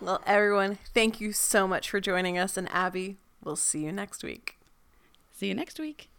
Well, 0.00 0.20
everyone, 0.26 0.76
thank 0.92 1.18
you 1.18 1.32
so 1.32 1.66
much 1.66 1.88
for 1.88 1.98
joining 1.98 2.36
us. 2.36 2.58
And 2.58 2.68
Abbey, 2.70 3.16
we'll 3.42 3.56
see 3.56 3.84
you 3.84 3.92
next 3.92 4.22
week. 4.22 4.58
See 5.32 5.46
you 5.48 5.54
next 5.54 5.78
week. 5.78 6.10